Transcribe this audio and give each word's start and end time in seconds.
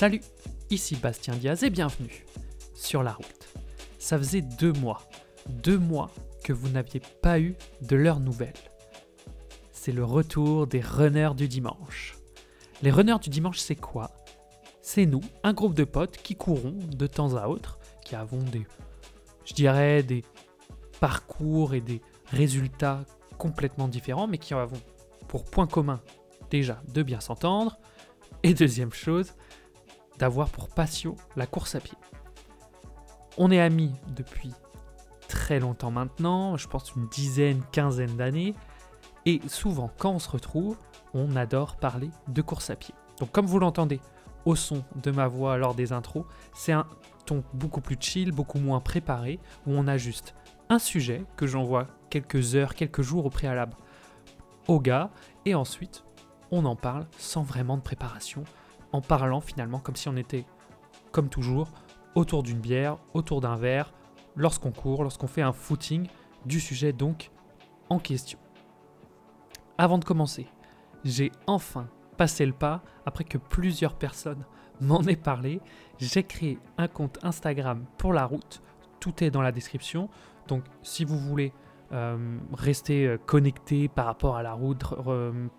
Salut, 0.00 0.22
ici 0.70 0.96
Bastien 0.96 1.34
Diaz 1.34 1.62
et 1.62 1.68
bienvenue 1.68 2.24
sur 2.74 3.02
la 3.02 3.12
route. 3.12 3.48
Ça 3.98 4.16
faisait 4.16 4.40
deux 4.40 4.72
mois, 4.72 5.02
deux 5.46 5.76
mois 5.76 6.10
que 6.42 6.54
vous 6.54 6.70
n'aviez 6.70 7.02
pas 7.20 7.38
eu 7.38 7.54
de 7.82 7.96
leurs 7.96 8.18
nouvelles. 8.18 8.54
C'est 9.72 9.92
le 9.92 10.02
retour 10.02 10.66
des 10.66 10.80
runners 10.80 11.32
du 11.36 11.48
dimanche. 11.48 12.16
Les 12.80 12.90
runners 12.90 13.18
du 13.20 13.28
dimanche, 13.28 13.58
c'est 13.58 13.76
quoi? 13.76 14.10
C'est 14.80 15.04
nous, 15.04 15.20
un 15.42 15.52
groupe 15.52 15.74
de 15.74 15.84
potes 15.84 16.16
qui 16.16 16.34
courons 16.34 16.78
de 16.96 17.06
temps 17.06 17.36
à 17.36 17.48
autre, 17.48 17.78
qui 18.02 18.14
avons 18.16 18.42
des, 18.42 18.66
je 19.44 20.00
des 20.00 20.24
parcours 20.98 21.74
et 21.74 21.82
des 21.82 22.00
résultats 22.24 23.04
complètement 23.36 23.86
différents, 23.86 24.28
mais 24.28 24.38
qui 24.38 24.54
avons 24.54 24.80
pour 25.28 25.44
point 25.44 25.66
commun 25.66 26.00
déjà 26.50 26.80
de 26.88 27.02
bien 27.02 27.20
s'entendre, 27.20 27.78
et 28.42 28.54
deuxième 28.54 28.94
chose, 28.94 29.34
d'avoir 30.20 30.50
pour 30.50 30.68
passion 30.68 31.16
la 31.34 31.46
course 31.46 31.74
à 31.74 31.80
pied. 31.80 31.98
On 33.38 33.50
est 33.50 33.60
amis 33.60 33.92
depuis 34.14 34.52
très 35.28 35.58
longtemps 35.58 35.90
maintenant, 35.90 36.56
je 36.56 36.68
pense 36.68 36.92
une 36.94 37.08
dizaine, 37.08 37.62
quinzaine 37.72 38.16
d'années, 38.16 38.54
et 39.26 39.40
souvent 39.48 39.90
quand 39.98 40.10
on 40.10 40.18
se 40.18 40.28
retrouve, 40.28 40.76
on 41.14 41.34
adore 41.36 41.76
parler 41.76 42.10
de 42.28 42.42
course 42.42 42.70
à 42.70 42.76
pied. 42.76 42.94
Donc 43.18 43.32
comme 43.32 43.46
vous 43.46 43.58
l'entendez 43.58 44.00
au 44.44 44.54
son 44.54 44.84
de 45.02 45.10
ma 45.10 45.26
voix 45.26 45.56
lors 45.56 45.74
des 45.74 45.92
intros, 45.92 46.24
c'est 46.54 46.72
un 46.72 46.86
ton 47.26 47.42
beaucoup 47.54 47.80
plus 47.80 47.96
chill, 47.98 48.32
beaucoup 48.32 48.58
moins 48.58 48.80
préparé, 48.80 49.38
où 49.66 49.72
on 49.72 49.86
a 49.86 49.96
juste 49.96 50.34
un 50.68 50.78
sujet 50.78 51.24
que 51.36 51.46
j'envoie 51.46 51.86
quelques 52.10 52.54
heures, 52.54 52.74
quelques 52.74 53.02
jours 53.02 53.26
au 53.26 53.30
préalable 53.30 53.74
au 54.68 54.80
gars, 54.80 55.10
et 55.46 55.54
ensuite 55.54 56.04
on 56.50 56.64
en 56.64 56.76
parle 56.76 57.06
sans 57.18 57.42
vraiment 57.42 57.76
de 57.76 57.82
préparation, 57.82 58.44
en 58.92 59.00
parlant 59.00 59.40
finalement 59.40 59.78
comme 59.78 59.96
si 59.96 60.08
on 60.08 60.16
était, 60.16 60.44
comme 61.12 61.28
toujours, 61.28 61.68
autour 62.14 62.42
d'une 62.42 62.58
bière, 62.58 62.98
autour 63.14 63.40
d'un 63.40 63.56
verre, 63.56 63.92
lorsqu'on 64.36 64.72
court, 64.72 65.02
lorsqu'on 65.02 65.26
fait 65.26 65.42
un 65.42 65.52
footing, 65.52 66.08
du 66.44 66.60
sujet 66.60 66.92
donc 66.92 67.30
en 67.88 67.98
question. 67.98 68.38
Avant 69.78 69.98
de 69.98 70.04
commencer, 70.04 70.46
j'ai 71.04 71.32
enfin 71.46 71.88
passé 72.16 72.44
le 72.44 72.52
pas 72.52 72.82
après 73.06 73.24
que 73.24 73.38
plusieurs 73.38 73.94
personnes 73.94 74.44
m'en 74.80 75.02
aient 75.02 75.16
parlé. 75.16 75.60
J'ai 75.98 76.22
créé 76.22 76.58
un 76.78 76.88
compte 76.88 77.18
Instagram 77.22 77.84
pour 77.96 78.12
la 78.12 78.24
route. 78.24 78.62
Tout 78.98 79.24
est 79.24 79.30
dans 79.30 79.42
la 79.42 79.52
description. 79.52 80.08
Donc 80.48 80.64
si 80.82 81.04
vous 81.04 81.18
voulez 81.18 81.52
rester 82.52 83.06
euh, 83.06 83.18
connecté 83.18 83.88
par 83.88 84.06
rapport 84.06 84.36
à 84.36 84.42
la 84.42 84.52
route, 84.52 84.82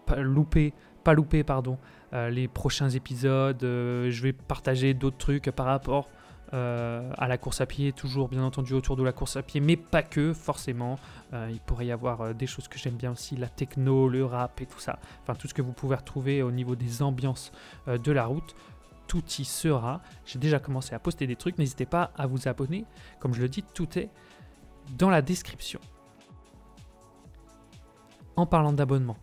pas 0.05 0.15
louper, 0.17 0.73
pas 1.03 1.13
louper 1.13 1.43
pardon, 1.43 1.77
euh, 2.13 2.29
les 2.29 2.47
prochains 2.47 2.89
épisodes. 2.89 3.59
je 3.61 4.21
vais 4.21 4.33
partager 4.33 4.93
d'autres 4.93 5.17
trucs 5.17 5.51
par 5.51 5.65
rapport 5.65 6.09
à 6.53 7.27
la 7.29 7.37
course 7.37 7.61
à 7.61 7.65
pied, 7.65 7.93
toujours 7.93 8.27
bien 8.27 8.43
entendu 8.43 8.73
autour 8.73 8.97
de 8.97 9.03
la 9.03 9.13
course 9.13 9.37
à 9.37 9.41
pied, 9.41 9.61
mais 9.61 9.77
pas 9.77 10.03
que 10.03 10.33
forcément. 10.33 10.99
il 11.31 11.61
pourrait 11.61 11.85
y 11.85 11.93
avoir 11.93 12.35
des 12.35 12.45
choses 12.45 12.67
que 12.67 12.77
j'aime 12.77 12.95
bien 12.95 13.13
aussi, 13.13 13.37
la 13.37 13.47
techno, 13.47 14.09
le 14.09 14.25
rap 14.25 14.59
et 14.59 14.65
tout 14.65 14.79
ça. 14.79 14.99
Enfin 15.21 15.33
tout 15.33 15.47
ce 15.47 15.53
que 15.53 15.61
vous 15.61 15.71
pouvez 15.71 15.95
retrouver 15.95 16.43
au 16.43 16.51
niveau 16.51 16.75
des 16.75 17.03
ambiances 17.03 17.53
de 17.87 18.11
la 18.11 18.25
route 18.25 18.53
tout 19.11 19.23
y 19.39 19.43
sera. 19.45 20.01
J'ai 20.25 20.39
déjà 20.39 20.59
commencé 20.59 20.95
à 20.95 20.99
poster 20.99 21.27
des 21.27 21.35
trucs, 21.35 21.57
n'hésitez 21.57 21.85
pas 21.85 22.11
à 22.17 22.27
vous 22.27 22.47
abonner. 22.47 22.85
Comme 23.19 23.33
je 23.33 23.41
le 23.41 23.49
dis, 23.49 23.61
tout 23.61 23.99
est 23.99 24.09
dans 24.97 25.09
la 25.09 25.21
description. 25.21 25.79
En 28.35 28.45
parlant 28.45 28.73
d'abonnement, 28.73 29.17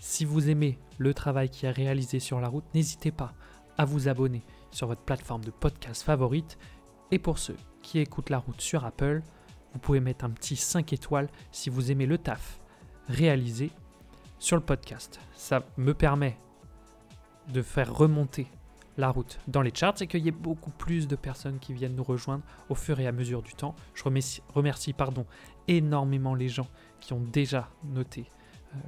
si 0.00 0.24
vous 0.24 0.48
aimez 0.48 0.78
le 0.98 1.12
travail 1.12 1.50
qui 1.50 1.66
est 1.66 1.70
réalisé 1.70 2.18
sur 2.18 2.40
la 2.40 2.48
route, 2.48 2.64
n'hésitez 2.74 3.12
pas 3.12 3.34
à 3.76 3.84
vous 3.84 4.08
abonner 4.08 4.44
sur 4.70 4.86
votre 4.86 5.02
plateforme 5.02 5.44
de 5.44 5.50
podcast 5.50 6.02
favorite. 6.02 6.58
Et 7.10 7.18
pour 7.18 7.38
ceux 7.38 7.56
qui 7.82 7.98
écoutent 7.98 8.30
la 8.30 8.38
route 8.38 8.60
sur 8.60 8.84
Apple, 8.84 9.22
vous 9.72 9.78
pouvez 9.80 10.00
mettre 10.00 10.24
un 10.24 10.30
petit 10.30 10.56
5 10.56 10.92
étoiles 10.92 11.28
si 11.52 11.68
vous 11.68 11.90
aimez 11.90 12.06
le 12.06 12.18
taf 12.18 12.60
réalisé 13.08 13.70
sur 14.38 14.56
le 14.56 14.62
podcast. 14.62 15.20
Ça 15.34 15.62
me 15.76 15.92
permet 15.92 16.38
de 17.52 17.60
faire 17.60 17.94
remonter 17.94 18.46
la 18.96 19.10
route 19.10 19.38
dans 19.48 19.62
les 19.62 19.74
charts 19.74 20.00
et 20.00 20.06
qu'il 20.06 20.24
y 20.24 20.28
ait 20.28 20.32
beaucoup 20.32 20.70
plus 20.70 21.08
de 21.08 21.16
personnes 21.16 21.58
qui 21.58 21.72
viennent 21.72 21.96
nous 21.96 22.04
rejoindre 22.04 22.44
au 22.68 22.74
fur 22.74 23.00
et 23.00 23.06
à 23.06 23.12
mesure 23.12 23.42
du 23.42 23.52
temps. 23.52 23.74
Je 23.92 24.04
remercie, 24.04 24.42
remercie 24.54 24.92
pardon, 24.92 25.26
énormément 25.68 26.34
les 26.34 26.48
gens 26.48 26.68
qui 27.00 27.12
ont 27.12 27.20
déjà 27.20 27.68
noté 27.82 28.26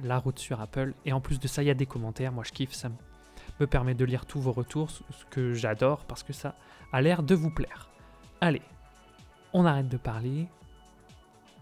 la 0.03 0.19
route 0.19 0.39
sur 0.39 0.61
Apple. 0.61 0.93
Et 1.05 1.13
en 1.13 1.21
plus 1.21 1.39
de 1.39 1.47
ça, 1.47 1.63
il 1.63 1.67
y 1.67 1.71
a 1.71 1.75
des 1.75 1.85
commentaires. 1.85 2.31
Moi, 2.31 2.43
je 2.43 2.51
kiffe. 2.51 2.73
Ça 2.73 2.89
me 3.59 3.67
permet 3.67 3.93
de 3.93 4.05
lire 4.05 4.25
tous 4.25 4.39
vos 4.39 4.51
retours, 4.51 4.89
ce 4.91 5.25
que 5.29 5.53
j'adore 5.53 6.05
parce 6.05 6.23
que 6.23 6.33
ça 6.33 6.55
a 6.91 7.01
l'air 7.01 7.23
de 7.23 7.35
vous 7.35 7.49
plaire. 7.49 7.89
Allez, 8.41 8.61
on 9.53 9.65
arrête 9.65 9.89
de 9.89 9.97
parler. 9.97 10.47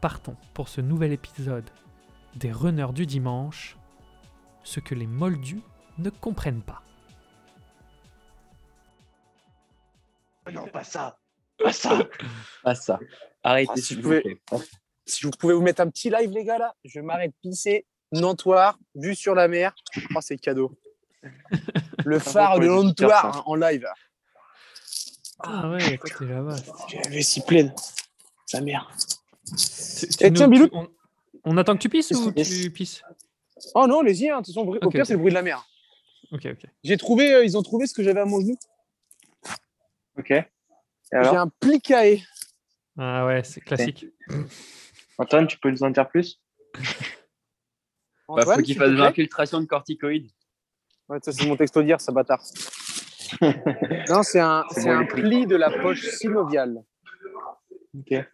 Partons 0.01 0.35
pour 0.53 0.67
ce 0.67 0.81
nouvel 0.81 1.11
épisode 1.11 1.69
des 2.35 2.51
runners 2.51 2.93
du 2.93 3.05
dimanche. 3.05 3.77
Ce 4.63 4.79
que 4.79 4.95
les 4.95 5.07
moldus 5.07 5.61
ne 5.97 6.09
comprennent 6.09 6.63
pas. 6.63 6.81
Non, 10.51 10.67
pas 10.67 10.83
ça. 10.83 11.17
Pas 11.57 11.71
ça. 11.71 11.99
pas 12.63 12.75
ça. 12.75 12.99
Arrêtez, 13.43 13.71
ah, 13.73 13.77
si, 13.77 13.95
vous 13.95 14.01
pouvez, 14.01 14.41
si 15.05 15.25
vous 15.25 15.31
pouvez 15.31 15.53
vous 15.53 15.61
mettre 15.61 15.81
un 15.81 15.89
petit 15.89 16.09
live, 16.09 16.29
les 16.31 16.43
gars, 16.43 16.57
là, 16.57 16.75
je 16.83 16.99
m'arrête 16.99 17.33
pisser 17.41 17.85
Nantoire, 18.11 18.77
vue 18.95 19.15
sur 19.15 19.35
la 19.35 19.47
mer. 19.47 19.75
Oh, 20.15 20.19
c'est 20.21 20.37
cadeau. 20.37 20.77
Le 22.05 22.19
phare 22.19 22.59
de 22.59 22.67
Nantoire 22.67 23.43
en 23.47 23.55
live. 23.55 23.87
Ah 25.39 25.69
ouais, 25.69 25.99
c'est 26.05 26.25
là-bas. 26.25 26.55
J'ai 27.09 27.21
si 27.21 27.41
pleine. 27.41 27.73
Sa 28.45 28.61
mère. 28.61 28.89
Eh, 30.21 30.31
tiens, 30.31 30.47
Bilou. 30.47 30.69
On, 31.43 31.57
attend 31.57 31.75
que 31.75 31.81
tu 31.81 31.89
pisses 31.89 32.11
ou 32.11 32.31
tu 32.31 32.71
pisses? 32.71 33.03
Oh 33.73 33.85
non, 33.87 33.99
allez-y. 33.99 34.29
Hein. 34.29 34.41
au 34.55 34.89
pire, 34.89 35.05
c'est 35.05 35.13
le 35.13 35.19
bruit 35.19 35.31
de 35.31 35.35
la 35.35 35.41
mer. 35.41 35.65
Ok, 36.31 36.45
ok. 36.45 36.65
J'ai 36.83 36.97
trouvé, 36.97 37.33
euh, 37.33 37.45
ils 37.45 37.57
ont 37.57 37.61
trouvé 37.61 37.85
ce 37.87 37.93
que 37.93 38.03
j'avais 38.03 38.21
à 38.21 38.25
mon 38.25 38.41
genou. 38.41 38.57
Ok. 40.17 40.33
J'ai 41.11 41.17
un 41.17 41.47
plicaé. 41.47 42.23
Ah 42.97 43.25
ouais, 43.25 43.43
c'est 43.43 43.61
classique. 43.61 44.07
Antoine, 45.17 45.47
tu 45.47 45.57
peux 45.57 45.69
nous 45.69 45.83
en 45.83 45.89
dire 45.89 46.07
plus? 46.07 46.41
bah, 48.27 48.55
faut 48.55 48.61
qu'il 48.61 48.75
fasse 48.75 48.91
de 48.91 48.95
l'infiltration 48.95 49.59
de 49.59 49.65
corticoïdes. 49.65 50.31
Ouais, 51.07 51.19
ça, 51.21 51.31
c'est 51.31 51.45
mon 51.45 51.55
texto 51.55 51.83
d'hier, 51.83 52.01
ça 52.01 52.11
bâtard. 52.11 52.41
non, 54.09 54.23
c'est 54.23 54.39
un, 54.39 54.63
c'est 54.71 54.89
un 54.89 55.05
pli 55.05 55.45
de 55.45 55.55
la 55.55 55.69
poche 55.69 56.07
synoviale. 56.09 56.83
Ok. 57.97 58.25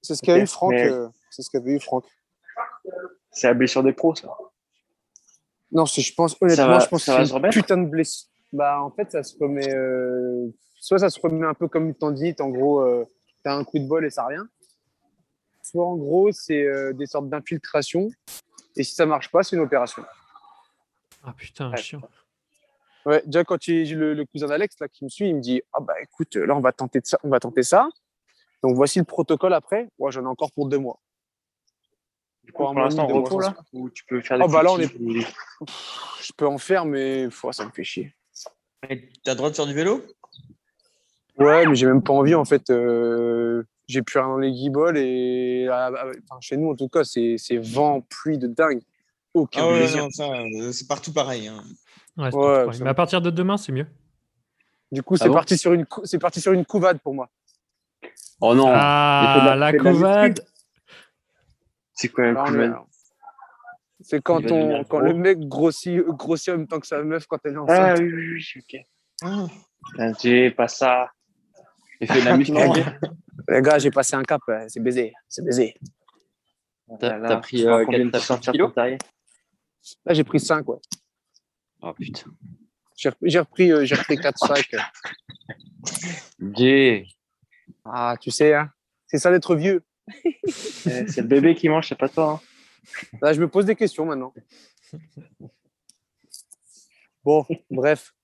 C'est 0.00 0.14
ce 0.14 0.22
qu'a 0.22 0.38
eu 0.38 0.46
Franck. 0.46 0.74
Euh, 0.74 1.08
c'est 1.30 1.42
ce 1.42 1.50
qu'avait 1.50 1.72
eu 1.72 1.80
Franck. 1.80 2.04
C'est 3.30 3.46
la 3.46 3.54
blessure 3.54 3.82
des 3.82 3.92
pros, 3.92 4.14
ça. 4.14 4.28
Non, 5.70 5.86
je 5.86 6.12
pense, 6.14 6.36
honnêtement, 6.40 6.80
je 6.80 6.88
pense 6.88 7.06
que 7.06 7.24
c'est 7.24 7.36
une 7.36 7.50
putain 7.50 7.78
de 7.78 7.88
blessure. 7.88 8.28
Bah, 8.52 8.82
en 8.82 8.90
fait, 8.90 9.10
ça 9.10 9.22
se 9.22 9.36
remet. 9.38 9.72
Euh, 9.74 10.48
soit 10.78 10.98
ça 10.98 11.08
se 11.08 11.18
remet 11.20 11.46
un 11.46 11.54
peu 11.54 11.68
comme 11.68 11.86
une 11.86 11.94
tendinite, 11.94 12.40
en 12.40 12.50
gros, 12.50 12.80
euh, 12.80 13.06
tu 13.42 13.50
as 13.50 13.54
un 13.54 13.64
coup 13.64 13.78
de 13.78 13.86
bol 13.86 14.04
et 14.04 14.10
ça 14.10 14.26
rien. 14.26 14.46
Soit 15.62 15.86
en 15.86 15.96
gros, 15.96 16.30
c'est 16.32 16.66
des 16.94 17.06
sortes 17.06 17.28
d'infiltration 17.28 18.10
et 18.76 18.84
si 18.84 18.94
ça 18.94 19.06
marche 19.06 19.30
pas, 19.30 19.42
c'est 19.42 19.56
une 19.56 19.62
opération. 19.62 20.04
Ah 21.24 21.32
putain, 21.36 21.74
chiant. 21.76 22.00
Ouais, 23.04 23.22
déjà 23.26 23.44
quand 23.44 23.60
j'ai 23.60 23.84
le, 23.84 24.14
le, 24.14 24.24
cousin 24.26 24.46
d'Alex 24.46 24.76
là 24.80 24.88
qui 24.88 25.04
me 25.04 25.08
suit, 25.08 25.28
il 25.28 25.36
me 25.36 25.40
dit 25.40 25.60
ah 25.72 25.80
bah 25.80 25.94
écoute, 26.00 26.36
là 26.36 26.54
on 26.54 26.60
va 26.60 26.72
tenter 26.72 27.00
ça, 27.02 27.18
on 27.24 27.28
va 27.28 27.40
tenter 27.40 27.62
ça. 27.62 27.88
Donc 28.62 28.76
voici 28.76 28.98
le 29.00 29.04
protocole 29.04 29.54
après. 29.54 29.88
Moi 29.98 30.10
j'en 30.10 30.22
ai 30.22 30.28
encore 30.28 30.52
pour 30.52 30.68
deux 30.68 30.78
mois. 30.78 31.00
Du 32.44 32.52
coup, 32.52 32.64
pour 32.64 32.74
l'instant, 32.74 33.04
en 33.04 33.06
repos 33.06 33.40
là 33.40 33.54
Ou 33.72 33.88
tu 33.90 34.04
peux 34.04 34.20
faire 34.20 34.36
des 34.36 34.44
oh, 34.44 34.48
bah 34.48 34.64
là, 34.64 34.72
on 34.72 34.78
est... 34.80 34.88
Je 34.88 36.32
peux 36.36 36.46
en 36.46 36.58
faire, 36.58 36.84
mais 36.84 37.28
ça 37.52 37.64
me 37.64 37.70
fait 37.70 37.84
chier. 37.84 38.14
Tu 38.88 38.96
as 39.26 39.30
le 39.30 39.34
droit 39.36 39.50
de 39.50 39.54
faire 39.54 39.66
du 39.66 39.74
vélo? 39.74 40.04
Ouais, 41.38 41.66
mais 41.66 41.74
j'ai 41.76 41.86
même 41.86 42.02
pas 42.02 42.12
envie 42.12 42.34
en 42.34 42.44
fait. 42.44 42.68
Euh 42.70 43.64
j'ai 43.88 44.02
plus 44.02 44.18
rien 44.18 44.28
dans 44.28 44.38
les 44.38 44.52
guibolles 44.52 44.98
et 44.98 45.68
ah, 45.70 45.90
bah, 45.90 46.06
chez 46.40 46.56
nous 46.56 46.70
en 46.70 46.76
tout 46.76 46.88
cas 46.88 47.04
c'est 47.04 47.38
vent 47.58 48.00
pluie 48.00 48.38
de 48.38 48.46
dingue. 48.46 48.80
Aucun 49.34 49.62
ah 49.64 49.76
plaisir. 49.76 50.08
euh, 50.20 50.72
c'est 50.72 50.86
partout 50.86 51.12
pareil 51.12 51.48
hein. 51.48 51.62
mais 52.16 52.88
à 52.88 52.94
partir 52.94 53.20
de 53.20 53.30
demain 53.30 53.56
c'est 53.56 53.72
mieux. 53.72 53.86
Du 54.90 55.02
coup 55.02 55.14
ah 55.14 55.24
c'est 55.24 55.30
parti 55.30 55.56
sur 55.56 55.72
une 55.72 55.86
c'est 56.04 56.18
parti 56.18 56.40
sur 56.40 56.52
une 56.52 56.64
couvade 56.64 57.00
pour 57.00 57.14
moi. 57.14 57.28
Oh 58.40 58.54
non 58.54 58.66
ah 58.68 59.54
la 59.56 59.72
couvade. 59.72 60.40
c'est 61.94 62.08
quoi 62.08 62.32
la 62.32 62.44
couvade 62.44 62.74
c'est 64.04 64.20
quand 64.20 64.50
on 64.50 64.84
quand 64.84 64.98
le 64.98 65.14
mec 65.14 65.38
grossit 65.40 66.00
grossit 66.00 66.50
en 66.50 66.58
même 66.58 66.66
temps 66.66 66.80
que 66.80 66.86
sa 66.86 67.02
meuf 67.02 67.26
quand 67.26 67.38
elle 67.44 67.54
est 67.54 67.58
enceinte. 67.58 67.78
ah 67.78 67.94
oui 68.00 68.12
oui 68.12 68.32
oui 68.34 68.44
ok. 68.58 68.80
Ah. 69.24 70.50
pas 70.56 70.68
ça. 70.68 71.10
J'ai 72.00 72.06
fait 72.08 72.20
de 72.20 72.24
la 72.24 72.36
musique 72.38 72.56
Les 73.48 73.62
gars, 73.62 73.78
j'ai 73.78 73.90
passé 73.90 74.14
un 74.16 74.22
cap, 74.22 74.42
euh, 74.48 74.64
c'est 74.68 74.80
baisé, 74.80 75.12
c'est 75.28 75.44
baisé. 75.44 75.74
T'as 77.00 77.36
pris 77.38 77.66
euh, 77.66 77.84
combien 77.84 78.06
de 78.06 78.50
kilos 78.50 78.72
Là, 78.76 80.14
j'ai 80.14 80.24
pris 80.24 80.38
5, 80.38 80.68
ouais. 80.68 80.78
Oh 81.80 81.92
putain. 81.92 82.30
J'ai 82.96 83.38
repris, 83.40 83.72
euh, 83.72 83.84
j'ai 83.84 83.96
repris 83.96 84.16
4 84.16 84.38
sacs. 84.38 84.76
J. 86.54 87.16
Ah, 87.84 88.16
tu 88.20 88.30
sais, 88.30 88.54
hein, 88.54 88.70
c'est 89.06 89.18
ça 89.18 89.30
d'être 89.30 89.56
vieux. 89.56 89.82
c'est 90.48 91.16
le 91.18 91.26
bébé 91.26 91.54
qui 91.54 91.68
mange, 91.68 91.88
c'est 91.88 91.98
pas 91.98 92.08
toi. 92.08 92.40
Hein. 92.40 93.18
Là, 93.20 93.32
je 93.32 93.40
me 93.40 93.48
pose 93.48 93.66
des 93.66 93.74
questions 93.74 94.04
maintenant. 94.04 94.32
Bon, 97.24 97.46
bref. 97.70 98.14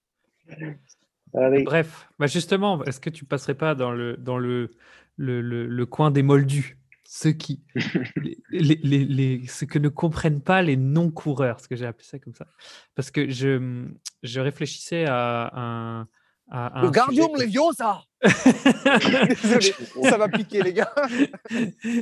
Bref, 1.33 2.09
bah 2.19 2.27
justement, 2.27 2.83
est-ce 2.85 3.01
que 3.01 3.11
tu 3.11 3.25
passerais 3.25 3.55
pas 3.55 3.75
dans 3.75 3.93
le, 3.93 4.17
dans 4.17 4.39
le, 4.39 4.71
le, 5.19 5.41
le, 5.41 5.87
coin 5.87 6.11
des 6.11 6.23
moldus 6.23 6.79
ceux 7.05 7.33
qui 7.33 7.63
les, 8.51 8.81
les, 8.83 9.05
les, 9.05 9.47
ceux 9.47 9.67
que 9.67 9.79
ne 9.79 9.89
comprennent 9.89 10.43
pas 10.43 10.63
les 10.63 10.77
non-coureurs, 10.77 11.61
ce 11.61 11.69
que 11.69 11.75
j'ai 11.75 11.87
appelé 11.87 12.05
ça 12.05 12.19
comme 12.19 12.35
ça. 12.35 12.47
Parce 12.95 13.11
que 13.11 13.29
je, 13.29 13.87
je 14.23 14.41
réfléchissais 14.41 15.07
à 15.07 15.51
un, 15.55 16.09
le 16.51 16.91
Gardium 16.91 17.31
Leviosa 17.37 18.03
Désolé, 18.23 19.75
ça 20.03 20.17
va 20.17 20.29
piquer, 20.29 20.63
les 20.63 20.73
gars. 20.73 20.93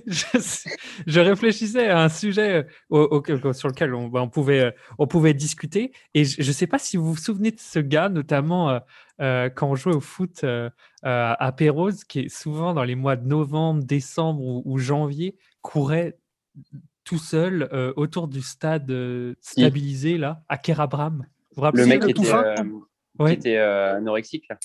je, 0.07 1.21
réfléchissais 1.21 1.89
à 1.89 2.05
un 2.05 2.09
sujet 2.09 2.67
sur 2.91 3.69
lequel 3.69 3.93
on, 3.93 4.09
bah, 4.09 4.23
on, 4.23 4.29
pouvait, 4.29 4.61
euh, 4.61 4.71
on 4.99 5.07
pouvait 5.07 5.35
discuter. 5.35 5.93
Et 6.15 6.25
je 6.25 6.47
ne 6.47 6.53
sais 6.53 6.67
pas 6.67 6.79
si 6.79 6.97
vous 6.97 7.13
vous 7.13 7.21
souvenez 7.21 7.51
de 7.51 7.61
ce 7.61 7.81
gars, 7.81 8.09
notamment 8.09 8.81
euh, 9.21 9.47
euh, 9.47 9.51
quand 9.51 9.71
on 9.71 9.75
jouait 9.75 9.95
au 9.95 10.01
foot 10.01 10.45
à 11.03 11.53
Pérouse, 11.57 12.05
qui 12.05 12.21
est 12.21 12.29
souvent 12.29 12.75
dans 12.75 12.85
les 12.85 12.95
mois 12.95 13.17
de 13.17 13.27
novembre, 13.27 13.85
décembre 13.85 14.43
ou, 14.67 14.79
janvier, 14.79 15.37
courait 15.63 16.19
tout 17.05 17.19
seul 17.19 17.69
autour 17.97 18.29
du 18.29 18.43
stade 18.43 18.93
stabilisé, 19.41 20.19
là, 20.19 20.43
à 20.49 20.59
Kerabram. 20.59 21.27
Vous 21.57 21.63
vous 21.63 21.71
le 21.73 21.87
mec 21.87 22.03
qui 22.05 22.11
était, 22.11 22.23
qui 22.23 23.33
était 23.33 23.57
euh, 23.57 23.97
anorexique. 23.97 24.45
Là. 24.51 24.59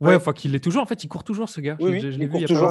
Ouais, 0.00 0.14
enfin 0.14 0.32
qu'il 0.32 0.52
l'est 0.52 0.60
toujours. 0.60 0.82
En 0.82 0.86
fait, 0.86 1.02
il 1.02 1.08
court 1.08 1.24
toujours 1.24 1.48
ce 1.48 1.60
gars. 1.60 1.76
Oui, 1.80 2.00
je, 2.00 2.08
l'ai 2.08 2.26
vu 2.26 2.38
il 2.38 2.46
toujours. 2.46 2.70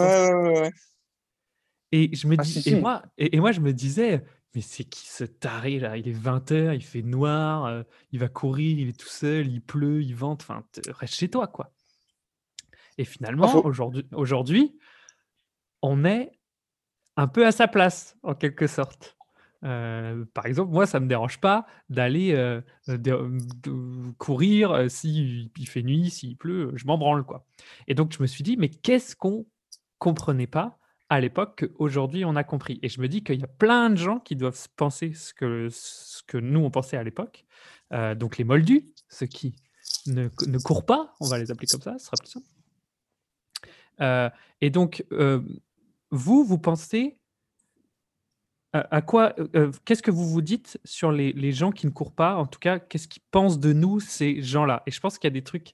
et 1.92 2.16
je 2.16 2.28
me 2.28 2.36
ah, 2.38 2.42
dis, 2.42 2.64
et, 2.66 2.80
moi, 2.80 3.04
et, 3.18 3.40
moi, 3.40 3.52
je 3.52 3.60
me 3.60 3.74
disais, 3.74 4.24
mais 4.56 4.62
c'est 4.62 4.84
qui 4.84 5.08
ce 5.08 5.24
taré 5.24 5.80
là? 5.80 5.98
Il 5.98 6.08
est 6.08 6.14
20h, 6.14 6.76
il 6.76 6.84
fait 6.84 7.02
noir, 7.02 7.66
euh, 7.66 7.84
il 8.12 8.20
va 8.20 8.28
courir, 8.28 8.80
il 8.80 8.90
est 8.90 9.00
tout 9.00 9.08
seul, 9.08 9.48
il 9.48 9.62
pleut, 9.62 10.02
il 10.02 10.16
vente. 10.16 10.42
Enfin, 10.42 10.64
reste 10.90 11.16
chez 11.16 11.30
toi, 11.30 11.48
quoi. 11.48 11.72
Et 12.98 13.06
finalement, 13.06 13.64
aujourd'hui, 13.66 14.06
aujourd'hui, 14.14 14.78
on 15.82 16.04
est 16.06 16.32
un 17.16 17.28
peu 17.28 17.46
à 17.46 17.52
sa 17.52 17.68
place, 17.68 18.18
en 18.24 18.34
quelque 18.34 18.68
sorte. 18.68 19.18
Euh, 19.64 20.24
par 20.34 20.46
exemple, 20.46 20.72
moi, 20.72 20.86
ça 20.86 21.00
ne 21.00 21.06
me 21.06 21.10
dérange 21.10 21.40
pas 21.40 21.66
d'aller 21.90 22.34
euh, 22.34 22.62
courir 24.18 24.72
euh, 24.72 24.88
s'il 24.88 25.50
il 25.58 25.68
fait 25.68 25.82
nuit, 25.82 26.10
s'il 26.10 26.38
pleut, 26.38 26.72
je 26.76 26.86
m'en 26.86 26.98
branle. 26.98 27.24
Quoi. 27.24 27.46
Et 27.88 27.96
donc, 27.96 28.14
je 28.14 28.22
me 28.22 28.28
suis 28.28 28.44
dit, 28.44 28.56
mais 28.58 28.70
qu'est-ce 28.70 29.16
qu'on 29.16 29.46
comprenait 29.98 30.48
pas 30.48 30.77
à 31.10 31.20
l'époque 31.20 31.66
qu'aujourd'hui 31.66 32.26
on 32.26 32.36
a 32.36 32.44
compris 32.44 32.80
Et 32.82 32.90
je 32.90 33.00
me 33.02 33.08
dis 33.08 33.24
qu'il 33.24 33.40
y 33.40 33.44
a 33.44 33.48
plein 33.48 33.90
de 33.90 33.96
gens 33.96 34.20
qui 34.20 34.36
doivent 34.36 34.68
penser 34.76 35.14
ce 35.14 35.34
que, 35.34 36.38
nous, 36.38 36.60
on 36.60 36.72
pensait 36.72 36.98
à 36.98 37.04
l'époque. 37.04 37.46
donc, 37.92 38.38
les 38.38 38.44
moldus, 38.44 38.86
ceux 39.10 39.26
qui 39.26 39.56
ne, 40.06 40.30
ne, 40.48 40.58
courent 40.58 40.86
pas, 40.86 41.16
on 41.20 41.28
va 41.28 41.40
les 41.40 41.52
appeler 41.52 41.68
comme 41.68 41.82
ça, 41.82 41.98
ce 41.98 42.06
sera 42.06 42.18
plus 42.18 42.30
simple. 42.30 42.48
et 44.62 44.70
donc, 44.70 45.06
vous, 46.12 46.44
vous 46.44 46.58
pensez 46.58 47.18
à 48.74 49.02
quoi, 49.02 49.34
euh, 49.40 49.48
euh, 49.56 49.72
qu'est-ce 49.86 50.04
que 50.04 50.12
vous 50.12 50.28
vous 50.28 50.42
dites 50.42 50.80
sur 50.84 51.12
les, 51.12 51.32
les, 51.34 51.52
gens 51.52 51.72
qui 51.72 51.86
ne 51.86 51.92
courent 51.92 52.14
pas? 52.14 52.36
En 52.36 52.46
tout 52.46 52.60
cas, 52.60 52.80
qu'est-ce 52.80 53.08
qu'ils 53.08 53.24
pensent 53.32 53.60
de 53.60 53.74
nous, 53.74 54.00
ces 54.00 54.42
gens-là? 54.42 54.84
Et 54.86 54.92
je 54.92 55.00
pense 55.00 55.18
qu'il 55.18 55.28
y 55.28 55.32
a 55.32 55.34
des 55.34 55.44
trucs 55.44 55.74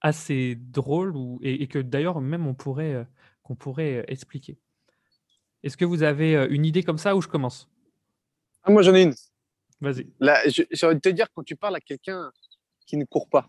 assez 0.00 0.56
drôles 0.56 1.16
ou, 1.16 1.40
et, 1.42 1.66
que 1.66 1.78
d'ailleurs 1.78 2.20
même 2.20 2.46
on 2.46 2.54
pourrait, 2.54 2.94
euh, 2.94 3.04
qu'on 3.42 3.56
pourrait 3.56 4.04
expliquer. 4.08 4.58
Est-ce 5.64 5.78
que 5.78 5.86
vous 5.86 6.02
avez 6.02 6.34
une 6.50 6.66
idée 6.66 6.82
comme 6.82 6.98
ça 6.98 7.16
ou 7.16 7.22
je 7.22 7.26
commence? 7.28 7.68
Ah, 8.62 8.70
Moi 8.70 8.82
j'en 8.82 8.94
ai 8.94 9.02
une. 9.02 9.14
Vas-y. 9.80 10.06
J'ai 10.46 10.86
envie 10.86 10.96
de 10.96 11.00
te 11.00 11.08
dire, 11.08 11.26
quand 11.34 11.42
tu 11.42 11.56
parles 11.56 11.76
à 11.76 11.80
quelqu'un 11.80 12.30
qui 12.86 12.98
ne 12.98 13.04
court 13.04 13.28
pas, 13.30 13.48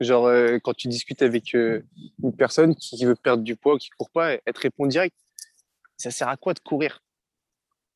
genre 0.00 0.28
quand 0.62 0.74
tu 0.74 0.88
discutes 0.88 1.22
avec 1.22 1.54
une 1.54 2.36
personne 2.36 2.74
qui 2.74 3.04
veut 3.04 3.14
perdre 3.14 3.44
du 3.44 3.54
poids, 3.54 3.78
qui 3.78 3.90
ne 3.92 3.96
court 3.96 4.10
pas, 4.10 4.32
elle 4.44 4.52
te 4.52 4.60
répond 4.60 4.86
direct. 4.86 5.16
Ça 5.96 6.10
sert 6.10 6.28
à 6.28 6.36
quoi 6.36 6.52
de 6.52 6.58
courir? 6.58 7.00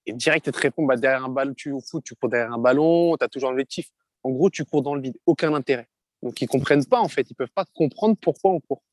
Et 0.06 0.12
direct, 0.12 0.46
elle 0.46 0.54
te 0.54 0.60
répond 0.60 0.86
bah, 0.86 0.96
derrière 0.96 1.24
un 1.24 1.28
ballon, 1.28 1.52
tu 1.52 1.72
au 1.72 1.80
foot, 1.80 2.04
tu 2.04 2.14
cours 2.14 2.28
derrière 2.28 2.52
un 2.52 2.58
ballon, 2.58 3.16
tu 3.16 3.24
as 3.24 3.28
toujours 3.28 3.50
l'objectif. 3.50 3.90
En 4.22 4.30
gros, 4.30 4.48
tu 4.48 4.64
cours 4.64 4.82
dans 4.82 4.94
le 4.94 5.00
vide, 5.02 5.18
aucun 5.26 5.52
intérêt. 5.54 5.88
Donc, 6.22 6.40
ils 6.40 6.44
ne 6.44 6.48
comprennent 6.48 6.86
pas, 6.86 7.00
en 7.00 7.08
fait. 7.08 7.22
Ils 7.22 7.32
ne 7.32 7.36
peuvent 7.36 7.52
pas 7.52 7.64
comprendre 7.74 8.16
pourquoi 8.20 8.52
on 8.52 8.60
court. 8.60 8.84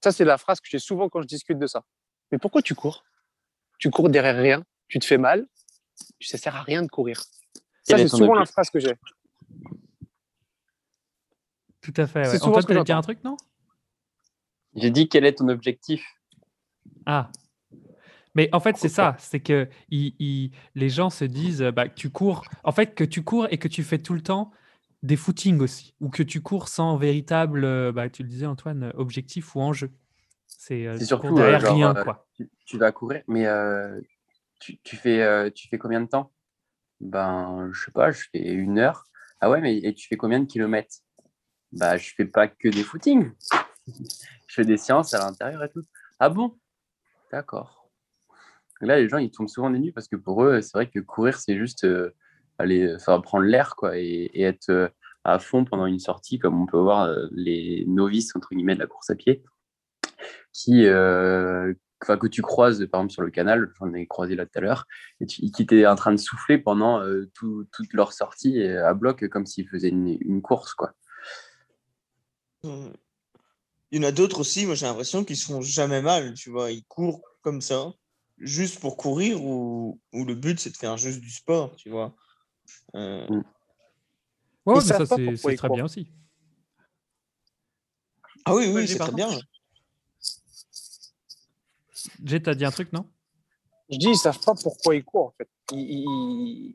Ça, 0.00 0.12
c'est 0.12 0.24
la 0.24 0.38
phrase 0.38 0.60
que 0.60 0.68
j'ai 0.70 0.78
souvent 0.78 1.08
quand 1.08 1.20
je 1.22 1.26
discute 1.26 1.58
de 1.58 1.66
ça. 1.66 1.82
Mais 2.30 2.38
pourquoi 2.38 2.62
tu 2.62 2.76
cours? 2.76 3.04
Tu 3.78 3.90
cours 3.90 4.08
derrière 4.08 4.36
rien, 4.36 4.64
tu 4.88 4.98
te 4.98 5.04
fais 5.04 5.18
mal, 5.18 5.46
ça 6.20 6.36
ne 6.36 6.40
sert 6.40 6.56
à 6.56 6.62
rien 6.62 6.82
de 6.82 6.88
courir. 6.88 7.22
Ça, 7.82 7.98
c'est 7.98 8.08
souvent 8.08 8.34
la 8.34 8.46
phrase 8.46 8.70
que 8.70 8.80
j'ai. 8.80 8.94
Tout 11.80 11.92
à 11.96 12.06
fait. 12.06 12.28
Ouais. 12.28 12.42
Antoine, 12.42 12.64
tu 12.64 12.72
voulais 12.72 12.84
dire 12.84 12.96
un 12.96 13.02
truc, 13.02 13.22
non? 13.24 13.36
J'ai 14.74 14.90
dit 14.90 15.08
quel 15.08 15.24
est 15.24 15.34
ton 15.34 15.48
objectif? 15.48 16.04
Ah, 17.06 17.30
mais 18.34 18.48
en 18.52 18.60
fait, 18.60 18.76
c'est 18.76 18.88
ça, 18.88 19.16
c'est 19.18 19.40
que 19.40 19.68
les 19.90 20.88
gens 20.88 21.10
se 21.10 21.24
disent 21.24 21.62
bah, 21.62 21.88
que 21.88 21.94
tu 21.94 22.10
cours, 22.10 22.44
en 22.64 22.72
fait, 22.72 22.94
que 22.94 23.04
tu 23.04 23.22
cours 23.22 23.46
et 23.50 23.58
que 23.58 23.68
tu 23.68 23.82
fais 23.84 23.98
tout 23.98 24.14
le 24.14 24.22
temps 24.22 24.50
des 25.02 25.16
footings 25.16 25.60
aussi, 25.60 25.94
ou 26.00 26.08
que 26.08 26.22
tu 26.22 26.40
cours 26.40 26.68
sans 26.68 26.96
véritable, 26.96 27.92
bah, 27.92 28.08
tu 28.08 28.22
le 28.22 28.28
disais 28.28 28.46
Antoine, 28.46 28.92
objectif 28.96 29.54
ou 29.54 29.60
enjeu. 29.60 29.92
C'est 30.58 30.86
euh, 30.86 30.98
surtout 30.98 31.34
derrière 31.34 31.62
rien, 31.62 31.94
euh, 31.96 32.04
quoi. 32.04 32.26
Tu, 32.66 32.78
vas 32.78 32.92
courir, 32.92 33.22
mais 33.28 33.46
euh, 33.46 34.00
tu, 34.60 34.96
fais, 34.96 35.50
tu 35.52 35.68
fais 35.68 35.78
combien 35.78 36.00
de 36.00 36.06
temps? 36.06 36.32
Ben, 37.00 37.70
je 37.72 37.84
sais 37.84 37.92
pas, 37.92 38.10
je 38.10 38.24
fais 38.32 38.42
une 38.42 38.78
heure. 38.78 39.04
Ah 39.40 39.50
ouais, 39.50 39.60
mais 39.60 39.76
et 39.76 39.94
tu 39.94 40.08
fais 40.08 40.16
combien 40.16 40.40
de 40.40 40.46
kilomètres? 40.46 40.96
Bah, 41.72 41.96
je 41.96 42.14
fais 42.14 42.24
pas 42.24 42.48
que 42.48 42.68
des 42.68 42.84
footings. 42.84 43.32
je 43.86 44.54
fais 44.54 44.64
des 44.64 44.78
séances 44.78 45.12
à 45.12 45.18
l'intérieur 45.18 45.62
et 45.64 45.68
tout. 45.68 45.82
Ah 46.18 46.30
bon? 46.30 46.58
D'accord 47.30 47.84
là, 48.80 49.00
les 49.00 49.08
gens, 49.08 49.18
ils 49.18 49.30
tombent 49.30 49.48
souvent 49.48 49.70
des 49.70 49.78
nuits 49.78 49.92
parce 49.92 50.08
que 50.08 50.16
pour 50.16 50.44
eux, 50.44 50.60
c'est 50.60 50.76
vrai 50.76 50.88
que 50.88 51.00
courir, 51.00 51.38
c'est 51.38 51.56
juste 51.56 51.84
euh, 51.84 52.14
aller 52.58 52.96
faire 52.98 53.20
prendre 53.22 53.44
l'air 53.44 53.76
quoi, 53.76 53.98
et, 53.98 54.30
être 54.34 54.70
euh, 54.70 54.88
à 55.24 55.38
fond 55.38 55.64
pendant 55.64 55.86
une 55.86 55.98
sortie, 55.98 56.38
comme 56.38 56.60
on 56.60 56.66
peut 56.66 56.78
voir 56.78 57.04
euh, 57.04 57.26
les 57.32 57.84
novices, 57.86 58.34
entre 58.36 58.48
guillemets, 58.54 58.74
de 58.74 58.80
la 58.80 58.86
course 58.86 59.10
à 59.10 59.14
pied, 59.14 59.42
qui, 60.52 60.86
enfin, 60.88 62.18
que 62.18 62.26
tu 62.26 62.42
croises, 62.42 62.86
par 62.90 63.00
exemple, 63.00 63.12
sur 63.12 63.22
le 63.22 63.30
canal, 63.30 63.70
j'en 63.78 63.92
ai 63.94 64.06
croisé 64.06 64.36
là 64.36 64.46
tout 64.46 64.58
à 64.58 64.60
l'heure, 64.60 64.86
et 65.20 65.26
qui 65.26 65.52
étaient 65.58 65.86
en 65.86 65.96
train 65.96 66.12
de 66.12 66.18
souffler 66.18 66.58
pendant 66.58 67.02
toute 67.40 67.92
leur 67.92 68.12
sortie 68.12 68.62
à 68.66 68.94
bloc, 68.94 69.28
comme 69.28 69.46
s'ils 69.46 69.68
faisaient 69.68 69.88
une, 69.88 70.16
une, 70.20 70.42
course. 70.42 70.74
quoi. 70.74 70.92
Il 72.62 72.92
y 73.92 73.98
en 73.98 74.08
a 74.08 74.12
d'autres 74.12 74.40
aussi, 74.40 74.66
moi 74.66 74.74
j'ai 74.74 74.86
l'impression 74.86 75.24
qu'ils 75.24 75.36
se 75.36 75.46
font 75.46 75.60
jamais 75.60 76.02
mal, 76.02 76.34
tu 76.34 76.50
vois, 76.50 76.72
ils 76.72 76.84
courent 76.84 77.22
comme 77.42 77.60
ça 77.60 77.92
juste 78.38 78.80
pour 78.80 78.96
courir 78.96 79.44
ou, 79.44 80.00
ou 80.12 80.24
le 80.24 80.34
but 80.34 80.58
c'est 80.58 80.70
de 80.70 80.76
faire 80.76 80.96
juste 80.96 81.20
du 81.20 81.30
sport, 81.30 81.76
tu 81.76 81.90
vois. 81.90 82.14
Euh... 82.94 83.26
Mm. 83.28 83.44
Ouais, 84.66 84.74
mais 84.76 84.80
ça 84.80 85.06
c'est 85.06 85.56
très 85.56 85.68
bien 85.68 85.84
aussi. 85.84 86.10
Ah 88.46 88.54
oui, 88.54 88.70
oui, 88.74 88.88
c'est 88.88 88.98
très 88.98 89.12
bien. 89.12 89.28
J'ai 92.24 92.42
t'as 92.42 92.54
dit 92.54 92.64
un 92.64 92.70
truc, 92.70 92.92
non? 92.92 93.06
Je 93.90 93.98
dis, 93.98 94.08
ils 94.08 94.16
savent 94.16 94.40
pas 94.40 94.54
pourquoi 94.54 94.96
ils 94.96 95.04
courent 95.04 95.26
en 95.26 95.34
fait. 95.36 95.48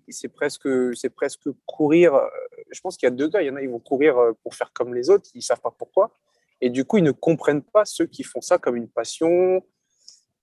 c'est 0.10 0.30
presque, 0.30 0.68
presque 1.16 1.50
courir. 1.66 2.14
Euh, 2.14 2.28
je 2.72 2.80
pense 2.82 2.98
qu'il 2.98 3.08
y 3.08 3.12
a 3.12 3.16
deux 3.16 3.28
gars. 3.28 3.42
Il 3.42 3.48
y 3.48 3.50
en 3.50 3.56
a, 3.56 3.62
ils 3.62 3.70
vont 3.70 3.80
courir 3.80 4.18
euh, 4.18 4.34
pour 4.44 4.54
faire 4.54 4.72
comme 4.74 4.94
les 4.94 5.10
autres. 5.10 5.30
Ils 5.34 5.42
savent 5.42 5.62
pas 5.62 5.74
pourquoi. 5.76 6.16
Et 6.62 6.70
du 6.70 6.86
coup, 6.86 6.98
ils 6.98 7.04
ne 7.04 7.12
comprennent 7.12 7.64
pas 7.64 7.86
ceux 7.86 8.06
qui 8.06 8.24
font 8.24 8.42
ça 8.42 8.60
comme 8.60 8.76
une 8.76 8.90
passion, 8.90 9.66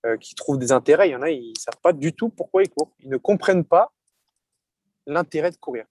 euh, 0.05 0.17
qui 0.17 0.35
trouvent 0.35 0.57
des 0.57 0.71
intérêts. 0.71 1.09
Il 1.09 1.13
y 1.13 1.15
en 1.15 1.21
a, 1.21 1.29
ils 1.29 1.51
ne 1.51 1.59
savent 1.59 1.79
pas 1.81 1.93
du 1.93 2.13
tout 2.13 2.29
pourquoi 2.29 2.63
ils 2.63 2.69
courent. 2.69 2.93
Ils 2.99 3.09
ne 3.09 3.17
comprennent 3.17 3.65
pas 3.65 3.93
l'intérêt 5.05 5.51
de 5.51 5.57
courir. 5.57 5.85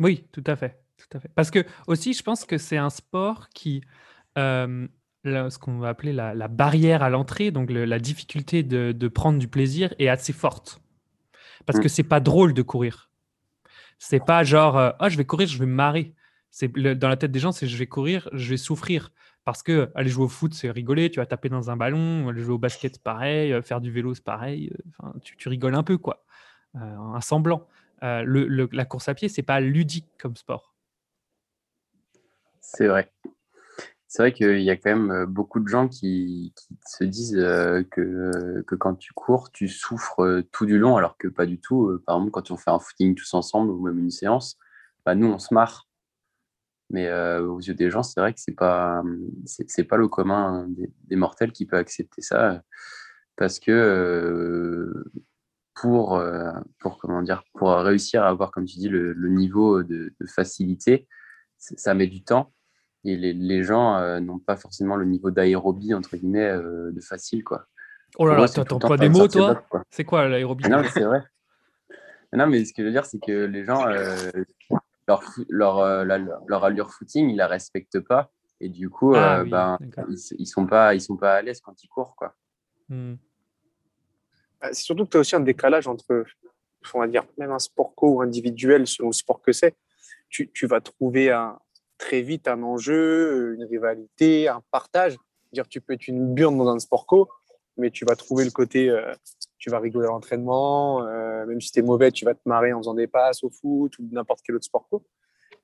Oui, 0.00 0.26
tout 0.32 0.44
à 0.46 0.56
fait. 0.56 0.82
Tout 0.96 1.16
à 1.16 1.20
fait. 1.20 1.28
Parce 1.34 1.50
que 1.50 1.64
aussi, 1.86 2.14
je 2.14 2.22
pense 2.22 2.44
que 2.44 2.56
c'est 2.56 2.78
un 2.78 2.90
sport 2.90 3.48
qui, 3.50 3.82
euh, 4.38 4.88
ce 5.26 5.58
qu'on 5.58 5.78
va 5.78 5.88
appeler 5.88 6.12
la, 6.12 6.48
barrière 6.48 7.02
à 7.02 7.10
l'entrée, 7.10 7.50
donc 7.50 7.70
la 7.70 7.98
difficulté 7.98 8.62
de, 8.62 9.08
prendre 9.08 9.38
du 9.38 9.48
plaisir 9.48 9.94
est 9.98 10.08
assez 10.08 10.32
forte. 10.32 10.80
Parce 11.64 11.80
que 11.80 11.86
mm. 11.86 11.88
c'est 11.88 12.02
pas 12.04 12.20
drôle 12.20 12.54
de 12.54 12.62
courir. 12.62 13.10
C'est 13.98 14.24
pas 14.24 14.44
genre, 14.44 14.76
euh, 14.76 14.90
ah, 15.00 15.08
je 15.08 15.16
vais 15.16 15.24
courir, 15.24 15.48
je 15.48 15.58
vais 15.58 15.66
me 15.66 15.74
marrer. 15.74 16.14
C'est 16.50 16.70
dans 16.72 17.08
la 17.08 17.16
tête 17.16 17.32
des 17.32 17.38
gens, 17.38 17.50
c'est 17.50 17.66
je 17.66 17.76
vais 17.76 17.86
courir, 17.86 18.28
je 18.32 18.50
vais 18.50 18.56
souffrir. 18.56 19.10
Parce 19.46 19.62
que 19.62 19.92
aller 19.94 20.10
jouer 20.10 20.24
au 20.24 20.28
foot, 20.28 20.54
c'est 20.54 20.68
rigoler, 20.72 21.08
tu 21.08 21.20
vas 21.20 21.26
taper 21.26 21.48
dans 21.48 21.70
un 21.70 21.76
ballon, 21.76 22.28
aller 22.28 22.42
jouer 22.42 22.54
au 22.54 22.58
basket, 22.58 22.98
pareil, 22.98 23.52
euh, 23.52 23.62
faire 23.62 23.80
du 23.80 23.92
vélo, 23.92 24.12
c'est 24.12 24.24
pareil. 24.24 24.72
Euh, 24.72 24.90
enfin, 24.98 25.14
tu, 25.22 25.48
rigoles 25.48 25.76
un 25.76 25.84
peu, 25.84 25.98
quoi. 25.98 26.24
Euh, 26.74 26.78
un 26.80 27.20
semblant. 27.20 27.68
la 28.02 28.84
course 28.84 29.08
à 29.08 29.14
pied, 29.14 29.28
c'est 29.28 29.44
pas 29.44 29.60
ludique 29.60 30.08
comme 30.18 30.34
sport. 30.34 30.74
C'est 32.60 32.88
vrai. 32.88 33.12
C'est 34.16 34.22
vrai 34.22 34.32
qu'il 34.32 34.62
y 34.62 34.70
a 34.70 34.76
quand 34.78 34.88
même 34.88 35.10
euh, 35.10 35.26
beaucoup 35.26 35.60
de 35.60 35.68
gens 35.68 35.88
qui, 35.88 36.54
se 36.86 37.04
disent 37.04 37.36
euh, 37.36 37.82
que, 37.82 38.62
que, 38.66 38.74
quand 38.74 38.94
tu 38.94 39.12
cours, 39.12 39.50
tu 39.52 39.68
souffres 39.68 40.20
euh, 40.20 40.42
tout 40.52 40.64
du 40.64 40.78
long, 40.78 40.96
alors 40.96 41.18
que 41.18 41.28
pas 41.28 41.44
du 41.44 41.60
tout. 41.60 42.00
Par 42.06 42.16
exemple, 42.16 42.30
quand 42.30 42.50
on 42.50 42.56
fait 42.56 42.70
un 42.70 42.78
footing 42.78 43.14
tous 43.14 43.34
ensemble 43.34 43.70
ou 43.70 43.78
même 43.82 43.98
une 43.98 44.10
séance, 44.10 44.56
bah, 45.04 45.14
nous, 45.14 45.26
on 45.26 45.38
se 45.38 45.52
marre. 45.52 45.86
Mais 46.88 47.12
aux 47.40 47.60
yeux 47.60 47.74
des 47.74 47.90
gens, 47.90 48.02
c'est 48.02 48.20
vrai 48.20 48.32
que 48.32 48.40
c'est 48.40 48.54
pas 48.54 49.02
c'est 49.44 49.84
pas 49.84 49.96
le 49.96 50.08
commun 50.08 50.66
des, 50.68 51.16
mortels 51.16 51.52
qui 51.52 51.66
peut 51.66 51.76
accepter 51.76 52.22
ça, 52.22 52.62
parce 53.36 53.58
que 53.58 54.94
pour 55.74 56.22
pour 56.78 56.98
comment 56.98 57.22
dire 57.22 57.42
pour 57.54 57.72
réussir 57.72 58.22
à 58.22 58.28
avoir, 58.28 58.52
comme 58.52 58.66
tu 58.66 58.78
dis, 58.78 58.88
le, 58.88 59.14
niveau 59.28 59.82
de 59.82 60.14
facilité, 60.26 61.08
ça 61.58 61.92
met 61.94 62.06
du 62.06 62.22
temps 62.22 62.54
et 63.06 63.16
les, 63.16 63.62
gens 63.62 63.96
euh, 63.96 64.20
n'ont 64.20 64.38
pas 64.38 64.56
forcément 64.56 64.96
le 64.96 65.04
niveau 65.04 65.30
d'aérobie 65.30 65.94
entre 65.94 66.16
guillemets 66.16 66.50
euh, 66.50 66.90
de 66.92 67.00
facile 67.00 67.44
quoi. 67.44 67.66
Oh 68.18 68.26
là 68.26 68.36
là, 68.36 68.48
t'entends 68.48 68.78
pas 68.78 68.96
des 68.96 69.08
mots 69.08 69.28
toi 69.28 69.62
C'est 69.90 70.04
quoi 70.04 70.28
l'aérobie 70.28 70.68
Non, 70.68 70.82
c'est 70.92 71.04
vrai. 71.04 71.22
non, 72.32 72.46
mais 72.46 72.64
ce 72.64 72.72
que 72.72 72.82
je 72.82 72.86
veux 72.86 72.92
dire, 72.92 73.04
c'est 73.04 73.18
que 73.20 73.44
les 73.44 73.64
gens, 73.64 73.86
euh, 73.86 74.30
leur, 75.06 75.22
leur, 75.48 76.06
leur, 76.46 76.64
allure 76.64 76.90
footing, 76.90 77.30
ils 77.30 77.36
la 77.36 77.46
respectent 77.46 78.00
pas. 78.00 78.30
Et 78.60 78.70
du 78.70 78.88
coup, 78.88 79.14
ah 79.14 79.44
ben, 79.44 79.76
ils, 80.08 80.18
ils, 80.38 80.46
sont 80.46 80.66
pas, 80.66 80.94
ils 80.94 81.00
sont 81.00 81.16
pas 81.16 81.34
à 81.34 81.42
l'aise 81.42 81.60
quand 81.60 81.82
ils 81.82 81.88
courent. 81.88 82.16
quoi. 82.16 82.34
Hmm. 82.88 83.16
Bah, 84.60 84.68
c'est 84.72 84.82
surtout 84.82 85.04
que 85.04 85.10
tu 85.10 85.16
as 85.18 85.20
aussi 85.20 85.36
un 85.36 85.40
décalage 85.40 85.86
entre, 85.86 86.24
on 86.94 87.00
va 87.00 87.08
dire, 87.08 87.24
même 87.36 87.52
un 87.52 87.58
sport 87.58 87.94
co 87.94 88.14
ou 88.14 88.22
individuel, 88.22 88.86
selon 88.86 89.10
le 89.10 89.14
sport 89.14 89.42
que 89.42 89.52
c'est. 89.52 89.76
Tu, 90.30 90.50
tu, 90.52 90.66
vas 90.66 90.80
trouver 90.80 91.30
un, 91.30 91.58
très 91.98 92.22
vite 92.22 92.48
un 92.48 92.62
enjeu, 92.62 93.54
une 93.54 93.64
rivalité, 93.64 94.48
un 94.48 94.62
partage. 94.70 95.16
Dire, 95.52 95.68
tu 95.68 95.80
peux 95.80 95.94
être 95.94 96.08
une 96.08 96.34
burne 96.34 96.56
dans 96.58 96.68
un 96.68 96.78
sport 96.78 97.06
co, 97.06 97.28
mais 97.76 97.90
tu 97.90 98.04
vas 98.04 98.16
trouver 98.16 98.44
le 98.44 98.50
côté, 98.50 98.90
euh, 98.90 99.14
tu 99.58 99.70
vas 99.70 99.78
rigoler 99.78 100.06
à 100.06 100.10
l'entraînement, 100.10 101.06
euh, 101.06 101.46
même 101.46 101.60
si 101.60 101.72
tu 101.72 101.78
es 101.78 101.82
mauvais, 101.82 102.10
tu 102.10 102.24
vas 102.24 102.34
te 102.34 102.46
marrer 102.46 102.72
en 102.72 102.78
faisant 102.78 102.94
des 102.94 103.06
passes 103.06 103.42
au 103.44 103.50
foot 103.50 103.98
ou 103.98 104.08
n'importe 104.10 104.40
quel 104.44 104.56
autre 104.56 104.64
sport 104.64 104.88
co. 104.88 105.04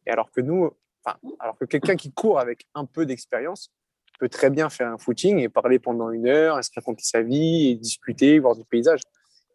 Et 0.07 0.11
alors 0.11 0.31
que 0.31 0.41
nous, 0.41 0.71
enfin, 1.05 1.19
alors 1.39 1.57
que 1.59 1.65
quelqu'un 1.65 1.97
qui 1.97 2.12
court 2.12 2.39
avec 2.39 2.67
un 2.75 2.85
peu 2.85 3.07
d'expérience 3.07 3.71
peut 4.19 4.29
très 4.29 4.51
bien 4.51 4.71
faire 4.71 4.89
un 4.89 4.99
footing 4.99 5.39
et 5.39 5.49
parler 5.49 5.79
pendant 5.79 6.11
une 6.11 6.29
heure, 6.29 6.59
et 6.59 6.62
se 6.62 6.71
raconter 6.75 7.03
sa 7.03 7.23
vie, 7.23 7.71
et 7.71 7.75
discuter, 7.75 8.39
voir 8.39 8.55
du 8.55 8.65
paysage. 8.65 9.01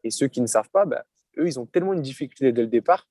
Et 0.03 0.11
ceux 0.11 0.27
qui 0.27 0.41
ne 0.41 0.47
savent 0.47 0.69
pas, 0.69 0.85
bah, 0.85 1.05
eux, 1.37 1.47
ils 1.47 1.59
ont 1.59 1.65
tellement 1.65 1.93
une 1.93 2.01
difficulté 2.01 2.51
dès 2.51 2.61
le 2.61 2.67
départ 2.67 3.07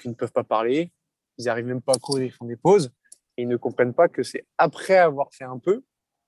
qu'ils 0.00 0.10
ne 0.10 0.16
peuvent 0.16 0.32
pas 0.32 0.44
parler, 0.44 0.90
ils 1.38 1.46
n'arrivent 1.46 1.66
même 1.66 1.82
pas 1.82 1.92
à 1.94 1.98
courir, 1.98 2.24
ils 2.24 2.32
font 2.32 2.46
des 2.46 2.56
pauses. 2.56 2.90
Et 3.36 3.42
ils 3.42 3.48
ne 3.48 3.56
comprennent 3.56 3.92
pas 3.92 4.08
que 4.08 4.22
c'est 4.22 4.46
après 4.56 4.96
avoir 4.96 5.32
fait 5.32 5.44
un 5.44 5.58
peu 5.58 5.82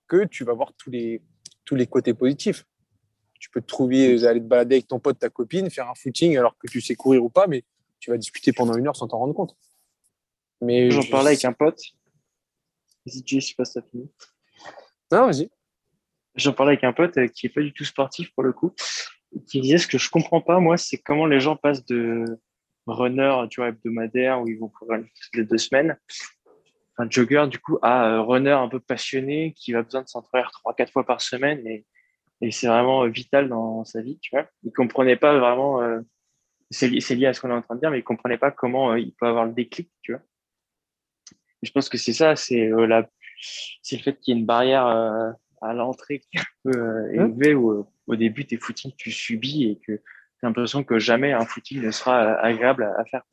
que 0.07 0.25
tu 0.25 0.43
vas 0.43 0.53
voir 0.53 0.73
tous 0.77 0.91
les, 0.91 1.23
tous 1.65 1.75
les 1.75 1.87
côtés 1.87 2.13
positifs. 2.13 2.65
Tu 3.39 3.49
peux 3.49 3.61
te 3.61 3.67
trouver, 3.67 4.23
aller 4.25 4.41
te 4.41 4.45
balader 4.45 4.75
avec 4.75 4.87
ton 4.87 4.99
pote, 4.99 5.17
ta 5.17 5.29
copine, 5.29 5.69
faire 5.69 5.89
un 5.89 5.95
footing 5.95 6.37
alors 6.37 6.57
que 6.57 6.67
tu 6.67 6.81
sais 6.81 6.95
courir 6.95 7.23
ou 7.23 7.29
pas, 7.29 7.47
mais 7.47 7.63
tu 7.99 8.11
vas 8.11 8.17
discuter 8.17 8.53
pendant 8.53 8.75
une 8.75 8.87
heure 8.87 8.95
sans 8.95 9.07
t'en 9.07 9.17
rendre 9.17 9.33
compte. 9.33 9.55
Mais 10.61 10.91
J'en 10.91 11.03
parlais 11.03 11.29
avec 11.29 11.45
un 11.45 11.53
pote. 11.53 11.81
Vas-y, 13.05 13.23
je 13.25 13.39
sais 13.39 13.55
pas 13.55 13.65
si 13.65 13.79
fini. 13.89 14.11
Non, 15.11 15.25
vas-y. 15.25 15.49
J'en 16.35 16.53
parlais 16.53 16.73
avec 16.73 16.83
un 16.83 16.93
pote 16.93 17.17
euh, 17.17 17.27
qui 17.27 17.45
n'est 17.45 17.53
pas 17.53 17.61
du 17.61 17.73
tout 17.73 17.85
sportif 17.85 18.31
pour 18.33 18.43
le 18.43 18.53
coup, 18.53 18.73
qui 19.47 19.61
disait 19.61 19.77
ce 19.77 19.87
que 19.87 19.97
je 19.97 20.09
comprends 20.09 20.41
pas, 20.41 20.59
moi, 20.59 20.77
c'est 20.77 20.97
comment 20.97 21.25
les 21.25 21.39
gens 21.39 21.55
passent 21.55 21.85
de 21.85 22.25
runner, 22.87 23.47
tu 23.49 23.61
vois, 23.61 23.69
hebdomadaire 23.69 24.41
où 24.41 24.47
ils 24.47 24.57
vont 24.57 24.69
courir 24.69 24.99
toutes 24.99 25.35
les 25.35 25.45
deux 25.45 25.57
semaines. 25.57 25.97
Un 26.97 27.09
jogger, 27.09 27.45
du 27.49 27.59
coup, 27.59 27.79
à 27.81 28.09
euh, 28.09 28.21
runner 28.21 28.51
un 28.51 28.67
peu 28.67 28.79
passionné 28.79 29.53
qui 29.55 29.71
va 29.71 29.83
besoin 29.83 30.01
de 30.01 30.07
s'entraîner 30.07 30.45
trois, 30.51 30.73
quatre 30.73 30.91
fois 30.91 31.05
par 31.05 31.21
semaine 31.21 31.65
et, 31.65 31.85
et 32.41 32.51
c'est 32.51 32.67
vraiment 32.67 33.03
euh, 33.03 33.07
vital 33.07 33.47
dans 33.47 33.85
sa 33.85 34.01
vie, 34.01 34.19
tu 34.19 34.35
vois. 34.35 34.47
Il 34.63 34.73
comprenait 34.73 35.15
pas 35.15 35.37
vraiment, 35.37 35.81
euh, 35.81 36.01
c'est 36.71 36.89
lié 36.89 37.27
à 37.27 37.33
ce 37.33 37.41
qu'on 37.41 37.49
est 37.51 37.53
en 37.53 37.61
train 37.61 37.75
de 37.75 37.79
dire, 37.79 37.91
mais 37.91 37.99
il 37.99 38.03
comprenait 38.03 38.37
pas 38.37 38.51
comment 38.51 38.95
il 38.95 39.13
peut 39.13 39.27
avoir 39.27 39.45
le 39.45 39.53
déclic, 39.53 39.89
tu 40.01 40.11
vois. 40.11 40.21
je 41.63 41.71
pense 41.71 41.87
que 41.89 41.97
c'est 41.97 42.13
ça, 42.13 42.35
c'est 42.35 42.69
la, 42.69 43.09
c'est 43.81 43.95
le 43.95 44.03
fait 44.03 44.19
qu'il 44.19 44.33
y 44.33 44.37
ait 44.37 44.39
une 44.41 44.45
barrière 44.45 44.85
à 45.61 45.73
l'entrée 45.73 46.19
qui 46.19 46.37
est 46.37 46.39
un 46.39 46.71
peu 46.71 47.13
élevée 47.13 47.55
où 47.55 47.87
au 48.07 48.15
début 48.15 48.45
tes 48.45 48.57
footings 48.57 48.93
tu 48.97 49.11
subis 49.11 49.65
et 49.65 49.79
que 49.79 50.01
j'ai 50.41 50.47
l'impression 50.47 50.83
que 50.83 50.99
jamais 50.99 51.33
un 51.33 51.45
footing 51.45 51.81
ne 51.81 51.91
sera 51.91 52.23
euh, 52.23 52.35
agréable 52.41 52.83
à, 52.97 53.03
faire. 53.05 53.23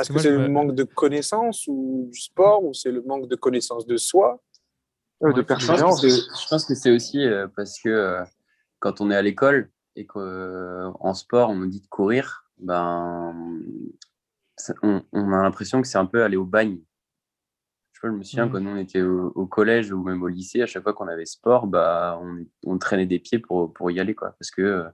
Est-ce 0.00 0.12
que 0.12 0.18
c'est 0.18 0.30
le 0.30 0.48
manque 0.48 0.74
de 0.74 0.84
connaissances 0.84 1.66
ou 1.66 2.08
du 2.12 2.20
sport 2.20 2.64
ou 2.64 2.74
c'est 2.74 2.90
le 2.90 3.00
manque 3.02 3.28
de 3.28 3.36
connaissances 3.36 3.86
de 3.86 3.96
soi? 3.96 4.42
De 5.22 5.42
persévérance 5.42 6.02
Je 6.02 6.48
pense 6.48 6.64
que 6.64 6.74
c'est 6.74 6.90
aussi 6.90 7.24
euh, 7.24 7.48
parce 7.56 7.80
que 7.80 7.88
euh, 7.88 8.24
quand 8.80 9.00
on 9.00 9.10
est 9.10 9.16
à 9.16 9.22
l'école 9.22 9.70
et 9.96 10.04
qu'en 10.04 11.14
sport 11.14 11.50
on 11.50 11.56
nous 11.56 11.66
dit 11.66 11.80
de 11.80 11.86
courir, 11.86 12.44
ben, 12.58 13.34
on, 14.82 15.02
on 15.12 15.32
a 15.32 15.42
l'impression 15.42 15.80
que 15.80 15.88
c'est 15.88 15.98
un 15.98 16.06
peu 16.06 16.22
aller 16.22 16.36
au 16.36 16.44
bagne 16.44 16.78
je, 18.02 18.08
me 18.08 18.22
souviens 18.22 18.46
mmh. 18.46 18.52
quand 18.52 18.66
on 18.66 18.76
était 18.76 19.02
au, 19.02 19.46
collège 19.46 19.92
ou 19.92 20.02
même 20.02 20.22
au 20.22 20.28
lycée, 20.28 20.62
à 20.62 20.66
chaque 20.66 20.82
fois 20.82 20.92
qu'on 20.92 21.08
avait 21.08 21.26
sport, 21.26 21.66
bah, 21.66 22.20
on, 22.64 22.78
traînait 22.78 23.06
des 23.06 23.18
pieds 23.18 23.38
pour, 23.38 23.72
pour 23.72 23.90
y 23.90 24.00
aller, 24.00 24.14
quoi, 24.14 24.34
parce 24.38 24.50
que 24.50 24.62
euh, 24.62 24.84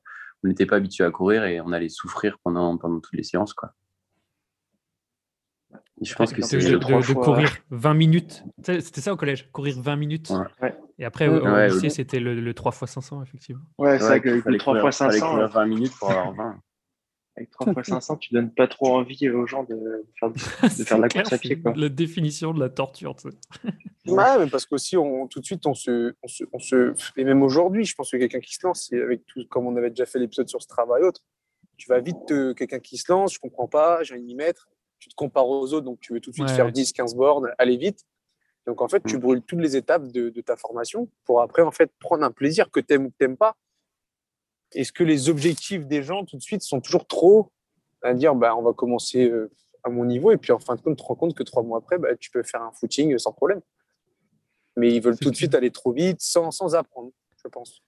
on 0.43 0.49
n'était 0.49 0.67
pas 0.67 0.77
habitué 0.77 1.05
à 1.05 1.11
courir 1.11 1.45
et 1.45 1.61
on 1.61 1.73
allait 1.73 1.89
souffrir 1.89 2.39
pendant, 2.43 2.77
pendant 2.77 3.01
toutes 3.01 3.15
les 3.15 3.23
séances, 3.23 3.55
quoi. 3.55 3.73
je 6.01 6.15
pense 6.15 6.33
que 6.33 6.43
c'est 6.43 6.59
de, 6.59 7.15
courir 7.15 7.57
20 7.71 7.95
minutes. 7.95 8.45
C'était 8.63 9.01
ça 9.01 9.13
au 9.13 9.17
collège, 9.17 9.51
courir 9.53 9.81
20 9.81 9.97
minutes. 9.97 10.33
Et 10.99 11.05
après, 11.05 11.29
au, 11.29 11.67
lycée, 11.67 11.91
c'était 11.91 12.21
le, 12.21 12.55
3 12.55 12.73
x 12.73 12.93
500, 12.93 13.23
effectivement. 13.23 13.65
Ouais, 13.79 13.99
c'est 13.99 14.07
vrai 14.07 14.21
que 14.21 14.29
le 14.29 14.59
3 14.59 14.85
x 14.87 14.97
500. 14.97 15.31
courir 15.31 15.49
20 15.49 15.67
minutes 15.67 15.93
pour 15.99 16.11
avoir 16.11 16.33
20 16.33 16.61
avec 17.37 17.51
3 17.51 17.73
x 17.73 17.89
500, 17.89 18.17
tu 18.19 18.33
donnes 18.33 18.53
pas 18.53 18.69
trop 18.69 18.97
envie 18.97 19.29
aux 19.29 19.47
gens 19.47 19.65
de 19.65 20.05
faire, 20.19 20.31
de, 20.31 20.39
faire 20.39 20.99
de 20.99 21.03
la 21.03 21.09
course 21.09 21.33
à 21.33 21.39
pied. 21.39 21.61
Quoi. 21.61 21.73
La 21.77 21.89
définition 21.89 22.55
de 22.55 22.61
la 22.61 22.69
torture. 22.69 23.17
Tu 23.17 23.29
Ouais, 24.07 24.39
mais 24.39 24.47
parce 24.49 24.67
qu'aussi, 24.67 24.97
on, 24.97 25.27
tout 25.27 25.41
de 25.41 25.45
suite, 25.45 25.67
on 25.67 25.75
se, 25.75 26.15
on 26.23 26.29
se, 26.29 26.45
on 26.53 26.59
se... 26.59 26.95
Et 27.17 27.25
même 27.25 27.43
aujourd'hui, 27.43 27.85
je 27.85 27.95
pense 27.95 28.11
que 28.11 28.17
quelqu'un 28.19 28.41
qui 28.41 28.55
se 28.55 28.67
lance, 28.67 28.93
avec 28.93 29.25
tout, 29.27 29.45
comme 29.49 29.67
on 29.67 29.77
avait 29.77 29.91
déjà 29.91 30.07
fait 30.07 30.19
l'épisode 30.19 30.49
sur 30.49 30.63
ce 30.63 30.69
travail 30.69 31.03
autre, 31.03 31.23
tu 31.77 31.89
vas 31.89 32.01
vite, 32.01 32.27
quelqu'un 32.57 32.79
qui 32.79 32.99
se 32.99 33.11
lance, 33.11 33.35
je 33.35 33.41
comprends 33.41 33.67
pas, 33.67 34.03
j'ai 34.03 34.15
envie 34.15 34.25
d'y 34.25 34.35
mettre, 34.35 34.69
tu 34.99 35.09
te 35.09 35.15
compares 35.15 35.49
aux 35.49 35.73
autres, 35.73 35.87
donc 35.87 36.01
tu 36.01 36.13
veux 36.13 36.21
tout 36.21 36.31
de 36.31 36.37
suite 36.37 36.51
faire 36.51 36.71
10, 36.71 36.93
15 36.93 37.17
bornes, 37.17 37.51
aller 37.59 37.77
vite. 37.77 38.05
Donc 38.67 38.81
en 38.81 38.89
fait, 38.89 39.03
tu 39.05 39.17
mm. 39.17 39.21
brûles 39.21 39.43
toutes 39.43 39.61
les 39.61 39.77
étapes 39.77 40.09
de, 40.09 40.29
de, 40.31 40.41
ta 40.41 40.57
formation 40.57 41.09
pour 41.25 41.43
après 41.43 41.63
en 41.63 41.73
fait 41.73 41.91
prendre 41.99 42.25
un 42.25 42.31
plaisir 42.31 42.71
que 42.71 42.81
tu 42.81 42.95
aimes 42.95 43.07
ou 43.07 43.11
que 43.11 43.17
tu 43.19 43.25
n'aimes 43.25 43.37
pas 43.37 43.57
est-ce 44.75 44.93
que 44.93 45.05
les 45.05 45.29
objectifs 45.29 45.87
des 45.87 46.03
gens 46.03 46.25
tout 46.25 46.37
de 46.37 46.43
suite 46.43 46.63
sont 46.63 46.81
toujours 46.81 47.07
trop 47.07 47.51
à 48.03 48.15
dire 48.15 48.35
bah, 48.35 48.55
on 48.57 48.63
va 48.63 48.73
commencer 48.73 49.29
euh, 49.29 49.51
à 49.83 49.91
mon 49.91 50.05
niveau 50.05 50.31
et 50.31 50.37
puis 50.37 50.53
en 50.53 50.59
fin 50.59 50.75
de 50.75 50.81
compte, 50.81 50.97
tu 50.97 51.03
te 51.03 51.07
rends 51.07 51.15
compte 51.15 51.35
que 51.35 51.43
trois 51.43 51.63
mois 51.63 51.79
après, 51.79 51.99
bah, 51.99 52.17
tu 52.17 52.31
peux 52.31 52.43
faire 52.43 52.63
un 52.63 52.73
footing 52.73 53.17
sans 53.19 53.33
problème. 53.33 53.61
Mais 54.77 54.93
ils 54.93 55.01
veulent 55.01 55.19
tout 55.19 55.31
de 55.31 55.37
suite 55.37 55.55
aller 55.55 55.71
trop 55.71 55.93
vite 55.93 56.21
sans, 56.21 56.51
sans 56.51 56.75
apprendre, 56.75 57.13
je 57.43 57.49
pense. 57.49 57.83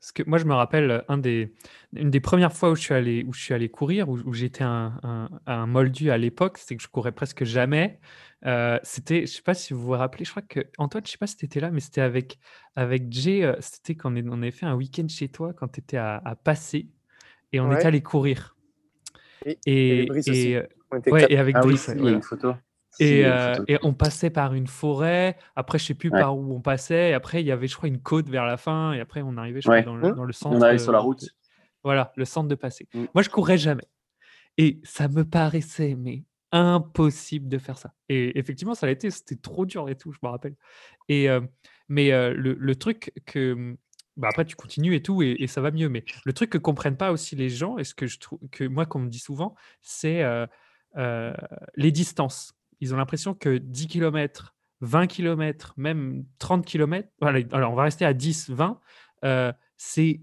Parce 0.00 0.12
que 0.12 0.22
moi, 0.22 0.38
je 0.38 0.46
me 0.46 0.54
rappelle 0.54 1.04
un 1.08 1.18
des, 1.18 1.52
une 1.92 2.10
des 2.10 2.20
premières 2.20 2.54
fois 2.54 2.70
où 2.70 2.74
je 2.74 2.80
suis 2.80 2.94
allé, 2.94 3.22
où 3.28 3.34
je 3.34 3.40
suis 3.42 3.52
allé 3.52 3.68
courir, 3.68 4.08
où, 4.08 4.32
j'étais 4.32 4.64
un, 4.64 5.28
un, 5.46 5.66
moldu 5.66 6.10
à 6.10 6.16
l'époque, 6.16 6.56
c'est 6.56 6.74
que 6.74 6.82
je 6.82 6.88
courais 6.88 7.12
presque 7.12 7.44
jamais. 7.44 8.00
Euh, 8.46 8.78
c'était, 8.82 9.26
je 9.26 9.32
sais 9.32 9.42
pas 9.42 9.52
si 9.52 9.74
vous 9.74 9.82
vous 9.82 9.90
rappelez, 9.90 10.24
je 10.24 10.30
crois 10.30 10.42
que 10.42 10.60
Antoine, 10.78 11.04
je 11.04 11.12
sais 11.12 11.18
pas 11.18 11.26
si 11.26 11.36
tu 11.36 11.44
étais 11.44 11.60
là, 11.60 11.70
mais 11.70 11.80
c'était 11.80 12.00
avec, 12.00 12.38
avec 12.76 13.12
Jay, 13.12 13.44
euh, 13.44 13.54
c'était 13.60 13.94
quand 13.94 14.10
on, 14.16 14.40
avait 14.40 14.50
fait 14.50 14.64
un 14.64 14.74
week-end 14.74 15.06
chez 15.06 15.28
toi, 15.28 15.52
quand 15.52 15.68
tu 15.68 15.80
étais 15.80 15.98
à, 15.98 16.22
à 16.24 16.34
Passy, 16.34 16.90
et 17.52 17.60
on 17.60 17.70
était 17.70 17.84
allé 17.84 18.00
courir. 18.00 18.56
Et, 19.44 19.58
et, 19.66 20.08
et, 20.26 20.56
euh, 20.56 20.66
ouais, 21.08 21.26
et 21.28 21.36
avec 21.36 21.56
ah 21.56 21.60
Brice. 21.60 21.90
Oui, 21.94 22.12
une 22.12 22.22
photo. 22.22 22.54
Et, 23.00 23.22
et, 23.68 23.78
on 23.82 23.94
passait 23.94 24.30
par 24.30 24.52
une 24.52 24.66
forêt, 24.66 25.36
après 25.56 25.78
je 25.78 25.86
sais 25.86 25.94
plus 25.94 26.10
par 26.10 26.36
où 26.36 26.54
on 26.54 26.60
passait, 26.60 27.10
et 27.10 27.14
après 27.14 27.40
il 27.40 27.46
y 27.46 27.52
avait 27.52 27.66
je 27.66 27.74
crois 27.74 27.88
une 27.88 28.00
côte 28.00 28.28
vers 28.28 28.44
la 28.44 28.58
fin, 28.58 28.92
et 28.92 29.00
après 29.00 29.22
on 29.22 29.36
arrivait 29.38 29.62
je 29.62 29.68
crois, 29.68 29.80
dans, 29.80 29.96
le, 29.96 30.12
dans, 30.12 30.24
le, 30.24 30.32
centre. 30.32 30.56
On 30.56 30.60
arrivait 30.60 30.78
sur 30.78 30.92
la 30.92 30.98
route. 30.98 31.24
voilà, 31.82 32.12
le 32.16 32.26
centre 32.26 32.48
de 32.48 32.54
passé. 32.54 32.88
Mmh. 32.92 33.04
Moi 33.14 33.22
je 33.22 33.30
courais 33.30 33.58
jamais. 33.58 33.88
Et 34.58 34.80
ça 34.84 35.08
me 35.08 35.24
paraissait 35.24 35.96
mais 35.96 36.24
impossible 36.52 37.48
de 37.48 37.56
faire 37.56 37.78
ça. 37.78 37.94
Et 38.08 38.38
effectivement, 38.38 38.74
ça 38.74 38.86
a 38.86 38.90
été, 38.90 39.10
c'était 39.10 39.36
trop 39.36 39.64
dur 39.64 39.88
et 39.88 39.96
tout, 39.96 40.12
je 40.12 40.18
me 40.22 40.28
rappelle. 40.28 40.56
Et, 41.08 41.28
mais 41.88 42.10
le, 42.10 42.74
truc 42.74 43.12
que. 43.24 43.54
Mmh, 43.54 43.76
bah 44.16 44.28
après, 44.28 44.44
tu 44.44 44.56
continues 44.56 44.94
et 44.94 45.02
tout, 45.02 45.22
et, 45.22 45.46
ça 45.46 45.60
va 45.60 45.70
mieux. 45.70 45.88
Mais 45.88 46.04
le 46.24 46.32
truc 46.32 46.50
que 46.50 46.58
comprennent 46.58 46.96
pas 46.96 47.12
aussi 47.12 47.36
les 47.36 47.48
gens, 47.48 47.78
et 47.78 47.84
ce 47.84 47.94
que 47.94 48.06
je 48.06 48.18
trouve 48.18 48.40
que 48.50 48.64
moi, 48.64 48.84
qu'on 48.84 48.98
me 48.98 49.08
dit 49.08 49.20
souvent, 49.20 49.54
c'est 49.80 50.22
les 50.96 51.92
distances. 51.92 52.52
Ils 52.80 52.94
ont 52.94 52.96
l'impression 52.96 53.34
que 53.34 53.58
10 53.58 53.88
km, 53.88 54.54
20 54.80 55.06
km, 55.06 55.74
même 55.76 56.24
30 56.38 56.64
km, 56.64 57.08
alors 57.20 57.72
on 57.72 57.76
va 57.76 57.82
rester 57.82 58.04
à 58.04 58.14
10, 58.14 58.50
20, 58.50 58.80
c'est 59.76 60.20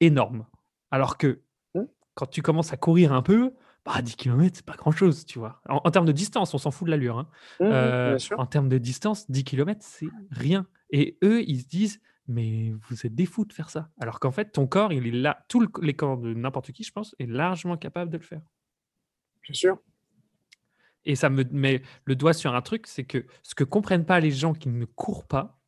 énorme. 0.00 0.46
Alors 0.90 1.16
que 1.16 1.42
mmh. 1.74 1.82
quand 2.14 2.26
tu 2.26 2.42
commences 2.42 2.72
à 2.72 2.76
courir 2.76 3.12
un 3.12 3.22
peu, 3.22 3.52
bah, 3.84 4.00
10 4.00 4.16
km, 4.16 4.56
c'est 4.56 4.66
pas 4.66 4.76
grand-chose, 4.76 5.24
tu 5.26 5.38
vois. 5.38 5.60
En, 5.68 5.90
termes 5.90 6.06
de 6.06 6.12
distance, 6.12 6.54
on 6.54 6.58
s'en 6.58 6.70
fout 6.70 6.86
de 6.86 6.90
l'allure. 6.90 7.18
Hein. 7.18 7.28
Mmh, 7.60 7.64
euh, 7.64 8.18
en 8.36 8.46
termes 8.46 8.68
de 8.68 8.78
distance, 8.78 9.30
10 9.30 9.44
km, 9.44 9.80
c'est 9.82 10.08
rien. 10.30 10.66
Et 10.90 11.18
eux, 11.24 11.42
ils 11.42 11.60
se 11.60 11.66
disent, 11.66 12.00
mais 12.28 12.72
vous 12.88 13.06
êtes 13.06 13.14
des 13.14 13.26
fous 13.26 13.44
de 13.44 13.52
faire 13.52 13.70
ça. 13.70 13.88
Alors 13.98 14.20
qu'en 14.20 14.30
fait, 14.30 14.52
ton 14.52 14.66
corps, 14.66 14.92
il 14.92 15.06
est 15.06 15.10
là, 15.10 15.44
tous 15.48 15.66
les 15.80 15.94
corps 15.94 16.18
de 16.18 16.32
n'importe 16.34 16.70
qui, 16.72 16.84
je 16.84 16.92
pense, 16.92 17.16
est 17.18 17.26
largement 17.26 17.76
capable 17.76 18.10
de 18.10 18.18
le 18.18 18.22
faire. 18.22 18.42
Bien 19.42 19.54
sûr. 19.54 19.78
Et 21.04 21.16
ça 21.16 21.30
me 21.30 21.44
met 21.50 21.82
le 22.04 22.14
doigt 22.14 22.32
sur 22.32 22.54
un 22.54 22.62
truc, 22.62 22.86
c'est 22.86 23.04
que 23.04 23.26
ce 23.42 23.54
que 23.54 23.64
comprennent 23.64 24.06
pas 24.06 24.20
les 24.20 24.30
gens 24.30 24.54
qui 24.54 24.68
ne 24.68 24.84
courent 24.84 25.26
pas, 25.26 25.58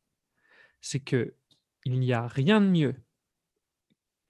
c'est 0.81 0.99
que 0.99 1.33
il 1.83 1.99
n'y 1.99 2.13
a 2.13 2.27
rien 2.27 2.61
de 2.61 2.67
mieux 2.67 2.95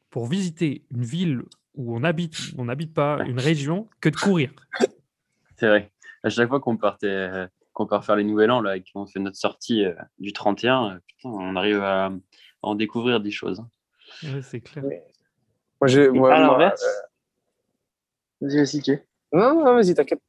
pour 0.09 0.25
visiter 0.25 0.85
une 0.91 1.03
ville 1.03 1.43
où 1.75 1.95
on 1.95 2.03
habite, 2.03 2.35
on 2.57 2.65
n'habite 2.65 2.93
pas, 2.93 3.19
une 3.25 3.39
région, 3.39 3.89
que 4.01 4.09
de 4.09 4.15
courir. 4.15 4.51
C'est 5.57 5.67
vrai. 5.67 5.91
À 6.23 6.29
chaque 6.29 6.49
fois 6.49 6.59
qu'on 6.59 6.77
partait, 6.77 7.47
qu'on 7.75 7.85
part 7.85 8.03
faire 8.03 8.15
les 8.15 8.23
Nouvel 8.23 8.49
An, 8.49 8.61
là, 8.61 8.77
et 8.77 8.83
qu'on 8.83 9.05
fait 9.05 9.19
notre 9.19 9.37
sortie 9.37 9.85
euh, 9.85 9.93
du 10.17 10.33
31, 10.33 10.85
euh, 10.85 10.99
putain, 11.05 11.29
on 11.29 11.55
arrive 11.55 11.81
à, 11.81 12.11
en 12.63 12.73
découvrir 12.73 13.19
des 13.19 13.31
choses. 13.31 13.59
Hein. 13.59 14.41
c'est 14.41 14.61
clair. 14.61 14.83
Moi, 14.83 15.87
j'ai. 15.87 16.07
à 16.07 16.39
l'inverse. 16.39 16.83
Euh, 18.41 18.47
vas-y, 18.47 18.57
vas-y, 18.57 19.03
Non, 19.33 19.63
non, 19.63 19.75
vas-y, 19.75 19.93
t'inquiète. 19.93 20.21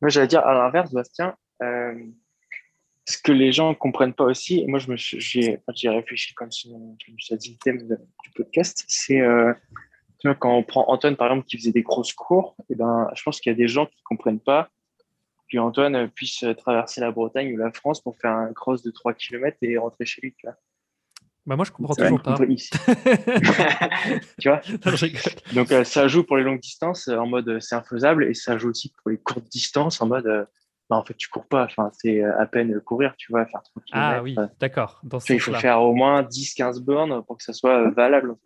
Moi, 0.00 0.08
j'allais 0.08 0.28
dire 0.28 0.46
à 0.46 0.54
l'inverse, 0.54 0.92
Bastien, 0.92 1.36
ce 1.60 3.16
que 3.22 3.32
les 3.32 3.52
gens 3.52 3.70
ne 3.70 3.74
comprennent 3.74 4.12
pas 4.12 4.24
aussi, 4.24 4.60
et 4.60 4.66
moi, 4.66 4.78
je 4.78 4.92
j'ai, 5.18 5.58
réfléchi 5.88 6.34
comme 6.34 6.50
je 6.52 6.68
me 6.68 7.18
suis 7.18 7.36
dit 7.36 7.52
le 7.52 7.58
thème 7.58 7.88
du 7.88 8.30
podcast, 8.34 8.84
c'est 8.86 9.20
quand 10.22 10.56
on 10.56 10.62
prend 10.62 10.84
Antoine, 10.88 11.16
par 11.16 11.28
exemple, 11.28 11.46
qui 11.46 11.56
faisait 11.58 11.72
des 11.72 11.82
grosses 11.82 12.12
cours, 12.12 12.56
et 12.68 12.74
ben, 12.74 13.08
je 13.14 13.22
pense 13.22 13.40
qu'il 13.40 13.50
y 13.50 13.54
a 13.54 13.56
des 13.56 13.68
gens 13.68 13.86
qui 13.86 13.96
ne 13.96 14.04
comprennent 14.04 14.40
pas 14.40 14.68
que 15.50 15.58
Antoine 15.58 16.08
puisse 16.10 16.44
traverser 16.58 17.00
la 17.00 17.10
Bretagne 17.10 17.54
ou 17.54 17.56
la 17.56 17.72
France 17.72 18.02
pour 18.02 18.16
faire 18.18 18.32
un 18.32 18.52
cross 18.52 18.82
de 18.82 18.90
3 18.90 19.14
km 19.14 19.56
et 19.62 19.78
rentrer 19.78 20.04
chez 20.04 20.20
lui. 20.20 20.36
Bah 21.48 21.56
moi, 21.56 21.64
je 21.64 21.72
comprends 21.72 21.94
toujours 21.94 22.20
pas. 22.20 22.36
tu 24.38 24.50
vois 24.50 24.60
Donc, 25.54 25.72
euh, 25.72 25.82
ça 25.82 26.06
joue 26.06 26.22
pour 26.22 26.36
les 26.36 26.44
longues 26.44 26.60
distances 26.60 27.08
en 27.08 27.26
mode 27.26 27.48
euh, 27.48 27.58
c'est 27.58 27.74
infaisable 27.74 28.24
et 28.24 28.34
ça 28.34 28.58
joue 28.58 28.68
aussi 28.68 28.92
pour 28.92 29.10
les 29.10 29.16
courtes 29.16 29.48
distances 29.48 30.02
en 30.02 30.08
mode 30.08 30.26
euh, 30.26 30.44
bah, 30.90 30.96
en 30.96 31.04
fait, 31.04 31.14
tu 31.14 31.30
cours 31.30 31.46
pas. 31.46 31.64
Enfin, 31.64 31.90
c'est 31.94 32.22
à 32.22 32.44
peine 32.44 32.78
courir, 32.80 33.14
tu 33.16 33.32
vois, 33.32 33.46
faire 33.46 33.62
3 33.62 33.82
km. 33.82 33.86
Ah 33.92 34.22
oui, 34.22 34.36
d'accord. 34.60 35.00
Il 35.30 35.40
faut 35.40 35.54
faire 35.54 35.80
au 35.80 35.94
moins 35.94 36.22
10-15 36.22 36.80
bornes 36.80 37.24
pour 37.24 37.38
que 37.38 37.42
ça 37.42 37.54
soit 37.54 37.88
valable. 37.92 38.36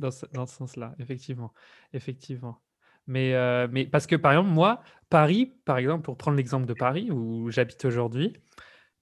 Dans 0.00 0.10
ce, 0.10 0.26
dans 0.32 0.46
ce 0.46 0.56
sens-là, 0.56 0.92
effectivement. 0.98 1.52
Effectivement. 1.92 2.58
Mais, 3.06 3.34
euh, 3.34 3.68
mais 3.70 3.86
parce 3.86 4.08
que, 4.08 4.16
par 4.16 4.32
exemple, 4.32 4.50
moi, 4.50 4.82
Paris, 5.08 5.54
par 5.64 5.78
exemple, 5.78 6.02
pour 6.02 6.16
prendre 6.16 6.36
l'exemple 6.36 6.66
de 6.66 6.74
Paris, 6.74 7.12
où 7.12 7.52
j'habite 7.52 7.84
aujourd'hui, 7.84 8.32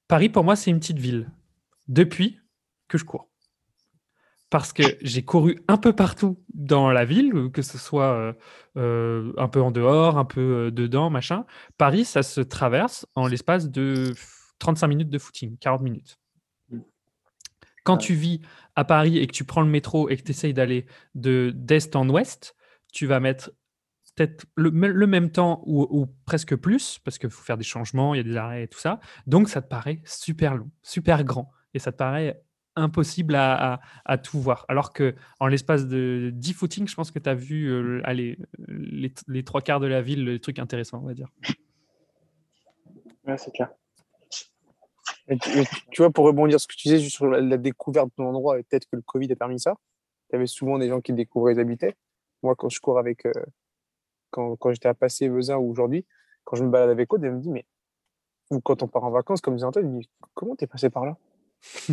Paris, 0.07 0.29
pour 0.29 0.45
moi, 0.45 0.55
c'est 0.55 0.71
une 0.71 0.81
petite 0.81 0.99
ville. 0.99 1.31
Depuis 1.89 2.42
que 2.93 2.99
je 2.99 3.05
cours. 3.05 3.29
Parce 4.51 4.75
que 4.75 4.83
j'ai 5.01 5.25
couru 5.25 5.59
un 5.67 5.79
peu 5.79 5.95
partout 5.95 6.39
dans 6.53 6.91
la 6.91 7.07
ville, 7.07 7.51
que 7.55 7.63
ce 7.63 7.79
soit 7.79 8.13
euh, 8.13 8.33
euh, 8.77 9.33
un 9.39 9.49
peu 9.49 9.63
en 9.63 9.71
dehors, 9.71 10.19
un 10.19 10.27
peu 10.27 10.71
dedans, 10.71 11.09
machin. 11.09 11.47
Paris, 11.79 12.05
ça 12.05 12.23
se 12.23 12.43
traverse 12.43 13.07
en 13.15 13.27
l'espace 13.27 13.71
de 13.71 14.13
35 14.59 14.89
minutes 14.89 15.09
de 15.09 15.19
footing, 15.19 15.57
40 15.57 15.81
minutes. 15.81 16.19
Quand 17.83 17.97
tu 17.97 18.13
vis 18.13 18.43
à 18.77 18.85
Paris 18.85 19.17
et 19.19 19.27
que 19.27 19.33
tu 19.33 19.45
prends 19.45 19.63
le 19.63 19.71
métro 19.71 20.11
et 20.11 20.17
que 20.19 20.23
tu 20.23 20.31
essayes 20.31 20.55
d'aller 20.55 20.87
d'est 21.15 21.97
en 21.97 22.09
ouest, 22.11 22.55
tu 22.93 23.07
vas 23.07 23.21
mettre 23.21 23.51
peut-être 24.15 24.45
le, 24.55 24.71
même 25.07 25.31
temps 25.31 25.63
ou, 25.65 26.07
presque 26.27 26.55
plus, 26.57 26.99
parce 26.99 27.19
qu'il 27.19 27.31
faut 27.31 27.43
faire 27.43 27.57
des 27.57 27.65
changements, 27.65 28.15
il 28.15 28.19
y 28.19 28.21
a 28.21 28.25
des 28.25 28.37
arrêts 28.37 28.65
et 28.65 28.69
tout 28.69 28.79
ça. 28.79 29.01
Donc, 29.27 29.49
ça 29.49 29.63
te 29.63 29.69
paraît 29.69 30.03
super 30.05 30.55
long, 30.55 30.71
super 30.83 31.25
grand. 31.25 31.51
Et 31.75 31.79
ça 31.79 31.91
te 31.91 31.97
paraît 31.97 32.39
impossible 32.77 33.35
à, 33.35 33.81
tout 34.23 34.41
voir. 34.41 34.65
Alors 34.69 34.93
que 34.93 35.15
en 35.41 35.47
l'espace 35.47 35.87
de 35.87 36.31
10 36.33 36.53
footings, 36.53 36.89
je 36.89 36.95
pense 36.95 37.11
que 37.11 37.19
tu 37.19 37.29
as 37.29 37.35
vu 37.35 37.71
euh, 37.71 38.03
les, 38.69 39.45
trois 39.45 39.61
quarts 39.61 39.81
de 39.81 39.87
la 39.87 40.03
ville, 40.03 40.25
les 40.25 40.41
trucs 40.41 40.59
intéressants, 40.59 41.01
on 41.03 41.07
va 41.07 41.15
dire. 41.15 41.29
Ouais, 43.27 43.39
c'est 43.39 43.53
clair. 43.53 43.71
tu, 45.29 46.03
vois, 46.03 46.11
pour 46.11 46.25
rebondir 46.25 46.59
sur 46.59 46.71
ce 46.71 46.77
que 46.77 46.81
tu 46.81 46.89
disais 46.89 47.09
sur 47.09 47.27
la, 47.27 47.57
découverte 47.57 48.11
de 48.19 48.23
l'endroit, 48.23 48.59
et 48.59 48.63
peut-être 48.63 48.87
que 48.87 48.97
le 48.97 49.03
Covid 49.03 49.31
a 49.33 49.37
permis 49.37 49.61
ça, 49.61 49.75
il 50.31 50.35
y 50.35 50.37
avait 50.37 50.47
souvent 50.47 50.79
des 50.79 50.89
gens 50.89 51.01
qui 51.01 51.13
découvraient 51.13 51.55
les 51.55 51.61
habitats. 51.61 51.93
Moi, 52.43 52.55
quand 52.57 52.69
je 52.69 52.81
cours 52.81 52.99
avec, 52.99 53.27
euh, 53.27 53.33
quand, 54.31 54.57
quand 54.57 54.73
j'étais 54.73 54.89
à 54.89 54.95
Passé, 54.95 55.29
Vezin 55.29 55.57
ou 55.57 55.71
aujourd'hui, 55.71 56.05
quand 56.45 56.57
je 56.57 56.65
me 56.65 56.71
balade 56.71 56.91
avec 56.91 57.13
Aude, 57.13 57.25
elle 57.25 57.35
me 57.35 57.41
dit, 57.41 57.51
mais 57.51 57.67
ou 58.51 58.61
quand 58.61 58.83
on 58.83 58.89
part 58.89 59.05
en 59.05 59.11
vacances, 59.11 59.41
comme 59.41 59.55
disait 59.55 59.67
Antoine, 59.67 59.87
elle 59.87 59.93
me 59.93 60.01
dit, 60.01 60.11
comment 60.35 60.57
t'es 60.57 60.67
passé 60.67 60.91
par 60.91 61.07
là? 61.07 61.17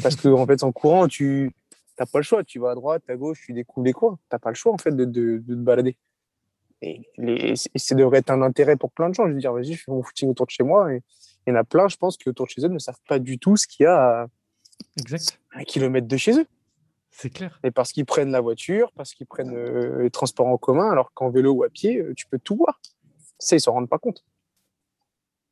Parce 0.02 0.16
que 0.16 0.28
en 0.28 0.46
fait, 0.46 0.64
en 0.64 0.72
courant, 0.72 1.08
tu 1.08 1.52
n'as 2.00 2.06
pas 2.06 2.20
le 2.20 2.24
choix. 2.24 2.44
Tu 2.44 2.60
vas 2.60 2.72
à 2.72 2.76
droite, 2.76 3.04
à 3.10 3.16
gauche, 3.16 3.42
tu 3.46 3.54
découvres 3.54 3.86
les 3.86 3.94
coins. 3.94 4.18
Tu 4.30 4.36
n'as 4.36 4.40
pas 4.40 4.50
le 4.50 4.56
choix 4.56 4.74
en 4.74 4.78
fait 4.78 4.96
de, 4.96 5.06
de, 5.06 5.38
de 5.38 5.56
te 5.56 5.60
balader. 5.60 5.98
Et, 6.82 7.02
les, 7.18 7.56
ça 7.56 7.96
devrait 7.96 8.20
être 8.20 8.30
un 8.30 8.42
intérêt 8.42 8.78
pour 8.78 8.92
plein 8.92 9.10
de 9.10 9.16
gens. 9.16 9.28
Je 9.28 9.34
veux 9.34 9.40
dire, 9.40 9.54
vas-y, 9.54 9.74
je 9.74 9.84
fais 9.84 9.92
mon 9.92 10.02
footing 10.02 10.30
autour 10.30 10.46
de 10.46 10.52
chez 10.52 10.64
moi. 10.64 10.94
Et 10.94 11.02
il 11.46 11.52
y 11.52 11.54
en 11.54 11.60
a 11.60 11.64
plein, 11.64 11.88
je 11.88 11.98
pense, 11.98 12.18
qui 12.18 12.30
autour 12.30 12.46
de 12.46 12.52
chez 12.52 12.66
eux 12.66 12.70
ne 12.70 12.80
savent 12.80 13.02
pas 13.08 13.20
du 13.20 13.38
tout 13.38 13.58
ce 13.58 13.68
qu'il 13.68 13.84
y 13.84 13.88
a 13.88 14.22
à 14.22 14.28
exact. 14.98 15.40
un 15.54 15.64
kilomètre 15.64 16.08
de 16.08 16.18
chez 16.18 16.40
eux. 16.40 16.48
C'est 17.12 17.30
clair. 17.30 17.60
Et 17.64 17.72
parce 17.72 17.92
qu'ils 17.92 18.06
prennent 18.06 18.32
la 18.32 18.40
voiture, 18.40 18.92
parce 18.96 19.14
qu'ils 19.14 19.28
prennent 19.28 19.54
euh, 19.54 20.04
les 20.04 20.10
transports 20.10 20.48
en 20.48 20.58
commun, 20.58 20.90
alors 20.90 21.12
qu'en 21.14 21.30
vélo 21.30 21.52
ou 21.52 21.64
à 21.64 21.70
pied, 21.70 21.98
euh, 21.98 22.14
tu 22.16 22.28
peux 22.28 22.40
tout 22.40 22.56
voir. 22.56 22.80
Ça, 23.40 23.56
ils 23.56 23.60
s'en 23.60 23.74
rendent 23.74 23.90
pas 23.90 23.98
compte. 23.98 24.24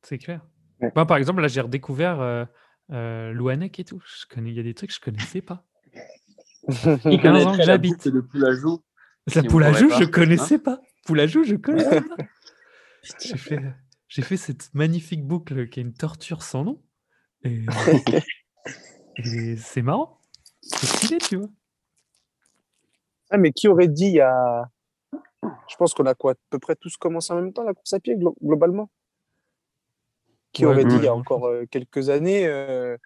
C'est 0.02 0.18
clair. 0.18 0.46
Moi, 0.80 1.04
par 1.06 1.16
exemple, 1.16 1.42
là, 1.42 1.48
j'ai 1.48 1.60
redécouvert 1.60 2.20
euh, 2.20 2.44
euh 2.90 3.32
Louanec 3.32 3.78
et 3.78 3.84
tout. 3.84 4.02
Je 4.04 4.26
connais, 4.26 4.50
il 4.50 4.56
y 4.56 4.60
a 4.60 4.62
des 4.62 4.74
trucs 4.74 4.90
que 4.90 4.96
je 4.96 5.00
connaissais 5.00 5.42
pas. 5.42 5.64
Il 7.04 7.14
y 7.14 7.20
15 7.20 7.46
ans 7.46 7.56
que 7.56 7.62
j'habite. 7.62 8.06
Le 8.06 8.26
Poulajou. 8.26 8.82
La 9.34 9.42
Poulajou, 9.42 9.90
je 9.90 10.04
connaissais 10.04 10.56
hein 10.56 10.62
pas. 10.64 10.80
Poulajou, 11.06 11.44
je 11.44 11.56
connaissais 11.56 12.02
pas. 12.02 12.16
j'ai 13.24 13.38
fait, 13.38 13.60
j'ai 14.08 14.22
fait 14.22 14.36
cette 14.36 14.74
magnifique 14.74 15.26
boucle 15.26 15.68
qui 15.68 15.80
est 15.80 15.82
une 15.82 15.94
torture 15.94 16.42
sans 16.42 16.64
nom. 16.64 16.82
et 17.44 17.64
c'est 19.56 19.82
marrant. 19.82 20.20
C'est 20.60 20.86
stylé, 20.86 21.18
tu 21.18 21.36
vois. 21.36 21.48
Ah, 23.30 23.38
mais 23.38 23.52
qui 23.52 23.68
aurait 23.68 23.88
dit 23.88 24.06
il 24.06 24.14
y 24.14 24.20
a. 24.20 24.68
Je 25.68 25.76
pense 25.76 25.94
qu'on 25.94 26.06
a 26.06 26.14
quoi 26.14 26.32
À 26.32 26.34
peu 26.50 26.58
près 26.58 26.74
tous 26.74 26.96
commencé 26.96 27.32
en 27.32 27.36
même 27.36 27.52
temps 27.52 27.62
la 27.62 27.74
course 27.74 27.92
à 27.92 28.00
pied, 28.00 28.16
globalement? 28.42 28.90
Qui 30.58 30.66
aurait 30.66 30.84
dit 30.84 30.96
il 30.96 31.04
y 31.04 31.08
a 31.08 31.14
encore 31.14 31.46
euh, 31.46 31.66
quelques 31.70 32.08
années 32.08 32.46
euh, 32.46 32.96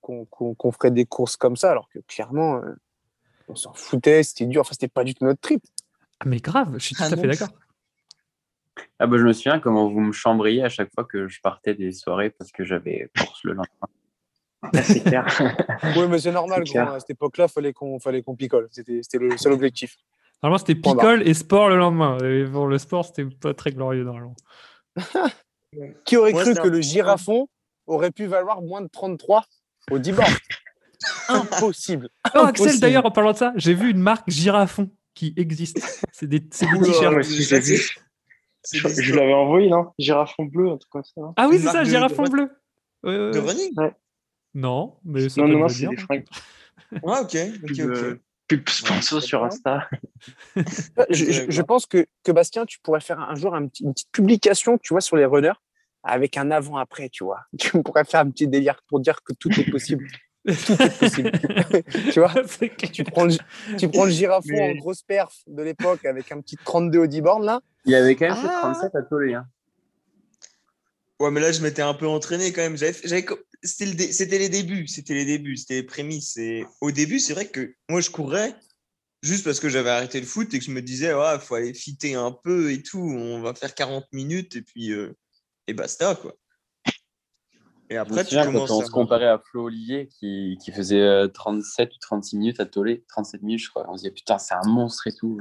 qu'on 0.00 0.72
ferait 0.72 0.90
des 0.90 1.04
courses 1.04 1.36
comme 1.36 1.56
ça, 1.56 1.70
alors 1.70 1.88
que 1.90 1.98
clairement, 2.00 2.56
euh, 2.56 2.74
on 3.48 3.54
s'en 3.54 3.74
foutait, 3.74 4.22
c'était 4.22 4.46
dur, 4.46 4.62
enfin, 4.62 4.72
c'était 4.72 4.88
pas 4.88 5.04
du 5.04 5.14
tout 5.14 5.24
notre 5.24 5.40
trip. 5.40 5.62
Ah, 6.20 6.24
mais 6.26 6.38
grave, 6.38 6.72
je 6.78 6.86
suis 6.86 6.94
tout 6.94 7.02
à 7.02 7.10
fait 7.10 7.26
d'accord. 7.26 7.50
Ah 8.98 9.06
bah, 9.06 9.18
je 9.18 9.24
me 9.24 9.32
souviens 9.34 9.60
comment 9.60 9.90
vous 9.90 10.00
me 10.00 10.12
chambriez 10.12 10.64
à 10.64 10.70
chaque 10.70 10.88
fois 10.94 11.04
que 11.04 11.28
je 11.28 11.40
partais 11.42 11.74
des 11.74 11.92
soirées 11.92 12.30
parce 12.30 12.50
que 12.50 12.64
j'avais 12.64 13.10
course 13.18 13.44
le 13.44 13.52
lendemain. 13.52 14.72
c'est 14.84 15.02
clair. 15.02 15.26
oui, 15.96 16.08
mais 16.08 16.18
c'est 16.18 16.32
normal. 16.32 16.64
à 16.74 17.00
cette 17.00 17.10
époque-là, 17.10 17.46
il 17.48 17.52
fallait 17.52 17.72
qu'on 17.74 17.98
fallait 18.00 18.22
qu'on 18.22 18.36
picole. 18.36 18.68
C'était 18.70 19.18
le 19.18 19.36
seul 19.36 19.52
objectif. 19.52 19.98
Normalement, 20.42 20.58
c'était 20.58 20.80
picole 20.80 21.28
et 21.28 21.34
sport 21.34 21.68
le 21.68 21.76
lendemain. 21.76 22.16
Et 22.18 22.44
pour 22.44 22.66
le 22.66 22.78
sport, 22.78 23.04
c'était 23.04 23.26
pas 23.26 23.54
très 23.54 23.70
glorieux 23.70 24.04
normalement. 24.04 24.36
Qui 26.04 26.16
aurait 26.16 26.32
cru 26.32 26.54
que 26.54 26.68
le 26.68 26.80
girafon 26.80 27.48
aurait 27.86 28.10
pu 28.10 28.26
valoir 28.26 28.62
moins 28.62 28.80
de 28.80 28.88
33 28.88 29.44
au 29.90 29.98
10 29.98 30.12
bords 30.12 30.26
Impossible. 31.28 32.08
Oh, 32.34 32.40
Axel, 32.40 32.78
d'ailleurs, 32.78 33.06
en 33.06 33.10
parlant 33.10 33.32
de 33.32 33.36
ça, 33.36 33.52
j'ai 33.56 33.74
vu 33.74 33.90
une 33.90 33.98
marque 33.98 34.30
girafon 34.30 34.90
qui 35.14 35.34
existe. 35.36 35.80
C'est 36.12 36.28
des, 36.28 36.40
des 36.40 36.48
t-shirts. 36.48 37.24
Je, 38.72 39.14
l'avais 39.14 39.34
envoyé, 39.34 39.68
non? 39.68 39.92
Girafon 39.98 40.44
bleu, 40.44 40.70
en 40.70 40.78
tout 40.78 40.88
cas. 40.92 41.02
Ça, 41.02 41.20
ah 41.36 41.48
oui, 41.48 41.58
c'est 41.58 41.68
ça, 41.68 41.84
girafon 41.84 42.24
bleu. 42.24 42.50
De 43.02 43.38
running? 43.38 43.74
Non, 44.54 44.96
mais 45.04 45.28
ça 45.28 45.42
Non, 45.42 45.48
non, 45.48 45.68
c'est 45.68 45.88
des 45.88 45.96
fringues. 45.96 46.26
Ah, 47.06 47.22
ok. 47.22 47.36
ok, 47.64 47.80
ok. 47.80 48.20
Pub 48.48 48.68
sponsor 48.68 49.22
sur 49.22 49.44
Insta. 49.44 49.88
je, 51.08 51.62
pense 51.62 51.86
que, 51.86 52.06
que, 52.22 52.32
Bastien, 52.32 52.66
tu 52.66 52.78
pourrais 52.80 53.00
faire 53.00 53.18
un 53.18 53.34
jour 53.34 53.54
une 53.54 53.70
petite 53.70 54.10
publication, 54.12 54.78
tu 54.78 54.92
vois, 54.92 55.00
sur 55.00 55.16
les 55.16 55.24
runners, 55.24 55.52
avec 56.02 56.36
un 56.36 56.50
avant-après, 56.50 57.08
tu 57.08 57.24
vois. 57.24 57.40
Tu 57.58 57.82
pourrais 57.82 58.04
faire 58.04 58.20
un 58.20 58.30
petit 58.30 58.48
délire 58.48 58.82
pour 58.88 59.00
dire 59.00 59.22
que 59.22 59.32
tout 59.34 59.50
est 59.58 59.70
possible. 59.70 60.06
tout 60.46 60.82
est 60.82 60.98
possible. 60.98 61.30
tu 62.12 62.20
vois? 62.20 62.34
Tu 62.92 63.04
prends, 63.04 63.24
le, 63.24 63.34
tu 63.78 63.88
prends 63.88 64.04
le 64.04 64.10
girafon 64.10 64.58
en 64.58 64.74
grosse 64.74 65.02
perf 65.02 65.32
de 65.46 65.62
l'époque 65.62 66.04
avec 66.04 66.32
un 66.32 66.40
petit 66.40 66.56
32 66.56 66.98
au 66.98 67.06
10 67.06 67.20
bornes, 67.20 67.46
là. 67.46 67.60
Il 67.84 67.92
y 67.92 67.94
avait 67.94 68.14
quand 68.14 68.28
même 68.28 68.44
ah. 68.44 68.72
37 68.74 68.94
à 68.94 69.02
Tolé. 69.02 69.34
Hein. 69.34 69.46
Ouais, 71.20 71.30
mais 71.30 71.40
là, 71.40 71.52
je 71.52 71.62
m'étais 71.62 71.82
un 71.82 71.94
peu 71.94 72.08
entraîné 72.08 72.52
quand 72.52 72.62
même. 72.62 72.76
C'était 72.76 74.38
les 74.38 74.48
débuts, 74.48 74.88
c'était 74.88 75.14
les 75.14 75.24
débuts, 75.24 75.56
c'était 75.56 75.74
les 75.74 75.82
prémices. 75.84 76.36
Et 76.36 76.64
au 76.80 76.90
début, 76.90 77.20
c'est 77.20 77.34
vrai 77.34 77.46
que 77.46 77.74
moi, 77.88 78.00
je 78.00 78.10
courais 78.10 78.54
juste 79.22 79.44
parce 79.44 79.60
que 79.60 79.68
j'avais 79.68 79.90
arrêté 79.90 80.20
le 80.20 80.26
foot 80.26 80.52
et 80.52 80.58
que 80.58 80.64
je 80.64 80.72
me 80.72 80.82
disais, 80.82 81.12
il 81.12 81.40
faut 81.40 81.54
aller 81.54 81.74
fitter 81.74 82.14
un 82.14 82.32
peu 82.32 82.72
et 82.72 82.82
tout, 82.82 82.98
on 82.98 83.40
va 83.40 83.54
faire 83.54 83.74
40 83.74 84.06
minutes 84.12 84.56
et 84.56 84.62
puis 84.62 84.90
euh, 84.90 85.16
et 85.66 85.74
basta, 85.74 86.14
quoi. 86.14 86.34
Et 87.90 87.96
après, 87.96 88.24
tu 88.24 88.36
commences 88.36 88.70
quand 88.70 88.78
on 88.78 88.86
se 88.86 88.90
comparait 88.90 89.28
à 89.28 89.38
Flo 89.38 89.64
Olivier 89.64 90.08
qui, 90.08 90.56
qui 90.62 90.72
faisait 90.72 91.28
37 91.28 91.94
ou 91.94 91.98
36 92.00 92.36
minutes 92.38 92.60
à 92.60 92.64
Tolé, 92.64 93.04
37 93.08 93.42
minutes, 93.42 93.60
je 93.60 93.68
crois. 93.68 93.84
On 93.88 93.96
se 93.96 94.02
disait, 94.02 94.12
putain, 94.12 94.38
c'est 94.38 94.54
un 94.54 94.66
monstre 94.66 95.06
et 95.08 95.12
tout. 95.12 95.40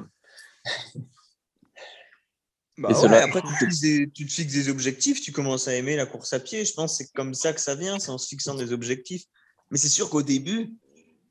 Bah 2.77 2.89
après, 2.89 3.41
tu, 3.41 4.11
tu, 4.11 4.25
te 4.25 4.31
fixes 4.31 4.53
des 4.53 4.69
objectifs, 4.69 5.21
tu 5.21 5.31
commences 5.31 5.67
à 5.67 5.75
aimer 5.75 5.95
la 5.95 6.07
course 6.07 6.33
à 6.33 6.39
pied. 6.39 6.65
Je 6.65 6.73
pense 6.73 6.97
que 6.97 7.03
c'est 7.03 7.11
comme 7.13 7.33
ça 7.35 7.53
que 7.53 7.61
ça 7.61 7.75
vient, 7.75 7.99
c'est 7.99 8.09
en 8.09 8.17
se 8.17 8.27
fixant 8.27 8.55
des 8.55 8.73
objectifs. 8.73 9.25
Mais 9.69 9.77
c'est 9.77 9.89
sûr 9.89 10.09
qu'au 10.09 10.23
début, 10.23 10.73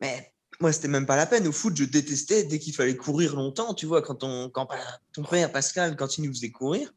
mais 0.01 0.33
moi, 0.61 0.73
c'était 0.73 0.89
même 0.89 1.07
pas 1.07 1.17
la 1.17 1.27
peine. 1.27 1.47
Au 1.49 1.53
foot, 1.53 1.77
je 1.77 1.85
détestais 1.85 2.45
dès 2.45 2.59
qu'il 2.59 2.75
fallait 2.75 2.97
courir 2.97 3.35
longtemps. 3.35 3.75
Tu 3.75 3.87
vois, 3.87 4.01
quand, 4.03 4.23
on, 4.23 4.49
quand 4.51 4.69
ton 5.13 5.25
père 5.25 5.51
Pascal, 5.51 5.97
quand 5.97 6.19
il 6.19 6.25
nous 6.25 6.33
faisait 6.33 6.51
courir. 6.51 6.93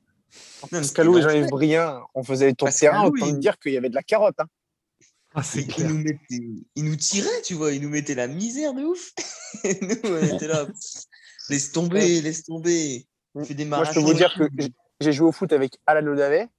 Pascal 0.70 1.10
et 1.10 1.22
Jean-Yves 1.22 1.50
Briand, 1.50 2.06
on 2.14 2.24
faisait 2.24 2.48
les 2.48 2.54
tours 2.54 2.70
de 2.70 2.74
terrain, 2.74 3.06
autant 3.06 3.28
il... 3.28 3.40
dire 3.40 3.60
qu'il 3.60 3.74
y 3.74 3.78
avait 3.78 3.90
de 3.90 3.96
la 3.96 4.04
carotte. 4.04 4.40
Hein. 4.40 4.48
Ah, 5.36 5.42
il, 5.56 5.88
nous 5.88 5.98
mettait, 5.98 6.44
il, 6.76 6.86
nous 6.86 6.96
tirait, 6.96 7.42
tu 7.44 7.56
vois, 7.56 7.72
il 7.72 7.82
nous 7.82 7.90
mettait 7.90 8.14
la 8.14 8.28
misère 8.28 8.74
de 8.74 8.84
ouf. 8.84 9.14
et 9.64 9.80
nous, 9.82 9.96
on 10.04 10.36
était 10.36 10.48
là, 10.48 10.68
laisse 11.50 11.72
tomber, 11.72 12.22
laisse 12.22 12.44
tomber. 12.44 13.08
Moi, 13.34 13.44
je 13.44 13.94
peux 13.94 14.00
vous 14.00 14.14
dire 14.14 14.34
que 14.36 14.48
j'ai 15.00 15.12
joué 15.12 15.28
au 15.28 15.32
foot 15.32 15.52
avec 15.52 15.80
Alain 15.88 16.06
Odavet. 16.06 16.50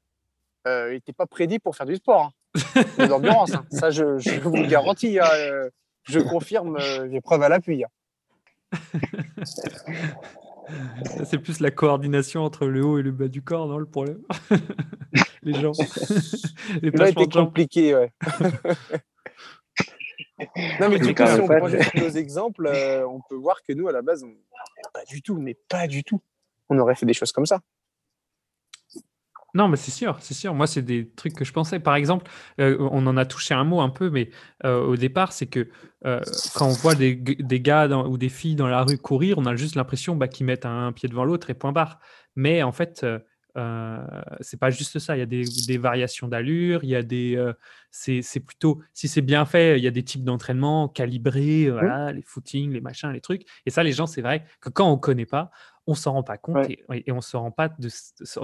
Euh, 0.66 0.88
il 0.90 0.94
n'était 0.94 1.12
pas 1.12 1.26
prédit 1.26 1.60
pour 1.60 1.76
faire 1.76 1.86
du 1.86 1.94
sport, 1.96 2.32
hein. 2.54 2.82
de 2.98 3.04
l'endurance. 3.04 3.52
Hein. 3.54 3.64
Ça, 3.70 3.90
je, 3.90 4.04
vous 4.40 4.56
le 4.56 4.66
garantis. 4.66 5.20
Hein. 5.20 5.28
Euh, 5.34 5.70
je 6.04 6.18
confirme, 6.18 6.76
euh, 6.76 7.08
j'ai 7.10 7.20
preuve 7.20 7.42
à 7.42 7.48
l'appui. 7.48 7.84
C'est 11.24 11.38
plus 11.38 11.60
la 11.60 11.70
coordination 11.70 12.42
entre 12.42 12.66
le 12.66 12.84
haut 12.84 12.98
et 12.98 13.02
le 13.02 13.12
bas 13.12 13.28
du 13.28 13.42
corps, 13.42 13.66
non, 13.66 13.78
le 13.78 13.86
problème 13.86 14.20
Les 15.42 15.54
gens. 15.54 15.72
Les 16.82 16.90
Là, 16.90 17.08
été 17.08 17.28
compliqué, 17.28 17.94
ouais. 17.94 18.12
non, 20.80 20.88
mais 20.88 20.98
du 20.98 21.14
coup, 21.14 21.26
si 21.26 21.40
on 21.40 21.46
prend 21.46 21.68
nos 21.68 22.08
exemples, 22.10 22.70
on 23.08 23.20
peut 23.28 23.36
voir 23.36 23.62
que 23.62 23.72
nous, 23.72 23.88
à 23.88 23.92
la 23.92 24.02
base, 24.02 24.24
on... 24.24 24.34
pas 24.92 25.04
du 25.04 25.22
tout, 25.22 25.38
mais 25.38 25.54
pas 25.68 25.86
du 25.86 26.02
tout 26.02 26.20
on 26.68 26.78
aurait 26.78 26.94
fait 26.94 27.06
des 27.06 27.14
choses 27.14 27.32
comme 27.32 27.46
ça. 27.46 27.60
Non, 29.54 29.68
mais 29.68 29.76
c'est 29.76 29.92
sûr, 29.92 30.16
c'est 30.20 30.34
sûr. 30.34 30.52
Moi, 30.52 30.66
c'est 30.66 30.82
des 30.82 31.08
trucs 31.10 31.34
que 31.34 31.44
je 31.44 31.52
pensais. 31.52 31.78
Par 31.78 31.94
exemple, 31.94 32.28
euh, 32.60 32.76
on 32.90 33.06
en 33.06 33.16
a 33.16 33.24
touché 33.24 33.54
un 33.54 33.62
mot 33.62 33.80
un 33.80 33.88
peu, 33.88 34.10
mais 34.10 34.30
euh, 34.64 34.84
au 34.84 34.96
départ, 34.96 35.32
c'est 35.32 35.46
que 35.46 35.68
euh, 36.04 36.20
quand 36.56 36.66
on 36.66 36.72
voit 36.72 36.96
des, 36.96 37.16
gars 37.16 37.88
ou 37.88 38.18
des 38.18 38.28
filles 38.28 38.56
dans 38.56 38.66
la 38.66 38.82
rue 38.82 38.98
courir, 38.98 39.38
on 39.38 39.46
a 39.46 39.54
juste 39.54 39.76
l'impression 39.76 40.16
bah, 40.16 40.26
qu'ils 40.26 40.44
mettent 40.44 40.66
un, 40.66 40.90
pied 40.90 41.08
devant 41.08 41.24
l'autre 41.24 41.50
et 41.50 41.54
point 41.54 41.70
barre. 41.70 42.00
Mais 42.34 42.64
en 42.64 42.72
fait, 42.72 43.06
c'est 44.40 44.58
pas 44.58 44.70
juste 44.70 44.98
ça. 44.98 45.16
Il 45.16 45.20
y 45.20 45.22
a 45.22 45.26
des, 45.26 45.78
variations 45.78 46.26
d'allure. 46.26 46.82
Il 46.82 46.90
y 46.90 46.96
a 46.96 47.04
des, 47.04 47.40
c'est 47.92 48.40
plutôt, 48.40 48.82
si 48.92 49.06
c'est 49.06 49.22
bien 49.22 49.44
fait, 49.44 49.78
il 49.78 49.84
y 49.84 49.86
a 49.86 49.92
des 49.92 50.02
types 50.02 50.24
d'entraînement 50.24 50.88
calibrés, 50.88 51.70
voilà, 51.70 52.10
les 52.10 52.22
footings, 52.22 52.72
les 52.72 52.80
machins, 52.80 53.12
les 53.12 53.20
trucs. 53.20 53.42
Et 53.66 53.70
ça, 53.70 53.84
les 53.84 53.92
gens, 53.92 54.08
c'est 54.08 54.20
vrai 54.20 54.44
que 54.60 54.68
quand 54.68 54.90
on 54.90 54.98
connaît 54.98 55.26
pas, 55.26 55.52
on 55.86 55.94
s'en 55.94 56.12
rend 56.12 56.22
pas 56.22 56.38
compte 56.38 56.68
et, 56.68 57.12
on 57.12 57.20
se 57.20 57.36
rend 57.36 57.50
pas 57.50 57.68
de, 57.68 57.88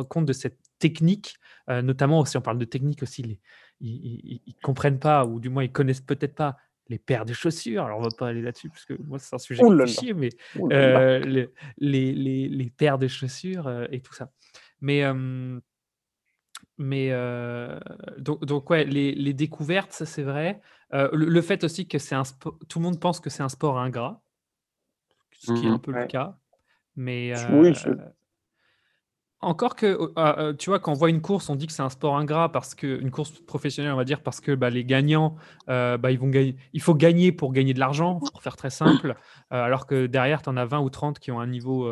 compte 0.05 0.27
de 0.27 0.33
cette 0.33 0.59
technique, 0.79 1.37
euh, 1.69 1.83
notamment 1.83 2.25
si 2.25 2.37
on 2.37 2.43
parle 2.43 2.59
de 2.59 2.65
technique 2.65 3.03
aussi, 3.03 3.39
ils, 3.81 4.41
ne 4.47 4.53
comprennent 4.63 4.99
pas 4.99 5.25
ou 5.25 5.41
du 5.41 5.49
moins 5.49 5.65
ils 5.65 5.73
connaissent 5.73 6.01
peut-être 6.01 6.35
pas 6.35 6.57
les 6.89 6.99
paires 6.99 7.25
de 7.25 7.33
chaussures. 7.33 7.85
Alors 7.85 7.99
on 7.99 8.03
va 8.03 8.09
pas 8.17 8.29
aller 8.29 8.43
là-dessus 8.43 8.69
parce 8.69 8.85
que 8.85 8.95
moi 9.03 9.19
c'est 9.19 9.35
un 9.35 9.39
sujet 9.39 9.63
qui 9.63 9.93
chier, 9.93 10.15
mais 10.15 10.31
euh, 10.73 11.19
les, 11.21 11.49
les, 11.79 12.49
les, 12.49 12.71
paires 12.71 12.99
de 12.99 13.09
chaussures 13.09 13.67
euh, 13.67 13.87
et 13.91 14.01
tout 14.01 14.15
ça. 14.15 14.31
Mais 14.81 15.03
mais 16.77 17.11
donc, 18.19 18.45
donc, 18.45 18.71
ouais, 18.71 18.85
les, 18.85 19.15
les 19.15 19.35
découvertes, 19.35 19.93
ça 19.93 20.07
c'est 20.07 20.23
vrai. 20.23 20.61
Le, 20.93 21.41
fait 21.43 21.63
aussi 21.65 21.87
que 21.87 21.99
c'est 21.99 22.15
un 22.15 22.23
tout 22.69 22.79
le 22.79 22.85
monde 22.85 23.01
pense 23.01 23.21
que 23.21 23.31
c'est 23.31 23.43
un 23.43 23.49
sport 23.51 23.79
ingrat, 23.79 24.23
ce 25.33 25.53
qui 25.53 25.67
est 25.67 25.69
un 25.69 25.77
mmh 25.77 25.81
peu 25.81 25.93
le 25.93 26.07
cas. 26.07 26.39
Mais 27.01 27.33
oui, 27.51 27.73
encore 29.43 29.75
que, 29.75 30.13
ah, 30.17 30.53
tu 30.59 30.69
vois, 30.69 30.81
quand 30.81 30.93
on 30.93 30.95
voit 30.95 31.09
une 31.09 31.23
course, 31.23 31.49
on 31.49 31.57
dit 31.57 31.67
que 31.67 31.73
c'est 31.73 31.81
un 31.81 31.89
sport 31.89 32.19
ingrat 32.19 32.53
parce 32.53 32.75
que 32.75 33.01
une 33.01 33.11
course 33.11 33.31
professionnelle, 33.41 33.95
on 33.95 33.97
va 33.97 34.05
dire, 34.05 34.23
parce 34.23 34.39
que 34.39 34.53
bah, 34.55 34.69
les 34.69 34.85
gagnants, 34.85 35.37
bah, 35.67 36.11
ils 36.11 36.19
vont 36.19 36.29
gagner. 36.29 36.57
Il 36.75 36.83
faut 36.83 36.95
gagner 36.95 37.33
pour 37.33 37.53
gagner 37.55 37.73
de 37.73 37.81
l'argent, 37.81 38.21
pour 38.21 38.43
faire 38.43 38.57
très 38.57 38.69
simple. 38.69 39.17
alors 39.51 39.87
que 39.87 40.07
derrière, 40.07 40.43
tu 40.43 40.51
en 40.51 40.59
as 40.59 40.67
20 40.67 40.81
ou 40.81 40.91
30 40.91 41.19
qui 41.19 41.31
ont 41.31 41.41
un 41.41 41.47
niveau 41.47 41.91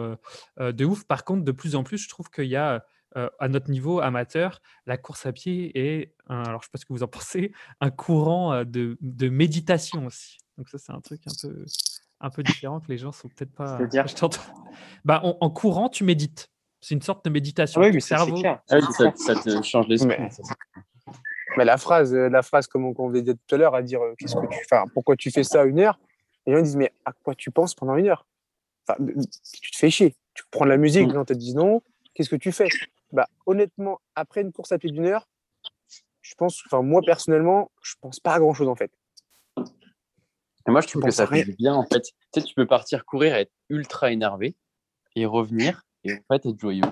de 0.61 0.85
ouf. 0.85 1.05
Par 1.05 1.25
contre, 1.25 1.43
de 1.43 1.53
plus 1.53 1.75
en 1.75 1.85
plus, 1.85 1.97
je 1.97 2.09
trouve 2.11 2.29
qu'il 2.29 2.49
y 2.49 2.57
a 2.57 2.85
à 3.15 3.49
notre 3.49 3.71
niveau 3.71 4.01
amateur, 4.01 4.61
la 4.87 4.99
course 4.99 5.25
à 5.25 5.33
pied 5.33 5.73
est, 5.75 6.15
alors 6.29 6.61
je 6.61 6.67
sais 6.67 6.71
pas 6.71 6.79
ce 6.79 6.85
que 6.85 6.93
vous 6.93 7.03
en 7.03 7.09
pensez, 7.09 7.53
un 7.81 7.91
courant 7.91 8.63
de, 8.67 8.99
de 9.01 9.29
méditation 9.31 10.05
aussi. 10.05 10.37
Donc 10.59 10.69
ça, 10.69 10.77
c'est 10.77 10.93
un 10.93 11.01
truc 11.01 11.23
un 11.27 11.33
peu 11.41 11.65
un 12.21 12.31
peu 12.31 12.43
différent 12.43 12.81
que 12.81 12.89
les 12.89 12.99
gens 12.99 13.13
sont 13.13 13.29
peut-être 13.29 13.53
pas. 13.53 13.77
C'est-à-dire 13.79 14.07
bah, 15.05 15.21
en, 15.23 15.51
courant, 15.51 15.89
tu 15.89 16.05
médites. 16.05 16.51
C'est 16.81 16.95
une 16.95 17.03
sorte 17.03 17.25
de 17.25 17.31
méditation. 17.31 17.81
Oui, 17.81 17.91
mais 17.93 18.01
cerveau. 18.01 18.41
Ah 18.45 18.81
ça, 19.15 19.35
te 19.35 19.63
change 19.63 19.89
l'esprit. 19.89 20.17
Mais... 21.57 21.65
la 21.65 21.77
phrase, 21.77 22.15
euh, 22.15 22.29
la 22.29 22.43
phrase 22.43 22.67
comme 22.67 22.85
on 22.85 22.93
vous 22.93 23.21
dit 23.21 23.35
tout 23.47 23.55
à 23.55 23.59
l'heure, 23.59 23.75
à 23.75 23.83
dire 23.83 24.01
euh, 24.01 24.15
qu'est-ce 24.17 24.37
que 24.37 24.47
tu 24.47 24.65
fais, 24.69 24.77
pourquoi 24.95 25.17
tu 25.17 25.31
fais 25.31 25.43
ça 25.43 25.65
une 25.65 25.81
heure, 25.81 25.99
les 26.47 26.55
gens 26.55 26.63
disent 26.63 26.77
mais 26.77 26.93
à 27.05 27.13
quoi 27.13 27.35
tu 27.35 27.51
penses 27.51 27.75
pendant 27.75 27.97
une 27.97 28.07
heure? 28.07 28.27
Enfin, 28.87 29.03
Tu 29.61 29.71
te 29.73 29.77
fais 29.77 29.91
chier. 29.91 30.15
Tu 30.35 30.45
prends 30.51 30.65
de 30.65 30.71
la 30.71 30.77
musique, 30.77 31.05
mm. 31.05 31.09
les 31.09 31.15
gens 31.15 31.25
te 31.25 31.33
disent 31.33 31.57
non. 31.57 31.83
Qu'est-ce 32.15 32.31
que 32.31 32.37
tu 32.37 32.53
fais? 32.53 32.69
Bah 33.13 33.29
honnêtement, 33.47 34.01
après 34.15 34.43
une 34.43 34.53
course 34.53 34.71
à 34.71 34.79
pied 34.79 34.91
d'une 34.91 35.07
heure, 35.07 35.27
je 36.23 36.35
pense, 36.37 36.63
enfin 36.67 36.83
moi 36.83 37.01
personnellement, 37.05 37.71
je 37.83 37.95
pense 38.01 38.21
pas 38.21 38.35
à 38.35 38.39
grand 38.39 38.55
chose 38.55 38.69
en 38.69 38.77
fait 38.77 38.93
moi, 40.71 40.81
je 40.81 40.89
trouve 40.89 41.03
que 41.03 41.11
ça 41.11 41.27
fait 41.27 41.45
bien, 41.45 41.75
en 41.75 41.87
fait. 41.87 42.03
Tu 42.03 42.41
sais, 42.41 42.43
tu 42.43 42.55
peux 42.55 42.67
partir 42.67 43.05
courir 43.05 43.37
et 43.37 43.43
être 43.43 43.53
ultra 43.69 44.11
énervé 44.13 44.57
et 45.17 45.27
revenir 45.27 45.83
et 46.05 46.13
en 46.13 46.21
fait 46.31 46.49
être 46.49 46.61
joyeux. 46.61 46.83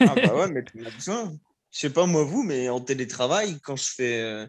Ah 0.00 0.14
bah 0.14 0.34
ouais, 0.34 0.50
mais 0.50 0.64
tu 0.64 0.84
as 0.86 0.90
besoin. 0.90 1.32
Je 1.70 1.78
sais 1.78 1.90
pas 1.90 2.06
moi 2.06 2.24
vous, 2.24 2.42
mais 2.42 2.68
en 2.68 2.80
télétravail, 2.80 3.60
quand 3.60 3.76
je 3.76 3.90
fais 3.94 4.20
euh, 4.20 4.46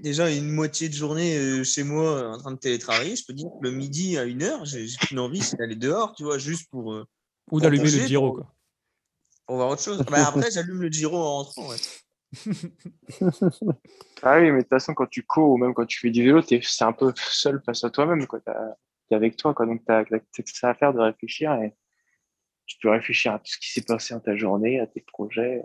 déjà 0.00 0.30
une 0.30 0.50
moitié 0.50 0.88
de 0.88 0.94
journée 0.94 1.36
euh, 1.36 1.64
chez 1.64 1.82
moi 1.82 2.30
en 2.30 2.38
train 2.38 2.52
de 2.52 2.58
télétravailler, 2.58 3.16
je 3.16 3.24
peux 3.26 3.34
dire 3.34 3.48
que 3.48 3.66
le 3.66 3.72
midi 3.72 4.16
à 4.16 4.24
une 4.24 4.42
heure, 4.42 4.64
j'ai 4.64 4.86
qu'une 4.86 5.18
envie, 5.18 5.42
c'est 5.42 5.58
d'aller 5.58 5.76
dehors, 5.76 6.14
tu 6.14 6.24
vois, 6.24 6.38
juste 6.38 6.70
pour. 6.70 6.92
Euh, 6.94 7.06
Ou 7.50 7.60
d'allumer 7.60 7.90
le 7.90 8.06
gyro, 8.06 8.32
quoi. 8.32 8.52
Pour 9.46 9.56
voir 9.56 9.68
autre 9.68 9.82
chose. 9.82 9.98
Bah, 10.10 10.26
après, 10.26 10.50
j'allume 10.50 10.80
le 10.80 10.88
gyro 10.88 11.16
en 11.16 11.36
rentrant, 11.36 11.68
ouais. 11.68 11.76
ah 14.22 14.38
oui, 14.38 14.50
mais 14.50 14.58
de 14.58 14.62
toute 14.62 14.68
façon, 14.68 14.94
quand 14.94 15.06
tu 15.06 15.22
cours 15.22 15.50
ou 15.50 15.58
même 15.58 15.74
quand 15.74 15.86
tu 15.86 15.98
fais 16.00 16.10
du 16.10 16.24
vélo, 16.24 16.42
c'est 16.42 16.84
un 16.84 16.92
peu 16.92 17.12
seul 17.16 17.62
face 17.64 17.84
à 17.84 17.90
toi-même. 17.90 18.26
Tu 18.26 18.36
es 19.10 19.14
avec 19.14 19.36
toi, 19.36 19.54
quoi. 19.54 19.66
donc 19.66 19.82
tu 19.86 19.92
as, 19.92 20.04
ça 20.46 20.70
à 20.70 20.74
faire 20.74 20.92
de 20.92 21.00
réfléchir 21.00 21.52
et 21.54 21.74
tu 22.66 22.76
peux 22.82 22.90
réfléchir 22.90 23.34
à 23.34 23.38
tout 23.38 23.46
ce 23.46 23.58
qui 23.58 23.70
s'est 23.72 23.84
passé 23.84 24.14
dans 24.14 24.20
ta 24.20 24.36
journée, 24.36 24.80
à 24.80 24.86
tes 24.86 25.00
projets. 25.00 25.62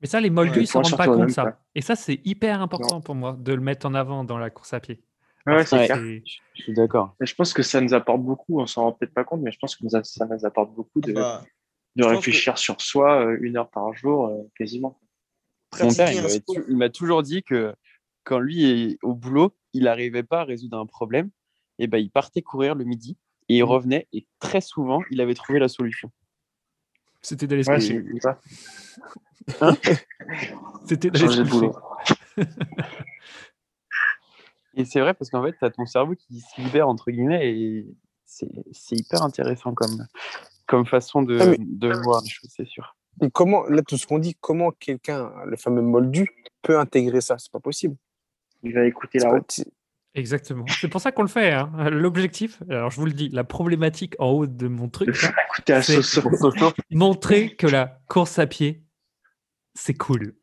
Mais 0.00 0.06
ça, 0.06 0.20
les 0.20 0.30
moldus, 0.30 0.60
ils 0.60 0.62
ne 0.62 0.66
s'en 0.66 0.82
rendent 0.82 0.96
pas 0.96 1.06
compte, 1.06 1.30
ça. 1.30 1.58
Et 1.74 1.80
ça, 1.80 1.96
c'est 1.96 2.20
hyper 2.24 2.62
important 2.62 3.00
pour 3.00 3.14
moi 3.14 3.36
de 3.38 3.52
le 3.52 3.60
mettre 3.60 3.86
en 3.86 3.94
avant 3.94 4.22
dans 4.24 4.38
la 4.38 4.50
course 4.50 4.72
à 4.72 4.80
pied. 4.80 5.02
Ouais, 5.46 5.64
c'est 5.64 5.86
Je 5.86 6.62
suis 6.62 6.74
d'accord. 6.74 7.16
Je 7.20 7.34
pense 7.34 7.52
que 7.52 7.62
ça 7.62 7.80
nous 7.80 7.94
apporte 7.94 8.22
beaucoup, 8.22 8.60
on 8.60 8.66
s'en 8.66 8.82
rend 8.82 8.92
peut-être 8.92 9.14
pas 9.14 9.24
compte, 9.24 9.40
mais 9.40 9.50
je 9.50 9.58
pense 9.58 9.76
que 9.76 9.84
ça 9.88 10.26
nous 10.26 10.44
apporte 10.44 10.74
beaucoup 10.74 11.00
de, 11.00 11.14
ah 11.16 11.42
bah, 11.42 11.46
de 11.96 12.04
réfléchir 12.04 12.58
sur 12.58 12.80
soi 12.80 13.24
euh, 13.24 13.38
une 13.40 13.56
heure 13.56 13.70
par 13.70 13.92
jour, 13.94 14.26
euh, 14.26 14.42
quasiment. 14.56 15.00
Mon 15.80 15.92
père, 15.94 16.10
il 16.68 16.76
m'a 16.76 16.88
toujours 16.88 17.22
dit 17.22 17.42
que 17.42 17.74
quand 18.24 18.38
lui 18.38 18.64
est 18.64 18.98
au 19.02 19.14
boulot, 19.14 19.54
il 19.72 19.84
n'arrivait 19.84 20.22
pas 20.22 20.40
à 20.40 20.44
résoudre 20.44 20.78
un 20.78 20.86
problème. 20.86 21.30
Et 21.78 21.86
ben, 21.86 21.98
il 21.98 22.10
partait 22.10 22.42
courir 22.42 22.74
le 22.74 22.84
midi 22.84 23.16
et 23.48 23.58
il 23.58 23.62
mmh. 23.62 23.68
revenait 23.68 24.08
et 24.12 24.26
très 24.40 24.60
souvent, 24.60 25.00
il 25.10 25.20
avait 25.20 25.34
trouvé 25.34 25.58
la 25.58 25.68
solution. 25.68 26.10
C'était 27.22 27.46
d'aller 27.46 27.62
se 27.62 27.70
hein? 29.60 29.76
C'était 30.84 31.10
d'aller 31.10 31.28
se 31.28 31.42
et 34.74 34.84
c'est 34.84 35.00
vrai 35.00 35.14
parce 35.14 35.30
qu'en 35.30 35.42
fait, 35.42 35.56
tu 35.58 35.64
as 35.64 35.70
ton 35.70 35.86
cerveau 35.86 36.14
qui 36.14 36.40
se 36.40 36.60
libère, 36.60 36.88
entre 36.88 37.10
guillemets, 37.10 37.50
et 37.50 37.86
c'est 38.24 38.96
hyper 38.96 39.22
intéressant 39.22 39.74
comme, 39.74 40.06
comme 40.66 40.86
façon 40.86 41.22
de, 41.22 41.38
ah, 41.40 41.54
de 41.58 41.92
voir 42.02 42.22
les 42.22 42.28
choses, 42.28 42.50
c'est 42.54 42.66
sûr 42.66 42.94
comment, 43.32 43.64
là, 43.66 43.82
tout 43.82 43.96
ce 43.96 44.06
qu'on 44.06 44.18
dit, 44.18 44.36
comment 44.40 44.70
quelqu'un, 44.72 45.32
le 45.46 45.56
fameux 45.56 45.82
moldu, 45.82 46.28
peut 46.62 46.78
intégrer 46.78 47.20
ça? 47.20 47.36
C'est 47.38 47.52
pas 47.52 47.60
possible. 47.60 47.96
Il 48.62 48.74
va 48.74 48.84
écouter 48.84 49.18
la 49.18 49.30
route. 49.30 49.60
Exactement. 50.14 50.64
C'est 50.68 50.88
pour 50.88 51.00
ça 51.00 51.12
qu'on 51.12 51.22
le 51.22 51.28
fait. 51.28 51.52
Hein. 51.52 51.70
L'objectif, 51.90 52.62
alors 52.68 52.90
je 52.90 52.96
vous 52.96 53.06
le 53.06 53.12
dis, 53.12 53.28
la 53.28 53.44
problématique 53.44 54.14
en 54.18 54.30
haut 54.30 54.46
de 54.46 54.68
mon 54.68 54.88
truc, 54.88 55.16
c'est 55.82 56.00
montrer 56.90 57.54
que 57.54 57.66
la 57.66 57.98
course 58.08 58.38
à 58.38 58.46
pied, 58.46 58.82
c'est 59.74 59.94
cool. 59.94 60.34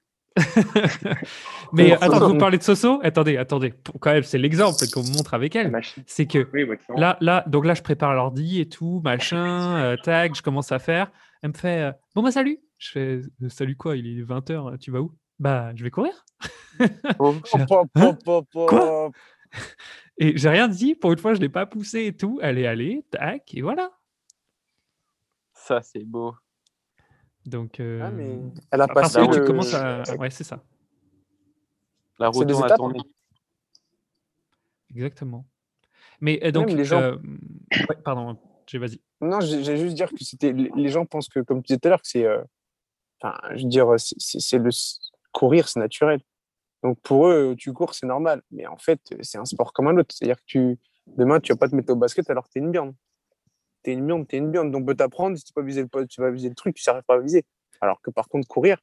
Mais 1.74 1.94
attends, 1.94 2.28
vous 2.28 2.38
parlez 2.38 2.58
de 2.58 2.64
Soso 2.64 3.00
Attendez, 3.04 3.38
attendez. 3.38 3.74
Quand 4.00 4.12
même, 4.12 4.24
c'est 4.24 4.38
l'exemple 4.38 4.86
qu'on 4.94 5.04
montre 5.04 5.34
avec 5.34 5.56
elle. 5.56 5.72
C'est 6.06 6.26
que 6.26 6.50
là, 6.96 7.18
là, 7.22 7.44
donc 7.48 7.66
là, 7.66 7.74
je 7.74 7.82
prépare 7.82 8.14
l'ordi 8.14 8.60
et 8.60 8.68
tout, 8.68 9.02
machin, 9.04 9.78
euh, 9.78 9.98
tag, 9.98 10.36
je 10.36 10.42
commence 10.42 10.72
à 10.72 10.80
faire. 10.80 11.12
Elle 11.42 11.52
me 11.52 11.54
fait 11.56 11.82
euh, 11.84 11.92
Bon, 12.16 12.24
bah, 12.24 12.32
salut. 12.32 12.60
Je 12.78 12.92
fais 12.92 13.22
euh, 13.42 13.50
Salut 13.50 13.76
quoi 13.76 13.96
Il 13.96 14.20
est 14.20 14.24
20h, 14.24 14.78
tu 14.80 14.92
vas 14.92 15.02
où? 15.02 15.14
Bah, 15.40 15.74
je 15.76 15.84
vais 15.84 15.92
courir. 15.92 16.26
Oh, 17.20 17.36
hein? 17.96 18.18
quoi? 18.54 19.12
Et 20.18 20.38
j'ai 20.38 20.50
rien 20.50 20.68
dit. 20.68 20.96
Pour 20.96 21.12
une 21.12 21.18
fois, 21.18 21.34
je 21.34 21.40
ne 21.40 21.44
l'ai 21.44 21.50
pas 21.50 21.66
poussé 21.66 22.06
et 22.06 22.16
tout. 22.16 22.40
Elle 22.42 22.58
est 22.58 22.68
allée, 22.68 23.06
tac, 23.12 23.54
et 23.54 23.62
voilà. 23.62 23.92
Ça, 25.54 25.82
c'est 25.82 26.04
beau. 26.04 26.36
Donc, 27.46 27.80
euh... 27.80 28.02
ah, 28.04 28.12
mais 28.12 28.40
elle 28.72 28.82
a 28.82 28.88
passé. 28.88 29.20
Le... 29.20 29.28
tu 29.28 29.44
commences 29.44 29.74
à. 29.74 30.04
Ouais, 30.18 30.30
c'est 30.30 30.44
ça. 30.44 30.64
La 32.18 32.30
route 32.30 32.50
a 32.50 32.76
tourné. 32.76 33.00
Exactement. 34.90 35.46
Mais 36.22 36.52
donc, 36.52 36.72
les 36.72 36.86
gens. 36.86 37.02
Euh... 37.02 37.18
Ouais, 37.90 37.98
pardon, 38.04 38.38
vas-y. 38.74 39.02
Non, 39.22 39.42
j'ai 39.42 39.78
juste 39.78 39.96
dire 39.96 40.10
que 40.10 40.24
c'était. 40.24 40.54
Les 40.54 40.90
gens 40.90 41.06
pensent 41.06 41.30
que, 41.30 41.42
comme 41.42 41.62
tu 41.62 41.68
disais 41.68 41.80
tout 41.80 41.88
à 41.88 41.90
l'heure, 41.90 42.02
que 42.02 42.08
c'est. 42.08 42.26
Enfin, 43.22 43.38
je 43.56 43.64
veux 43.64 43.70
dire, 43.70 43.88
c'est 43.98 44.58
le 44.58 44.70
courir, 45.32 45.68
c'est 45.68 45.80
naturel. 45.80 46.20
Donc 46.84 47.00
pour 47.02 47.28
eux, 47.28 47.56
tu 47.58 47.74
cours, 47.74 47.94
c'est 47.94 48.06
normal. 48.06 48.42
Mais 48.52 48.68
en 48.68 48.78
fait, 48.78 49.00
c'est 49.22 49.38
un 49.38 49.46
sport 49.46 49.74
comme 49.74 49.88
un 49.88 49.98
autre. 49.98 50.14
C'est-à-dire 50.14 50.38
que 50.38 50.46
tu, 50.46 50.80
demain, 51.08 51.40
tu 51.40 51.52
vas 51.52 51.58
pas 51.58 51.70
te 51.70 51.76
mettre 51.76 51.92
au 51.94 51.96
basket 51.96 52.30
alors 52.30 52.46
que 52.46 52.52
tu 52.52 52.60
es 52.60 52.62
une 52.62 52.72
berne 52.72 52.94
t'es 53.86 53.94
une 53.94 54.06
viande, 54.06 54.28
t'es 54.28 54.38
une 54.38 54.52
viande. 54.52 54.72
Donc, 54.72 54.82
on 54.82 54.86
peut 54.86 54.96
t'apprendre, 54.96 55.38
si 55.38 55.44
tu, 55.44 55.54
pas 55.54 55.62
viser 55.62 55.84
le, 55.84 56.08
tu 56.08 56.20
vas 56.20 56.32
viser 56.32 56.50
le 56.50 56.56
truc, 56.56 56.76
tu 56.76 56.90
ne 56.90 57.02
pas 57.02 57.16
à 57.16 57.20
viser. 57.20 57.46
Alors 57.82 58.02
que 58.02 58.10
par 58.10 58.28
contre, 58.28 58.48
courir, 58.48 58.80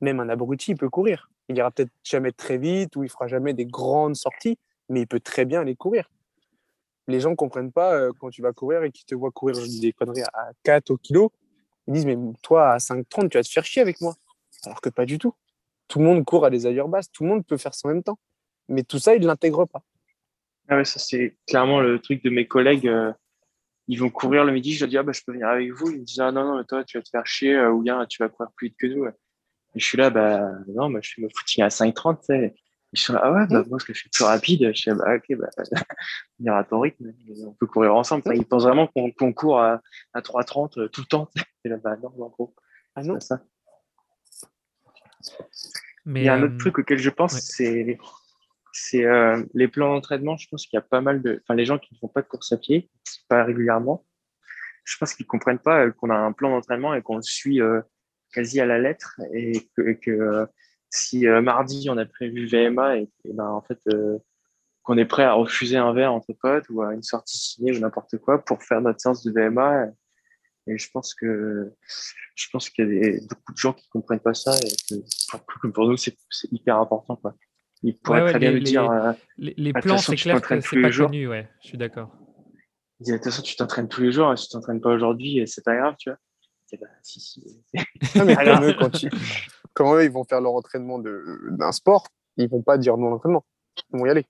même 0.00 0.18
un 0.18 0.28
abruti, 0.28 0.72
il 0.72 0.76
peut 0.76 0.88
courir. 0.88 1.30
Il 1.48 1.56
ira 1.56 1.70
peut-être 1.70 1.92
jamais 2.02 2.32
très 2.32 2.56
vite 2.56 2.96
ou 2.96 3.04
il 3.04 3.10
fera 3.10 3.26
jamais 3.26 3.52
des 3.52 3.66
grandes 3.66 4.16
sorties, 4.16 4.58
mais 4.88 5.02
il 5.02 5.06
peut 5.06 5.20
très 5.20 5.44
bien 5.44 5.60
aller 5.60 5.76
courir. 5.76 6.10
Les 7.06 7.20
gens 7.20 7.30
ne 7.30 7.36
comprennent 7.36 7.72
pas 7.72 7.94
euh, 7.94 8.12
quand 8.18 8.30
tu 8.30 8.42
vas 8.42 8.52
courir 8.52 8.82
et 8.82 8.90
qu'ils 8.90 9.06
te 9.06 9.14
voient 9.14 9.30
courir, 9.30 9.56
des 9.56 9.92
conneries, 9.92 10.22
à 10.32 10.50
4 10.62 10.90
au 10.90 10.96
kilo. 10.96 11.32
Ils 11.88 11.94
disent, 11.94 12.06
mais 12.06 12.18
toi, 12.42 12.74
à 12.74 12.76
5,30, 12.76 13.30
tu 13.30 13.38
vas 13.38 13.42
te 13.42 13.48
faire 13.48 13.64
chier 13.64 13.80
avec 13.80 14.00
moi. 14.02 14.14
Alors 14.64 14.80
que 14.80 14.90
pas 14.90 15.06
du 15.06 15.18
tout. 15.18 15.34
Tout 15.88 16.00
le 16.00 16.04
monde 16.04 16.24
court 16.24 16.44
à 16.44 16.50
des 16.50 16.66
allures 16.66 16.88
basses, 16.88 17.10
tout 17.10 17.24
le 17.24 17.30
monde 17.30 17.46
peut 17.46 17.56
faire 17.56 17.74
ça 17.74 17.88
en 17.88 17.92
même 17.92 18.02
temps. 18.02 18.18
Mais 18.68 18.82
tout 18.82 18.98
ça, 18.98 19.14
ils 19.14 19.22
ne 19.22 19.26
l'intègrent 19.26 19.66
pas. 19.66 19.82
Ah 20.68 20.76
ouais, 20.76 20.84
ça, 20.84 20.98
c'est 20.98 21.38
clairement 21.46 21.80
le 21.80 21.98
truc 21.98 22.22
de 22.22 22.28
mes 22.28 22.46
collègues. 22.46 22.86
Euh, 22.86 23.10
ils 23.86 23.98
vont 23.98 24.10
courir 24.10 24.44
le 24.44 24.52
midi, 24.52 24.74
je 24.74 24.80
leur 24.80 24.90
dis, 24.90 24.98
ah, 24.98 25.02
bah, 25.02 25.12
je 25.12 25.22
peux 25.24 25.32
venir 25.32 25.48
avec 25.48 25.72
vous. 25.72 25.90
Ils 25.90 26.00
me 26.00 26.04
disent, 26.04 26.20
ah 26.20 26.30
non, 26.30 26.56
non, 26.56 26.62
toi, 26.64 26.84
tu 26.84 26.98
vas 26.98 27.02
te 27.02 27.08
faire 27.08 27.26
chier, 27.26 27.54
euh, 27.54 27.70
ou 27.70 27.80
bien 27.80 28.04
tu 28.04 28.22
vas 28.22 28.28
courir 28.28 28.50
plus 28.54 28.68
vite 28.68 28.76
que 28.78 28.86
nous. 28.86 29.06
Et 29.06 29.10
je 29.76 29.84
suis 29.84 29.96
là, 29.96 30.10
bah, 30.10 30.50
non, 30.68 30.90
moi, 30.90 31.00
je 31.02 31.12
fais 31.14 31.22
mon 31.22 31.28
footing 31.34 31.64
à 31.64 31.68
5,30, 31.68 32.18
tu 32.18 32.26
sais. 32.26 32.54
Ils 32.92 32.98
sont 32.98 33.12
là, 33.12 33.20
ah 33.22 33.32
ouais, 33.32 33.46
bah, 33.48 33.64
moi, 33.68 33.78
je 33.80 33.86
le 33.88 33.94
fais 33.94 34.08
plus 34.12 34.24
rapide. 34.24 34.70
Je 34.74 34.80
suis 34.80 34.90
là, 34.90 34.96
bah, 34.96 35.16
ok, 35.16 35.36
bah, 35.36 35.48
on 36.40 36.44
ira 36.44 36.58
à 36.58 36.64
ton 36.64 36.80
rythme, 36.80 37.12
on 37.46 37.52
peut 37.52 37.66
courir 37.66 37.94
ensemble. 37.94 38.22
ils 38.34 38.46
pensent 38.46 38.64
vraiment 38.64 38.86
qu'on 38.86 39.32
court 39.32 39.60
à, 39.60 39.82
à 40.14 40.20
3,30 40.20 40.80
euh, 40.80 40.88
tout 40.88 41.02
le 41.02 41.06
temps. 41.06 41.28
Et 41.64 41.68
là, 41.68 41.76
bah, 41.76 41.96
non, 42.02 42.08
en 42.08 42.28
gros. 42.28 42.54
Ah 42.94 43.02
non? 43.02 43.20
Ça. 43.20 43.42
Mais, 46.04 46.22
Il 46.22 46.24
y 46.24 46.28
a 46.28 46.34
un 46.34 46.42
autre 46.42 46.54
euh, 46.54 46.58
truc 46.58 46.78
auquel 46.78 46.98
je 46.98 47.10
pense, 47.10 47.38
c'est 47.38 47.98
c'est 48.72 49.04
euh, 49.04 49.42
les 49.54 49.68
plans 49.68 49.92
d'entraînement. 49.92 50.36
Je 50.36 50.48
pense 50.48 50.66
qu'il 50.66 50.76
y 50.76 50.78
a 50.78 50.82
pas 50.82 51.00
mal 51.00 51.20
de, 51.20 51.40
enfin, 51.42 51.54
les 51.54 51.64
gens 51.64 51.78
qui 51.78 51.94
ne 51.94 51.98
font 51.98 52.08
pas 52.08 52.22
de 52.22 52.28
course 52.28 52.52
à 52.52 52.56
pied, 52.56 52.88
pas 53.28 53.44
régulièrement, 53.44 54.06
je 54.84 54.96
pense 54.96 55.14
qu'ils 55.14 55.26
comprennent 55.26 55.58
pas 55.58 55.90
qu'on 55.90 56.10
a 56.10 56.16
un 56.16 56.32
plan 56.32 56.50
d'entraînement 56.50 56.94
et 56.94 57.02
qu'on 57.02 57.16
le 57.16 57.22
suit 57.22 57.60
euh, 57.60 57.82
quasi 58.32 58.60
à 58.60 58.66
la 58.66 58.78
lettre 58.78 59.20
et 59.34 59.68
que, 59.76 60.48
si 60.90 61.26
mardi 61.26 61.88
on 61.90 61.96
a 61.98 62.06
prévu 62.06 62.46
VMA 62.46 62.98
et, 62.98 63.08
ben 63.24 63.46
en 63.46 63.62
fait 63.62 63.78
qu'on 64.82 64.96
est 64.96 65.04
prêt 65.04 65.24
à 65.24 65.34
refuser 65.34 65.76
un 65.76 65.92
verre 65.92 66.12
entre 66.12 66.32
potes 66.32 66.68
ou 66.70 66.82
à 66.82 66.94
une 66.94 67.02
sortie 67.02 67.36
ciné 67.36 67.76
ou 67.76 67.80
n'importe 67.80 68.16
quoi 68.18 68.44
pour 68.44 68.62
faire 68.62 68.80
notre 68.80 69.00
séance 69.00 69.22
de 69.24 69.32
VMA. 69.32 69.86
Et, 70.66 70.78
je 70.78 70.90
pense 70.90 71.14
que 71.14 71.72
je 72.34 72.46
pense 72.52 72.68
qu'il 72.70 72.92
y 72.92 73.06
a 73.06 73.20
beaucoup 73.28 73.52
de 73.52 73.58
gens 73.58 73.72
qui 73.72 73.88
comprennent 73.88 74.20
pas 74.20 74.34
ça 74.34 74.54
et 74.56 74.68
que 74.88 75.00
pour, 75.30 75.72
pour 75.72 75.88
nous 75.88 75.96
c'est 75.96 76.16
hyper 76.50 76.78
important 76.78 77.16
quoi. 77.16 77.34
Il 77.82 77.96
pourrait 77.98 78.30
très 78.30 78.38
bien 78.38 78.50
les, 78.50 78.60
dire. 78.60 78.90
Euh, 78.90 79.12
les, 79.36 79.72
plans, 79.72 79.98
c'est 79.98 80.16
clair 80.16 80.40
que 80.40 80.60
c'est 80.60 80.82
pas 80.82 80.90
connu, 80.90 81.28
ouais, 81.28 81.48
je 81.62 81.68
suis 81.68 81.78
d'accord. 81.78 82.10
De 83.00 83.12
toute 83.12 83.24
façon, 83.24 83.42
tu 83.42 83.54
t'entraînes 83.54 83.88
tous 83.88 84.00
les 84.02 84.10
jours, 84.10 84.32
et 84.32 84.36
si 84.36 84.48
tu 84.48 84.52
t'entraînes 84.52 84.80
pas 84.80 84.90
aujourd'hui, 84.90 85.42
c'est 85.46 85.64
pas 85.64 85.76
grave, 85.76 85.94
tu 85.98 86.10
vois. 86.10 86.18
Bah, 86.80 86.86
si, 87.02 87.20
si. 87.20 87.42
non, 88.16 88.24
mais 88.26 88.36
quand, 88.78 88.90
quand, 89.74 89.94
eux, 89.96 90.04
ils 90.04 90.10
vont 90.10 90.24
faire 90.24 90.40
leur 90.40 90.54
entraînement 90.54 90.98
d'un 90.98 91.72
sport, 91.72 92.06
ils 92.36 92.48
vont 92.48 92.62
pas 92.62 92.78
dire 92.78 92.96
non 92.96 93.10
l'entraînement. 93.10 93.44
Ils 93.92 93.98
vont 93.98 94.06
y 94.06 94.10
aller. 94.10 94.26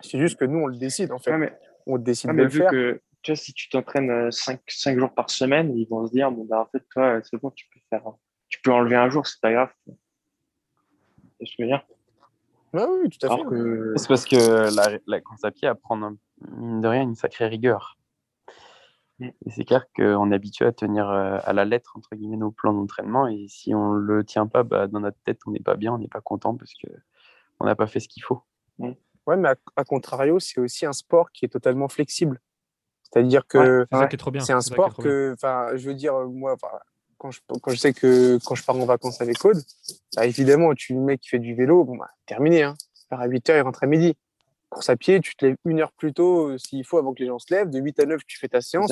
C'est 0.00 0.18
juste 0.18 0.38
que 0.38 0.44
nous, 0.44 0.58
on 0.58 0.66
le 0.66 0.76
décide, 0.76 1.12
en 1.12 1.18
fait. 1.18 1.36
mais, 1.36 1.56
on 1.86 1.98
décide 1.98 2.30
de 2.30 2.36
le 2.36 2.48
vu 2.48 2.58
faire. 2.58 2.70
Que, 2.70 3.00
tu 3.22 3.32
vois, 3.32 3.36
si 3.36 3.52
tu 3.52 3.68
t'entraînes 3.68 4.30
5, 4.30 4.56
euh, 4.56 4.60
5, 4.66 4.98
jours 4.98 5.14
par 5.14 5.30
semaine, 5.30 5.76
ils 5.76 5.86
vont 5.86 6.06
se 6.06 6.12
dire, 6.12 6.30
bon, 6.30 6.44
bah, 6.44 6.60
en 6.60 6.66
fait, 6.66 6.84
toi, 6.90 7.20
c'est 7.22 7.40
bon, 7.40 7.50
tu 7.50 7.66
peux 7.72 7.80
faire, 7.90 8.02
tu 8.48 8.60
peux 8.60 8.72
enlever 8.72 8.96
un 8.96 9.08
jour, 9.10 9.26
c'est 9.26 9.40
pas 9.40 9.52
grave. 9.52 9.70
C'est 9.86 11.46
ce 11.46 11.50
que 11.50 11.56
je 11.58 11.62
veux 11.62 11.68
dire. 11.68 11.84
Ah 12.76 12.86
oui, 12.90 13.08
tout 13.08 13.26
à 13.26 13.36
fait. 13.36 13.42
C'est 13.96 14.08
parce 14.08 14.24
que 14.24 14.74
la, 14.74 14.98
la, 15.06 15.20
course 15.20 15.44
à 15.44 15.52
pied 15.52 15.68
apprend, 15.68 15.96
mine 15.96 16.80
de 16.80 16.88
rien, 16.88 17.02
une 17.02 17.14
sacrée 17.14 17.46
rigueur. 17.46 17.96
Et 19.46 19.50
c'est 19.50 19.64
clair 19.64 19.86
qu'on 19.94 20.30
est 20.30 20.34
habitué 20.34 20.64
à 20.64 20.72
tenir 20.72 21.08
euh, 21.08 21.38
à 21.44 21.52
la 21.52 21.64
lettre, 21.64 21.94
entre 21.96 22.14
guillemets, 22.14 22.36
nos 22.36 22.50
plans 22.50 22.72
d'entraînement. 22.72 23.26
Et 23.26 23.46
si 23.48 23.74
on 23.74 23.94
ne 23.94 23.98
le 23.98 24.24
tient 24.24 24.46
pas, 24.46 24.62
bah, 24.62 24.86
dans 24.86 25.00
notre 25.00 25.18
tête, 25.24 25.40
on 25.46 25.50
n'est 25.50 25.60
pas 25.60 25.76
bien, 25.76 25.92
on 25.92 25.98
n'est 25.98 26.08
pas 26.08 26.20
content 26.20 26.54
parce 26.54 26.72
qu'on 26.74 27.64
n'a 27.64 27.76
pas 27.76 27.86
fait 27.86 28.00
ce 28.00 28.08
qu'il 28.08 28.22
faut. 28.22 28.42
Mm. 28.78 28.92
Ouais, 29.26 29.36
mais 29.36 29.50
à, 29.76 29.84
contrario, 29.84 30.38
c'est 30.38 30.60
aussi 30.60 30.84
un 30.84 30.92
sport 30.92 31.30
qui 31.32 31.44
est 31.44 31.48
totalement 31.48 31.88
flexible. 31.88 32.40
C'est-à-dire 33.02 33.46
que 33.46 33.86
c'est 34.40 34.52
un 34.52 34.60
sport 34.60 34.96
que, 34.96 35.32
enfin, 35.34 35.68
je 35.76 35.88
veux 35.88 35.94
dire, 35.94 36.14
moi, 36.26 36.56
quand 37.16 37.30
je, 37.30 37.40
quand 37.46 37.70
je, 37.70 37.76
sais 37.76 37.94
que 37.94 38.38
quand 38.44 38.54
je 38.54 38.64
pars 38.64 38.76
en 38.76 38.84
vacances 38.84 39.20
avec 39.20 39.42
Aude, 39.44 39.62
bah, 40.16 40.26
évidemment, 40.26 40.74
tu 40.74 40.94
le 40.94 41.00
mec 41.00 41.20
qui 41.20 41.28
fait 41.30 41.38
du 41.38 41.54
vélo, 41.54 41.84
bon, 41.84 41.96
bah, 41.96 42.10
terminé. 42.26 42.64
Hein. 42.64 42.74
à 43.10 43.26
8 43.26 43.48
h 43.48 43.56
il 43.56 43.60
rentre 43.62 43.82
à 43.84 43.86
midi. 43.86 44.16
Course 44.74 44.90
à 44.90 44.96
pied, 44.96 45.20
tu 45.20 45.36
te 45.36 45.46
lèves 45.46 45.56
une 45.64 45.80
heure 45.80 45.92
plus 45.92 46.12
tôt 46.12 46.48
euh, 46.48 46.58
s'il 46.58 46.84
faut 46.84 46.98
avant 46.98 47.14
que 47.14 47.20
les 47.20 47.28
gens 47.28 47.38
se 47.38 47.52
lèvent. 47.54 47.70
De 47.70 47.78
8 47.78 48.00
à 48.00 48.06
9, 48.06 48.20
tu 48.26 48.38
fais 48.38 48.48
ta 48.48 48.60
séance. 48.60 48.90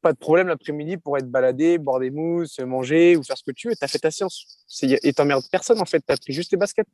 Pas 0.00 0.12
de 0.12 0.18
problème 0.18 0.48
l'après-midi 0.48 0.96
pour 0.96 1.18
être 1.18 1.30
baladé, 1.30 1.76
boire 1.76 2.00
des 2.00 2.10
mousses, 2.10 2.58
manger 2.60 3.16
ou 3.16 3.22
faire 3.22 3.36
ce 3.36 3.44
que 3.44 3.52
tu 3.52 3.68
veux. 3.68 3.74
Tu 3.76 3.84
as 3.84 3.88
fait 3.88 3.98
ta 3.98 4.10
séance. 4.10 4.66
Et 4.82 5.12
t'emmerdes 5.12 5.44
personne 5.50 5.80
en 5.80 5.84
fait. 5.84 6.00
Tu 6.06 6.12
as 6.12 6.16
pris 6.16 6.32
juste 6.32 6.50
tes 6.50 6.56
baskets. 6.56 6.88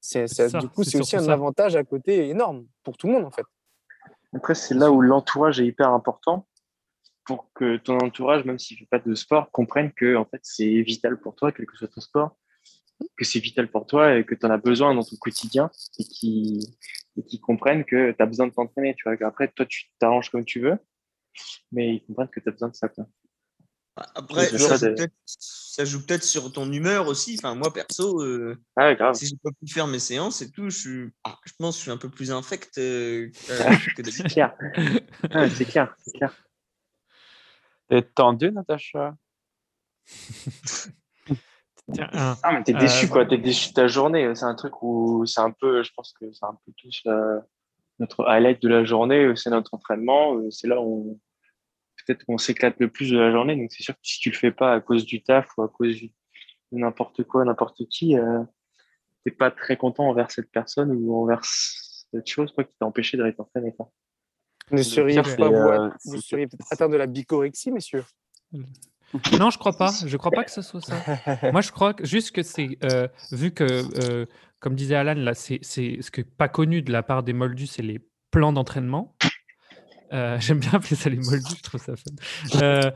C'est, 0.00 0.56
du 0.58 0.68
coup, 0.68 0.84
c'est 0.84 0.98
aussi 0.98 1.16
un 1.16 1.28
avantage 1.28 1.76
à 1.76 1.84
côté 1.84 2.28
énorme 2.28 2.66
pour 2.82 2.96
tout 2.96 3.06
le 3.06 3.14
monde 3.14 3.24
en 3.24 3.30
fait. 3.30 3.44
Après, 4.34 4.54
c'est 4.54 4.74
là 4.74 4.90
où 4.90 5.00
l'entourage 5.00 5.60
est 5.60 5.66
hyper 5.66 5.90
important 5.90 6.46
pour 7.24 7.50
que 7.54 7.76
ton 7.76 7.98
entourage, 7.98 8.44
même 8.44 8.58
s'il 8.58 8.76
ne 8.76 8.80
fait 8.80 8.86
pas 8.86 8.98
de 8.98 9.14
sport, 9.14 9.50
comprenne 9.50 9.92
que 9.92 10.16
en 10.16 10.24
fait, 10.24 10.40
c'est 10.42 10.80
vital 10.82 11.18
pour 11.18 11.34
toi, 11.34 11.52
quel 11.52 11.66
que 11.66 11.76
soit 11.76 11.88
ton 11.88 12.00
sport, 12.00 12.36
que 13.16 13.24
c'est 13.24 13.40
vital 13.40 13.68
pour 13.68 13.86
toi 13.86 14.16
et 14.16 14.24
que 14.24 14.34
tu 14.34 14.46
en 14.46 14.50
as 14.50 14.58
besoin 14.58 14.94
dans 14.94 15.02
ton 15.02 15.16
quotidien 15.16 15.70
et 15.98 16.04
qui, 16.04 16.60
et 17.16 17.24
qui 17.24 17.40
comprennent 17.40 17.84
que 17.84 18.12
tu 18.12 18.22
as 18.22 18.26
besoin 18.26 18.46
de 18.46 18.52
t'entraîner. 18.52 18.94
Tu 18.94 19.08
vois, 19.08 19.16
après, 19.26 19.48
toi, 19.48 19.66
tu 19.66 19.90
t'arranges 19.98 20.30
comme 20.30 20.44
tu 20.44 20.60
veux, 20.60 20.78
mais 21.72 21.96
ils 21.96 22.04
comprennent 22.04 22.28
que 22.28 22.40
tu 22.40 22.48
as 22.48 22.52
besoin 22.52 22.68
de 22.68 22.74
ça. 22.74 22.88
Après, 24.14 24.50
ça, 25.24 25.84
joue 25.84 26.04
peut-être 26.04 26.22
sur 26.22 26.52
ton 26.52 26.70
humeur 26.70 27.08
aussi. 27.08 27.36
Enfin, 27.38 27.54
moi, 27.54 27.72
perso, 27.72 28.22
euh, 28.22 28.56
ah 28.76 29.14
si 29.14 29.26
je 29.26 29.34
peux 29.42 29.52
plus 29.52 29.72
faire 29.72 29.86
mes 29.86 29.98
séances 29.98 30.42
et 30.42 30.50
tout, 30.50 30.68
je, 30.68 31.08
ah, 31.24 31.38
je 31.46 31.52
pense 31.58 31.76
que 31.76 31.78
je 31.78 31.82
suis 31.82 31.90
un 31.90 31.96
peu 31.96 32.10
plus 32.10 32.30
infect 32.30 32.76
euh, 32.76 33.30
que, 33.96 34.10
c'est 34.10 34.24
clair. 34.24 34.54
c'est 35.56 35.64
clair, 35.64 35.94
c'est 36.04 36.12
clair. 36.12 36.36
T'es 37.88 38.02
tendu, 38.02 38.52
Natacha? 38.52 39.16
Ah, 42.12 42.52
mais 42.52 42.62
t'es 42.64 42.72
déçu, 42.72 43.06
euh, 43.06 43.08
quoi. 43.08 43.26
T'es 43.26 43.38
déçu 43.38 43.68
de 43.70 43.74
ta 43.74 43.86
journée. 43.86 44.34
C'est 44.34 44.44
un 44.44 44.54
truc 44.54 44.82
où 44.82 45.24
c'est 45.26 45.40
un 45.40 45.52
peu, 45.52 45.82
je 45.82 45.92
pense 45.94 46.12
que 46.12 46.32
c'est 46.32 46.44
un 46.44 46.58
peu 46.64 46.72
tous 46.76 47.02
euh, 47.06 47.40
notre 47.98 48.24
highlight 48.26 48.60
de 48.60 48.68
la 48.68 48.84
journée. 48.84 49.32
C'est 49.36 49.50
notre 49.50 49.74
entraînement. 49.74 50.36
Euh, 50.36 50.50
c'est 50.50 50.66
là 50.66 50.80
où 50.80 51.20
peut-être 52.04 52.24
qu'on 52.24 52.38
s'éclate 52.38 52.76
le 52.78 52.88
plus 52.88 53.10
de 53.10 53.18
la 53.18 53.30
journée. 53.30 53.56
Donc, 53.56 53.70
c'est 53.72 53.82
sûr 53.82 53.94
que 53.94 54.00
si 54.02 54.20
tu 54.20 54.30
le 54.30 54.36
fais 54.36 54.52
pas 54.52 54.74
à 54.74 54.80
cause 54.80 55.04
du 55.04 55.22
taf 55.22 55.48
ou 55.58 55.62
à 55.62 55.68
cause 55.68 56.00
de 56.00 56.08
n'importe 56.72 57.24
quoi, 57.24 57.44
n'importe 57.44 57.86
qui, 57.88 58.16
euh, 58.16 58.42
t'es 59.24 59.30
pas 59.30 59.50
très 59.50 59.76
content 59.76 60.08
envers 60.08 60.30
cette 60.30 60.50
personne 60.50 60.92
ou 60.92 61.16
envers 61.16 61.44
cette 61.44 62.26
chose 62.26 62.52
quoi, 62.52 62.64
qui 62.64 62.74
t'a 62.78 62.86
empêché 62.86 63.16
d'aller 63.16 63.34
t'entraîner. 63.34 63.74
Ne 64.70 64.82
seriez 64.82 65.22
pas 65.22 65.48
vous, 65.48 65.92
vous 66.04 66.20
seriez 66.20 66.46
peut-être 66.46 66.66
atteint 66.70 66.88
de 66.88 66.96
la 66.96 67.06
bicorexie, 67.06 67.70
messieurs 67.70 68.04
non, 69.38 69.50
je 69.50 69.58
crois 69.58 69.72
pas. 69.72 69.92
Je 70.04 70.16
crois 70.16 70.30
pas 70.30 70.44
que 70.44 70.50
ce 70.50 70.62
soit 70.62 70.80
ça. 70.80 70.96
Moi, 71.52 71.60
je 71.60 71.70
crois 71.70 71.94
que 71.94 72.04
juste 72.04 72.32
que 72.32 72.42
c'est 72.42 72.78
euh, 72.84 73.08
vu 73.32 73.52
que, 73.52 73.64
euh, 73.64 74.26
comme 74.60 74.74
disait 74.74 74.96
Alan, 74.96 75.14
là, 75.14 75.34
c'est 75.34 75.60
ce 75.62 76.10
que 76.10 76.22
pas 76.22 76.48
connu 76.48 76.82
de 76.82 76.92
la 76.92 77.02
part 77.02 77.22
des 77.22 77.32
Moldus, 77.32 77.66
c'est 77.66 77.82
les 77.82 78.00
plans 78.30 78.52
d'entraînement. 78.52 79.16
Euh, 80.12 80.36
j'aime 80.40 80.60
bien 80.60 80.74
appeler 80.74 80.94
ça 80.94 81.10
les 81.10 81.16
moldus, 81.16 81.56
je 81.56 81.62
trouve 81.62 81.82
ça 81.82 81.94
fun. 81.96 82.92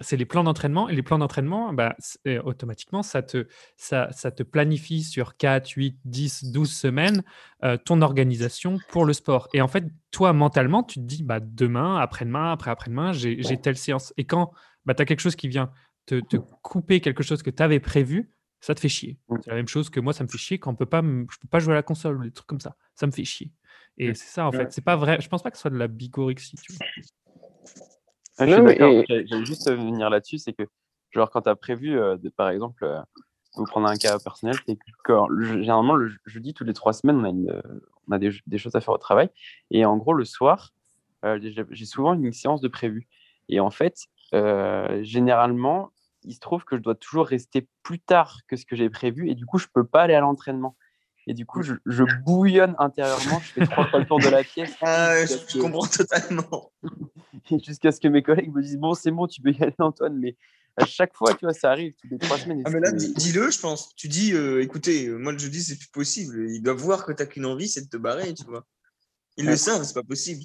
C'est 0.00 0.16
les 0.16 0.24
plans 0.24 0.44
d'entraînement. 0.44 0.88
Et 0.88 0.94
les 0.94 1.02
plans 1.02 1.18
d'entraînement, 1.18 1.74
bah, 1.74 1.94
automatiquement, 2.44 3.02
ça 3.02 3.22
te, 3.22 3.46
ça, 3.76 4.08
ça, 4.10 4.30
te 4.30 4.42
planifie 4.42 5.02
sur 5.02 5.36
4, 5.36 5.68
8, 5.68 5.98
10, 6.04 6.44
12 6.52 6.72
semaines 6.72 7.22
ton 7.84 8.00
organisation 8.00 8.78
pour 8.88 9.04
le 9.04 9.12
sport. 9.12 9.48
Et 9.52 9.60
en 9.60 9.68
fait, 9.68 9.84
toi, 10.10 10.32
mentalement, 10.32 10.82
tu 10.82 11.00
te 11.00 11.04
dis 11.04 11.22
bah, 11.22 11.38
demain, 11.40 11.98
après-demain, 11.98 12.52
après-après-demain, 12.52 13.12
j'ai 13.12 13.60
telle 13.60 13.76
séance. 13.76 14.14
Et 14.16 14.24
quand 14.24 14.52
bah, 14.84 14.94
tu 14.94 15.02
as 15.02 15.04
quelque 15.04 15.20
chose 15.20 15.36
qui 15.36 15.48
vient 15.48 15.72
te, 16.06 16.20
te 16.20 16.36
couper 16.36 17.00
quelque 17.00 17.22
chose 17.22 17.42
que 17.42 17.50
tu 17.50 17.62
avais 17.62 17.80
prévu, 17.80 18.32
ça 18.60 18.74
te 18.74 18.80
fait 18.80 18.88
chier. 18.88 19.18
C'est 19.42 19.50
la 19.50 19.56
même 19.56 19.68
chose 19.68 19.88
que 19.90 20.00
moi, 20.00 20.12
ça 20.12 20.22
me 20.24 20.28
fait 20.28 20.38
chier 20.38 20.58
quand 20.58 20.70
on 20.70 20.74
peut 20.74 20.86
pas, 20.86 21.02
je 21.02 21.38
peux 21.40 21.48
pas 21.48 21.60
jouer 21.60 21.72
à 21.72 21.76
la 21.76 21.82
console 21.82 22.18
ou 22.18 22.22
des 22.24 22.30
trucs 22.30 22.46
comme 22.46 22.60
ça. 22.60 22.76
Ça 22.94 23.06
me 23.06 23.12
fait 23.12 23.24
chier. 23.24 23.52
Et 23.96 24.14
c'est 24.14 24.28
ça, 24.28 24.46
en 24.46 24.52
fait. 24.52 24.72
C'est 24.72 24.84
pas 24.84 24.96
vrai. 24.96 25.20
Je 25.20 25.28
pense 25.28 25.42
pas 25.42 25.50
que 25.50 25.56
ce 25.56 25.62
soit 25.62 25.70
de 25.70 25.76
la 25.76 25.88
bigorexie. 25.88 26.56
Tu 26.56 26.72
vois. 26.72 26.86
Ah, 28.38 28.46
je 28.46 29.06
suis. 29.06 29.26
J'allais 29.28 29.44
juste 29.44 29.70
venir 29.70 30.10
là-dessus. 30.10 30.38
C'est 30.38 30.52
que, 30.52 30.64
genre, 31.10 31.30
quand 31.30 31.42
tu 31.42 31.48
as 31.48 31.56
prévu, 31.56 31.98
euh, 31.98 32.16
de, 32.16 32.28
par 32.28 32.50
exemple, 32.50 32.84
euh, 32.84 33.00
vous 33.56 33.64
prendre 33.64 33.88
un 33.88 33.96
cas 33.96 34.18
personnel, 34.18 34.56
c'est 34.66 34.78
que 35.04 35.12
généralement, 35.54 35.94
le 35.94 36.12
jeudi, 36.26 36.54
toutes 36.54 36.66
les 36.66 36.74
trois 36.74 36.92
semaines, 36.92 37.16
on 37.16 37.24
a, 37.24 37.28
une, 37.28 37.62
on 38.08 38.12
a 38.12 38.18
des, 38.18 38.30
des, 38.46 38.58
choses 38.58 38.74
à 38.74 38.80
faire 38.80 38.94
au 38.94 38.98
travail. 38.98 39.28
Et 39.70 39.84
en 39.84 39.96
gros, 39.96 40.14
le 40.14 40.24
soir, 40.24 40.72
euh, 41.24 41.38
j'ai 41.70 41.84
souvent 41.84 42.14
une 42.14 42.32
séance 42.32 42.60
de 42.60 42.68
prévu. 42.68 43.06
Et 43.48 43.60
en 43.60 43.70
fait, 43.70 44.06
généralement, 44.32 45.92
il 46.24 46.34
se 46.34 46.40
trouve 46.40 46.64
que 46.64 46.76
je 46.76 46.82
dois 46.82 46.94
toujours 46.94 47.26
rester 47.26 47.66
plus 47.82 47.98
tard 47.98 48.40
que 48.48 48.56
ce 48.56 48.64
que 48.64 48.76
j'ai 48.76 48.90
prévu. 48.90 49.30
Et 49.30 49.34
du 49.34 49.46
coup, 49.46 49.58
je 49.58 49.66
peux 49.72 49.84
pas 49.84 50.02
aller 50.02 50.14
à 50.14 50.20
l'entraînement. 50.20 50.76
Et 51.26 51.34
du 51.34 51.46
coup, 51.46 51.62
je, 51.62 51.74
bouillonne 52.24 52.74
intérieurement, 52.78 53.40
je 53.40 53.52
fais 53.52 53.66
trois 53.66 53.86
fois 53.86 54.00
le 54.00 54.06
tour 54.06 54.18
de 54.18 54.28
la 54.28 54.42
pièce. 54.42 54.72
Ah, 54.80 55.14
je, 55.24 55.60
comprends 55.60 55.86
totalement. 55.86 56.72
Jusqu'à 57.64 57.92
ce 57.92 58.00
que 58.00 58.08
mes 58.08 58.22
collègues 58.22 58.52
me 58.52 58.62
disent 58.62 58.78
Bon, 58.78 58.94
c'est 58.94 59.10
bon, 59.10 59.26
tu 59.26 59.40
peux 59.40 59.52
y 59.52 59.62
aller, 59.62 59.74
Antoine. 59.78 60.18
Mais 60.18 60.36
à 60.76 60.86
chaque 60.86 61.14
fois, 61.14 61.34
tu 61.34 61.44
vois, 61.44 61.52
ça 61.52 61.70
arrive 61.70 61.94
toutes 62.00 62.10
les 62.10 62.18
trois 62.18 62.38
semaines. 62.38 62.62
Ah, 62.64 62.70
mais 62.70 62.80
là, 62.80 62.90
dis-le, 62.92 63.50
je 63.50 63.60
pense. 63.60 63.94
Tu 63.96 64.08
dis 64.08 64.32
euh, 64.32 64.62
Écoutez, 64.62 65.06
euh, 65.06 65.18
moi, 65.18 65.32
le 65.32 65.38
jeudi, 65.38 65.62
c'est 65.62 65.76
plus 65.76 65.90
possible. 65.90 66.50
Ils 66.50 66.62
doivent 66.62 66.78
voir 66.78 67.04
que 67.04 67.12
tu 67.12 67.22
n'as 67.22 67.26
qu'une 67.26 67.46
envie, 67.46 67.68
c'est 67.68 67.82
de 67.82 67.88
te 67.88 67.96
barrer, 67.96 68.34
tu 68.34 68.44
vois. 68.44 68.66
Ils 69.36 69.46
le 69.46 69.56
savent, 69.56 69.84
c'est 69.84 69.94
pas 69.94 70.02
possible. 70.02 70.42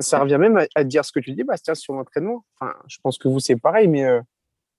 Ça 0.00 0.20
revient 0.20 0.38
même 0.38 0.66
à, 0.74 0.84
dire 0.84 1.04
ce 1.04 1.12
que 1.12 1.20
tu 1.20 1.32
dis, 1.32 1.44
Bastien, 1.44 1.74
sur 1.74 1.94
l'entraînement. 1.94 2.44
Enfin, 2.54 2.74
je 2.86 2.98
pense 3.02 3.18
que 3.18 3.28
vous, 3.28 3.40
c'est 3.40 3.56
pareil, 3.56 3.88
mais 3.88 4.04
euh, 4.04 4.20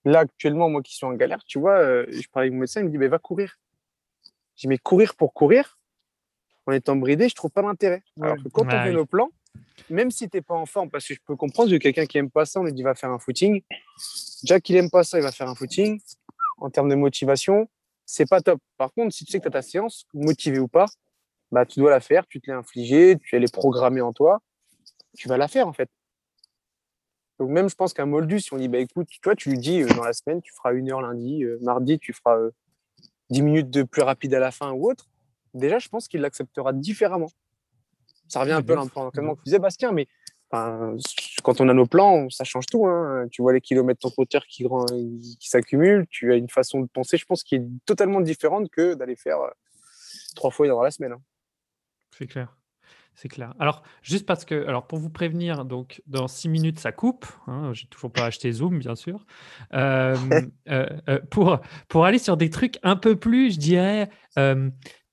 là, 0.04 0.20
actuellement, 0.20 0.68
moi 0.68 0.82
qui 0.82 0.94
suis 0.94 1.06
en 1.06 1.12
galère, 1.12 1.42
tu 1.44 1.58
vois, 1.58 2.04
je 2.06 2.28
parlais 2.32 2.46
avec 2.46 2.52
mon 2.52 2.60
médecin, 2.60 2.80
il 2.80 2.86
me 2.86 2.90
dit 2.90 2.98
bah, 2.98 3.08
Va 3.08 3.18
courir. 3.18 3.58
J'ai 4.56 4.68
mais 4.68 4.78
courir 4.78 5.14
pour 5.14 5.32
courir, 5.32 5.78
en 6.66 6.72
étant 6.72 6.96
bridé, 6.96 7.28
je 7.28 7.34
trouve 7.34 7.50
pas 7.50 7.62
l'intérêt. 7.62 8.02
Alors 8.20 8.36
que 8.36 8.48
quand 8.48 8.66
on 8.66 8.70
fait 8.70 8.92
nos 8.92 9.06
plans, 9.06 9.30
même 9.88 10.10
si 10.10 10.28
tu 10.28 10.36
n'es 10.36 10.42
pas 10.42 10.54
en 10.54 10.66
forme, 10.66 10.90
parce 10.90 11.06
que 11.06 11.14
je 11.14 11.20
peux 11.24 11.36
comprendre 11.36 11.70
que 11.70 11.76
quelqu'un 11.76 12.06
qui 12.06 12.18
aime 12.18 12.30
pas 12.30 12.44
ça, 12.44 12.60
on 12.60 12.64
lui 12.64 12.72
dit 12.72 12.82
va 12.82 12.94
faire 12.94 13.10
un 13.10 13.18
footing. 13.18 13.62
Déjà 14.42 14.60
qu'il 14.60 14.76
aime 14.76 14.90
pas 14.90 15.02
ça, 15.02 15.18
il 15.18 15.22
va 15.22 15.32
faire 15.32 15.48
un 15.48 15.54
footing. 15.54 16.00
En 16.58 16.70
termes 16.70 16.88
de 16.88 16.94
motivation, 16.94 17.68
c'est 18.04 18.28
pas 18.28 18.40
top. 18.40 18.60
Par 18.76 18.92
contre, 18.92 19.14
si 19.14 19.24
tu 19.24 19.32
sais 19.32 19.38
que 19.38 19.44
tu 19.44 19.48
as 19.48 19.52
ta 19.52 19.62
séance, 19.62 20.06
motivé 20.12 20.58
ou 20.58 20.68
pas, 20.68 20.86
bah, 21.52 21.64
tu 21.64 21.78
dois 21.78 21.90
la 21.90 22.00
faire, 22.00 22.26
tu 22.26 22.40
te 22.40 22.50
l'es 22.50 22.56
infligée, 22.56 23.16
tu 23.22 23.36
est 23.36 23.52
programmée 23.52 24.00
en 24.00 24.12
toi, 24.12 24.42
tu 25.18 25.28
vas 25.28 25.36
la 25.36 25.48
faire 25.48 25.68
en 25.68 25.72
fait. 25.72 25.90
Donc 27.38 27.50
même 27.50 27.68
je 27.68 27.74
pense 27.74 27.92
qu'un 27.92 28.06
moldu, 28.06 28.40
si 28.40 28.52
on 28.52 28.56
dit 28.56 28.68
bah 28.68 28.78
écoute, 28.78 29.08
toi 29.22 29.34
tu 29.34 29.50
lui 29.50 29.58
dis 29.58 29.82
euh, 29.82 29.88
dans 29.88 30.04
la 30.04 30.12
semaine, 30.12 30.40
tu 30.40 30.52
feras 30.52 30.72
une 30.72 30.90
heure 30.90 31.02
lundi, 31.02 31.44
euh, 31.44 31.58
mardi, 31.62 31.98
tu 31.98 32.12
feras 32.12 32.36
euh, 32.36 32.50
10 33.30 33.42
minutes 33.42 33.70
de 33.70 33.82
plus 33.82 34.02
rapide 34.02 34.34
à 34.34 34.40
la 34.40 34.50
fin 34.50 34.72
ou 34.72 34.90
autre, 34.90 35.06
déjà, 35.54 35.78
je 35.78 35.88
pense 35.88 36.08
qu'il 36.08 36.20
l'acceptera 36.20 36.72
différemment. 36.72 37.30
Ça 38.28 38.40
revient 38.40 38.52
un 38.52 38.62
peu 38.62 38.74
à 38.74 38.76
l'entraînement 38.76 39.34
que 39.34 39.42
disais, 39.42 39.58
Bastien, 39.58 39.92
mais 39.92 40.06
quand 40.50 41.60
on 41.60 41.68
a 41.68 41.74
nos 41.74 41.86
plans, 41.86 42.28
ça 42.30 42.44
change 42.44 42.66
tout. 42.66 42.86
Hein. 42.86 43.26
Tu 43.30 43.42
vois 43.42 43.52
les 43.52 43.60
kilomètres 43.60 44.06
en 44.06 44.10
hauteur 44.16 44.46
qui, 44.46 44.66
qui 45.38 45.48
s'accumulent, 45.48 46.06
tu 46.08 46.32
as 46.32 46.36
une 46.36 46.48
façon 46.48 46.80
de 46.80 46.86
penser, 46.86 47.16
je 47.16 47.26
pense, 47.26 47.42
qui 47.42 47.56
est 47.56 47.64
totalement 47.84 48.20
différente 48.20 48.70
que 48.70 48.94
d'aller 48.94 49.16
faire 49.16 49.40
euh, 49.40 49.50
trois 50.34 50.50
fois 50.50 50.66
dans 50.68 50.82
la 50.82 50.90
semaine. 50.90 51.12
Hein. 51.12 51.22
C'est 52.16 52.26
clair. 52.26 52.54
C'est 53.20 53.28
clair. 53.28 53.52
Alors, 53.58 53.82
juste 54.00 54.26
parce 54.26 54.44
que, 54.44 54.64
alors 54.68 54.86
pour 54.86 55.00
vous 55.00 55.10
prévenir, 55.10 55.64
donc 55.64 56.00
dans 56.06 56.28
six 56.28 56.48
minutes, 56.48 56.78
ça 56.78 56.92
coupe. 56.92 57.26
Hein, 57.48 57.72
J'ai 57.72 57.88
toujours 57.88 58.12
pas 58.12 58.26
acheté 58.26 58.52
Zoom, 58.52 58.78
bien 58.78 58.94
sûr. 58.94 59.26
Euh, 59.74 60.14
euh, 60.68 60.86
euh, 61.08 61.18
pour, 61.28 61.58
pour 61.88 62.04
aller 62.04 62.20
sur 62.20 62.36
des 62.36 62.48
trucs 62.48 62.78
un 62.84 62.94
peu 62.94 63.16
plus, 63.16 63.54
je 63.54 63.58
dirais, 63.58 64.08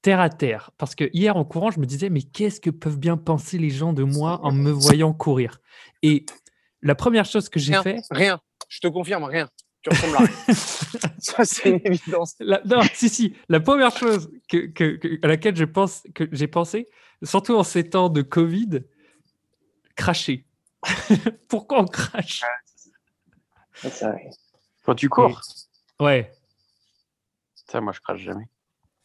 terre 0.03 0.19
à 0.19 0.29
terre. 0.29 0.69
Parce 0.77 0.93
que 0.93 1.09
hier, 1.13 1.35
en 1.35 1.45
courant, 1.45 1.71
je 1.71 1.79
me 1.79 1.87
disais, 1.87 2.11
mais 2.11 2.21
qu'est-ce 2.21 2.61
que 2.61 2.69
peuvent 2.69 2.99
bien 2.99 3.17
penser 3.17 3.57
les 3.57 3.71
gens 3.71 3.91
de 3.91 4.03
moi 4.03 4.39
en 4.43 4.51
me 4.51 4.69
voyant 4.69 5.11
courir? 5.11 5.57
Et 6.03 6.27
la 6.83 6.93
première 6.93 7.25
chose 7.25 7.49
que 7.49 7.59
j'ai 7.59 7.73
fait. 7.81 8.01
Rien. 8.11 8.39
Je 8.69 8.81
te 8.81 8.87
confirme, 8.87 9.23
rien. 9.23 9.49
Tu 9.81 9.89
ressembles 9.89 10.15
à 10.17 10.19
rien. 10.19 10.29
Ça, 11.17 11.43
c'est 11.43 11.71
une 11.71 11.81
évidence. 11.83 12.35
non, 12.39 12.81
si, 12.93 13.09
si. 13.09 13.33
La 13.49 13.59
première 13.59 13.97
chose 13.97 14.29
que, 14.47 14.67
que, 14.67 15.19
à 15.23 15.27
laquelle 15.27 15.55
je 15.55 15.65
pense, 15.65 16.03
que 16.13 16.29
j'ai 16.31 16.47
pensé, 16.47 16.85
surtout 17.25 17.55
en 17.55 17.63
ces 17.63 17.89
temps 17.89 18.09
de 18.09 18.21
Covid, 18.21 18.83
cracher. 19.95 20.45
Pourquoi 21.49 21.81
on 21.81 21.85
crache? 21.85 22.43
Quand 24.83 24.95
tu 24.95 25.09
cours 25.09 25.41
Ouais. 25.99 26.31
Ça, 27.67 27.81
moi, 27.81 27.93
je 27.93 27.99
crache 27.99 28.21
jamais. 28.21 28.47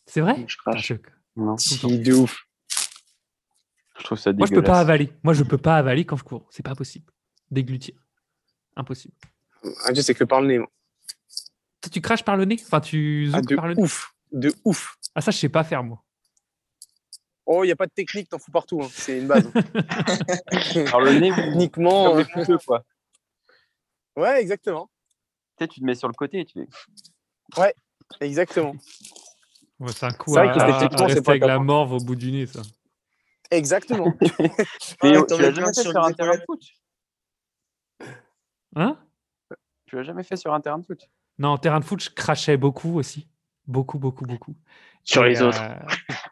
C'est 0.06 0.20
vrai? 0.20 0.44
Je 0.46 0.56
crache. 0.56 0.92
Non. 1.36 1.54
de 1.54 2.12
ouf. 2.12 2.46
Je 3.98 4.04
trouve 4.04 4.18
ça 4.18 4.32
dégueulasse. 4.32 4.50
Moi, 4.50 4.56
je 4.56 4.60
peux 4.60 4.66
pas 4.66 4.80
avaler. 4.80 5.12
Moi, 5.22 5.34
je 5.34 5.42
peux 5.44 5.58
pas 5.58 5.76
avaler 5.76 6.04
quand 6.04 6.16
je 6.16 6.24
cours. 6.24 6.46
C'est 6.50 6.64
pas 6.64 6.74
possible. 6.74 7.12
Déglutir. 7.50 7.94
Impossible. 8.76 9.14
Ah, 9.84 9.92
je 9.94 10.00
sais 10.00 10.14
que 10.14 10.24
par 10.24 10.40
le 10.40 10.48
nez. 10.48 10.58
Moi. 10.58 10.68
tu 11.90 12.00
craches 12.00 12.24
par 12.24 12.36
le 12.36 12.44
nez? 12.44 12.56
Enfin, 12.62 12.80
tu 12.80 13.30
ah, 13.32 13.40
de 13.40 13.54
par 13.54 13.68
le 13.68 13.74
ouf. 13.78 14.14
De 14.32 14.54
ouf. 14.64 14.96
Ah, 15.14 15.20
ça, 15.20 15.30
je 15.30 15.38
sais 15.38 15.48
pas 15.48 15.64
faire, 15.64 15.82
moi. 15.82 16.02
Oh, 17.52 17.64
il 17.64 17.66
n'y 17.66 17.72
a 17.72 17.76
pas 17.76 17.86
de 17.86 17.92
technique, 17.92 18.28
t'en 18.28 18.38
fous 18.38 18.52
partout. 18.52 18.80
Hein. 18.80 18.88
C'est 18.92 19.18
une 19.18 19.26
base. 19.26 19.50
Alors, 20.86 21.00
le 21.00 21.18
nez, 21.18 21.32
uniquement. 21.52 22.16
Euh... 22.16 22.24
quoi. 22.64 22.84
Ouais, 24.14 24.40
exactement. 24.40 24.88
Tu 25.58 25.64
sais, 25.64 25.66
tu 25.66 25.80
te 25.80 25.84
mets 25.84 25.96
sur 25.96 26.06
le 26.06 26.14
côté 26.14 26.38
et 26.38 26.44
tu 26.44 26.60
fais. 26.60 27.60
Ouais, 27.60 27.74
exactement. 28.20 28.74
c'est 29.88 30.04
un 30.04 30.12
coup 30.12 30.38
à, 30.38 30.42
à, 30.42 30.44
à 30.44 31.06
rester 31.06 31.28
avec 31.28 31.42
la 31.42 31.56
hein. 31.56 31.58
morve 31.58 31.94
au 31.94 31.98
bout 31.98 32.14
du 32.14 32.30
nez, 32.30 32.46
ça. 32.46 32.62
Exactement. 33.50 34.14
Mais 35.02 35.18
tu 35.26 35.42
l'as 35.42 35.52
jamais 35.52 35.72
fait 35.74 35.82
sur 35.82 36.04
un 36.04 36.12
terrain 36.12 36.36
de 36.36 36.42
foot? 36.46 36.62
Hein? 38.76 38.96
Tu 39.86 39.96
l'as 39.96 40.04
jamais 40.04 40.22
fait 40.22 40.36
sur 40.36 40.54
un 40.54 40.60
terrain 40.60 40.78
de 40.78 40.84
foot? 40.84 41.00
Non, 41.36 41.48
en 41.48 41.58
terrain 41.58 41.80
de 41.80 41.84
foot, 41.84 42.00
je 42.00 42.10
crachais 42.10 42.56
beaucoup 42.56 42.96
aussi. 42.96 43.26
Beaucoup, 43.70 44.00
beaucoup, 44.00 44.24
beaucoup. 44.26 44.56
Sur 45.04 45.22
les 45.22 45.40
autres. 45.42 45.62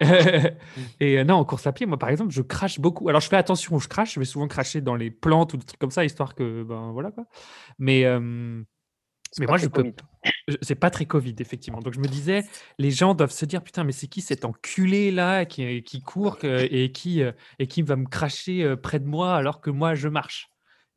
Euh, 0.02 0.50
et 1.00 1.18
euh, 1.18 1.24
non, 1.24 1.36
en 1.36 1.44
course 1.44 1.68
à 1.68 1.72
pied, 1.72 1.86
moi, 1.86 1.96
par 1.96 2.08
exemple, 2.08 2.32
je 2.32 2.42
crache 2.42 2.80
beaucoup. 2.80 3.08
Alors, 3.08 3.20
je 3.20 3.28
fais 3.28 3.36
attention 3.36 3.76
où 3.76 3.80
je 3.80 3.86
crache. 3.86 4.14
Je 4.14 4.18
vais 4.18 4.26
souvent 4.26 4.48
cracher 4.48 4.80
dans 4.80 4.96
les 4.96 5.12
plantes 5.12 5.54
ou 5.54 5.56
des 5.56 5.64
trucs 5.64 5.78
comme 5.78 5.92
ça, 5.92 6.04
histoire 6.04 6.34
que, 6.34 6.64
ben 6.64 6.90
voilà 6.90 7.12
quoi. 7.12 7.26
Mais, 7.78 8.04
euh, 8.04 8.18
mais 9.38 9.46
moi, 9.46 9.56
je 9.56 9.68
peux. 9.68 9.92
C'est 10.62 10.74
pas 10.74 10.90
très 10.90 11.06
Covid, 11.06 11.36
effectivement. 11.38 11.78
Donc, 11.78 11.94
je 11.94 12.00
me 12.00 12.08
disais, 12.08 12.44
les 12.78 12.90
gens 12.90 13.14
doivent 13.14 13.30
se 13.30 13.44
dire, 13.44 13.62
putain, 13.62 13.84
mais 13.84 13.92
c'est 13.92 14.08
qui 14.08 14.20
cet 14.20 14.44
enculé 14.44 15.12
là 15.12 15.44
qui, 15.44 15.84
qui 15.84 16.02
court 16.02 16.38
et 16.42 16.90
qui, 16.90 17.22
et 17.60 17.66
qui 17.68 17.82
va 17.82 17.94
me 17.94 18.06
cracher 18.06 18.74
près 18.82 18.98
de 18.98 19.06
moi 19.06 19.36
alors 19.36 19.60
que 19.60 19.70
moi, 19.70 19.94
je 19.94 20.08
marche? 20.08 20.50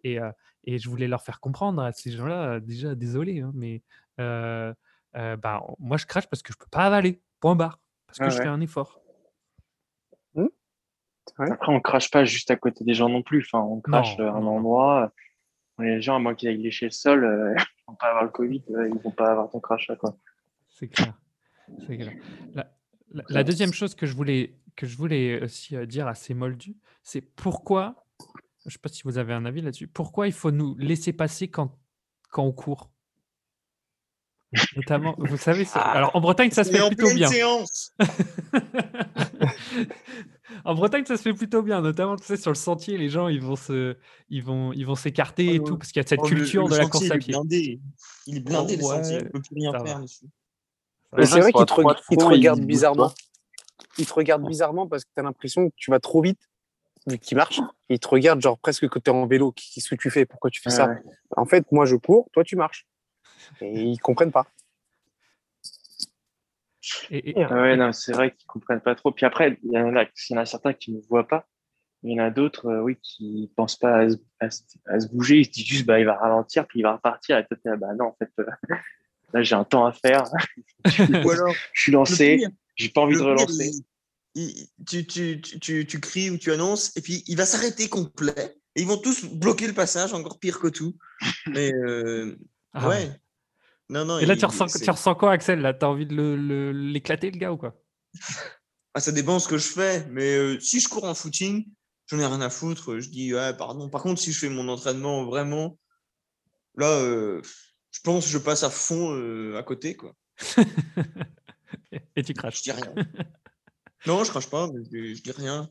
Et, 0.03 0.17
et 0.63 0.79
je 0.79 0.89
voulais 0.89 1.07
leur 1.07 1.21
faire 1.21 1.39
comprendre 1.39 1.83
à 1.83 1.91
ces 1.91 2.11
gens-là, 2.11 2.59
déjà, 2.59 2.95
désolé, 2.95 3.41
hein, 3.41 3.51
mais 3.53 3.83
bah, 5.13 5.63
moi, 5.79 5.97
je 5.97 6.05
crache 6.05 6.27
parce 6.27 6.41
que 6.41 6.53
je 6.53 6.57
peux 6.57 6.69
pas 6.69 6.85
avaler. 6.85 7.21
Point 7.39 7.55
barre. 7.55 7.79
Parce 8.07 8.19
que 8.19 8.29
je 8.29 8.41
fais 8.41 8.47
un 8.47 8.61
effort. 8.61 9.01
Mmh. 10.35 10.47
Après, 11.37 11.71
on 11.71 11.79
crache 11.79 12.11
pas 12.11 12.25
juste 12.25 12.51
à 12.51 12.55
côté 12.55 12.83
des 12.83 12.93
gens 12.93 13.09
non 13.09 13.23
plus. 13.23 13.45
Enfin, 13.45 13.63
on 13.63 13.79
crache 13.79 14.19
à 14.19 14.31
un 14.31 14.45
endroit. 14.45 15.13
Les 15.79 16.01
gens, 16.01 16.15
à 16.15 16.19
moins 16.19 16.35
qu'ils 16.35 16.49
aillent 16.49 16.61
lécher 16.61 16.85
le 16.85 16.91
sol, 16.91 17.23
euh, 17.23 17.55
ils 17.57 17.83
vont 17.87 17.95
pas 17.95 18.07
avoir 18.07 18.23
le 18.23 18.29
Covid, 18.29 18.63
euh, 18.71 18.89
ils 18.89 18.99
vont 18.99 19.11
pas 19.11 19.31
avoir 19.31 19.49
ton 19.49 19.59
crachat. 19.59 19.95
C'est 20.67 20.87
clair. 20.87 21.13
clair. 21.87 22.11
La, 23.29 23.43
deuxième 23.43 23.73
chose 23.73 23.95
que 23.95 24.05
je 24.05 24.15
voulais, 24.15 24.57
que 24.75 24.85
je 24.85 24.95
voulais 24.95 25.41
aussi 25.43 25.75
euh, 25.75 25.85
dire 25.85 26.07
à 26.07 26.15
ces 26.15 26.33
moldus, 26.33 26.77
c'est 27.03 27.21
pourquoi, 27.21 28.05
je 28.19 28.67
ne 28.67 28.71
sais 28.71 28.79
pas 28.79 28.89
si 28.89 29.03
vous 29.03 29.17
avez 29.17 29.33
un 29.33 29.45
avis 29.45 29.61
là-dessus, 29.61 29.87
pourquoi 29.87 30.27
il 30.27 30.33
faut 30.33 30.51
nous 30.51 30.77
laisser 30.77 31.11
passer 31.11 31.49
quand, 31.49 31.77
quand 32.29 32.43
on 32.43 32.53
court? 32.53 32.90
Notamment, 34.75 35.15
vous 35.17 35.37
savez, 35.37 35.65
ah, 35.75 35.91
alors 35.91 36.13
en 36.15 36.19
Bretagne, 36.19 36.51
ça 36.51 36.65
se 36.65 36.71
fait 36.71 36.85
plutôt 36.87 37.13
bien. 37.13 37.29
en 40.65 40.75
Bretagne, 40.75 41.05
ça 41.05 41.15
se 41.15 41.21
fait 41.21 41.33
plutôt 41.33 41.61
bien, 41.61 41.79
notamment 41.81 42.17
tu 42.17 42.25
sais, 42.25 42.35
sur 42.35 42.51
le 42.51 42.55
sentier, 42.55 42.97
les 42.97 43.09
gens 43.09 43.29
ils 43.29 43.41
vont 43.41 43.55
se, 43.55 43.95
ils 44.29 44.43
vont, 44.43 44.73
ils 44.73 44.85
vont 44.85 44.95
s'écarter 44.95 45.55
et 45.55 45.59
oh, 45.59 45.63
tout 45.63 45.77
parce 45.77 45.93
qu'il 45.93 46.01
y 46.01 46.05
a 46.05 46.07
cette 46.07 46.19
oh, 46.21 46.25
culture 46.25 46.67
de 46.67 46.75
la 46.75 46.87
course 46.87 47.09
à 47.09 47.17
pied. 47.17 47.33
Il 48.27 48.37
est 48.37 48.41
blindé, 48.41 48.75
le 48.75 48.83
sentier, 48.83 49.19
il 49.21 49.29
peut 49.29 49.41
plus 49.41 49.55
rien 49.55 49.71
faire 49.85 50.01
dessus. 50.01 50.25
C'est 51.23 51.39
vrai 51.39 51.53
qu'il 51.53 51.65
te, 51.65 52.15
te 52.15 52.23
regarde 52.23 52.59
bizarrement. 52.59 53.13
Il 53.97 54.05
te 54.05 54.13
regarde 54.13 54.45
bizarrement 54.45 54.87
parce 54.87 55.05
que 55.05 55.09
tu 55.15 55.21
as 55.21 55.23
l'impression 55.23 55.69
que 55.69 55.75
tu 55.77 55.91
vas 55.91 55.99
trop 55.99 56.21
vite 56.21 56.51
vu 57.07 57.17
qu'il 57.17 57.37
marche, 57.37 57.61
il 57.89 57.99
te 57.99 58.07
regarde 58.07 58.41
genre 58.41 58.57
presque 58.57 58.87
que 58.87 58.99
tu 58.99 59.09
es 59.09 59.13
en 59.13 59.25
vélo. 59.25 59.51
Qu'est-ce 59.51 59.89
que 59.89 59.95
tu 59.95 60.09
fais 60.09 60.25
Pourquoi 60.25 60.49
tu 60.49 60.61
fais 60.61 60.69
ça 60.69 60.89
En 61.35 61.45
fait, 61.45 61.65
moi, 61.71 61.85
je 61.85 61.95
cours, 61.95 62.29
toi, 62.33 62.43
tu 62.43 62.55
marches. 62.55 62.85
Et 63.61 63.83
ils 63.83 63.99
comprennent 63.99 64.31
pas. 64.31 64.47
Et, 67.09 67.35
ouais, 67.35 67.77
non, 67.77 67.91
c'est 67.93 68.13
vrai 68.13 68.31
qu'ils 68.31 68.47
comprennent 68.47 68.81
pas 68.81 68.95
trop. 68.95 69.11
Puis 69.11 69.25
après, 69.25 69.57
il 69.63 69.71
y 69.71 69.77
en 69.77 69.95
a, 69.95 70.03
y 70.03 70.33
en 70.33 70.37
a 70.37 70.45
certains 70.45 70.73
qui 70.73 70.91
ne 70.91 71.01
voient 71.09 71.27
pas. 71.27 71.47
Il 72.03 72.11
y 72.11 72.19
en 72.19 72.23
a 72.23 72.31
d'autres, 72.31 72.67
euh, 72.67 72.81
oui, 72.81 72.97
qui 73.01 73.51
pensent 73.55 73.75
pas 73.75 73.99
à 73.99 74.09
se, 74.09 74.17
à, 74.87 74.99
se, 74.99 75.07
bouger. 75.07 75.39
Ils 75.39 75.45
se 75.45 75.51
disent 75.51 75.67
juste, 75.67 75.85
bah, 75.85 75.99
il 75.99 76.05
va 76.05 76.15
ralentir, 76.15 76.65
puis 76.67 76.79
il 76.79 76.83
va 76.83 76.93
repartir. 76.93 77.37
Et 77.37 77.45
toi, 77.45 77.77
bah 77.77 77.93
non, 77.97 78.05
en 78.05 78.15
fait, 78.17 78.31
euh, 78.39 78.45
là, 79.33 79.43
j'ai 79.43 79.55
un 79.55 79.63
temps 79.63 79.85
à 79.85 79.93
faire. 79.93 80.23
je 80.85 81.53
suis 81.75 81.91
lancé. 81.91 82.43
J'ai 82.75 82.89
pas 82.89 83.01
envie 83.01 83.15
de 83.15 83.21
relancer. 83.21 83.71
tu, 84.87 85.05
tu, 85.05 85.41
tu, 85.41 85.85
tu, 85.85 85.99
cries 85.99 86.31
ou 86.31 86.37
tu 86.37 86.51
annonces, 86.51 86.95
et 86.97 87.01
puis 87.01 87.23
il 87.27 87.37
va 87.37 87.45
s'arrêter 87.45 87.87
complet. 87.87 88.57
Et 88.75 88.81
ils 88.81 88.87
vont 88.87 88.97
tous 88.97 89.25
bloquer 89.25 89.67
le 89.67 89.73
passage, 89.73 90.13
encore 90.13 90.39
pire 90.39 90.59
que 90.59 90.69
tout. 90.69 90.97
Mais 91.47 91.71
euh, 91.73 92.35
ah 92.73 92.87
ouais. 92.87 93.11
Non, 93.91 94.05
non. 94.05 94.19
Et 94.19 94.25
là, 94.25 94.37
tu, 94.37 94.45
ressens, 94.45 94.67
tu 94.67 94.89
ressens 94.89 95.15
quoi, 95.15 95.33
Axel 95.33 95.59
Là, 95.59 95.73
t'as 95.73 95.87
envie 95.87 96.05
de 96.05 96.71
l'éclater, 96.73 97.29
le, 97.29 97.37
gars, 97.37 97.51
ou 97.51 97.57
quoi? 97.57 97.75
Ah, 98.93 99.01
Ça 99.01 99.11
dépend 99.11 99.37
ce 99.37 99.49
que 99.49 99.57
je 99.57 99.67
fais. 99.67 100.07
Mais 100.07 100.37
euh, 100.37 100.59
si 100.61 100.79
je 100.79 100.87
cours 100.87 101.03
en 101.03 101.13
footing, 101.13 101.67
j'en 102.07 102.19
ai 102.19 102.25
rien 102.25 102.39
à 102.39 102.49
foutre. 102.49 102.99
Je 102.99 103.09
dis, 103.09 103.33
ouais, 103.33 103.53
pardon. 103.57 103.89
Par 103.89 104.01
contre, 104.01 104.21
si 104.21 104.31
je 104.31 104.39
fais 104.39 104.49
mon 104.49 104.69
entraînement 104.69 105.25
vraiment, 105.25 105.77
là, 106.77 106.87
euh, 106.87 107.41
je 107.91 107.99
pense 107.99 108.25
que 108.25 108.31
je 108.31 108.37
passe 108.37 108.63
à 108.63 108.69
fond 108.69 109.13
euh, 109.13 109.57
à 109.57 109.63
côté, 109.63 109.97
quoi. 109.97 110.15
Et 112.15 112.23
tu 112.23 112.33
craches. 112.33 112.59
Je 112.59 112.63
dis 112.63 112.71
rien. 112.71 112.93
non, 114.07 114.23
je 114.23 114.29
crache 114.29 114.49
pas, 114.49 114.69
je, 114.89 115.15
je 115.15 115.21
dis 115.21 115.31
rien. 115.31 115.69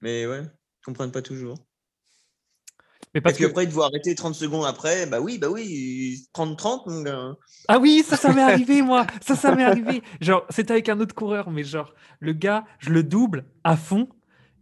Mais 0.00 0.26
ouais, 0.26 0.44
ils 0.44 0.84
comprennent 0.84 1.12
pas 1.12 1.20
toujours. 1.20 1.58
Mais 3.14 3.20
parce 3.20 3.34
et 3.34 3.36
puis 3.36 3.44
que... 3.44 3.50
après, 3.50 3.64
il 3.64 3.72
doit 3.72 3.86
arrêter 3.86 4.14
30 4.14 4.34
secondes 4.34 4.66
après. 4.66 5.06
Bah 5.06 5.20
oui, 5.20 5.38
bah 5.38 5.48
oui, 5.50 6.26
30-30, 6.34 6.90
mon 6.90 7.02
gars. 7.02 7.36
Ah 7.68 7.78
oui, 7.78 8.04
ça, 8.06 8.16
ça 8.16 8.32
m'est 8.32 8.42
arrivé, 8.42 8.82
moi. 8.82 9.06
Ça, 9.20 9.34
ça 9.34 9.54
m'est 9.54 9.64
arrivé. 9.64 10.02
Genre, 10.20 10.44
c'était 10.50 10.72
avec 10.72 10.88
un 10.88 11.00
autre 11.00 11.14
coureur, 11.14 11.50
mais 11.50 11.64
genre, 11.64 11.94
le 12.20 12.32
gars, 12.32 12.64
je 12.78 12.90
le 12.90 13.02
double 13.02 13.44
à 13.64 13.76
fond. 13.76 14.08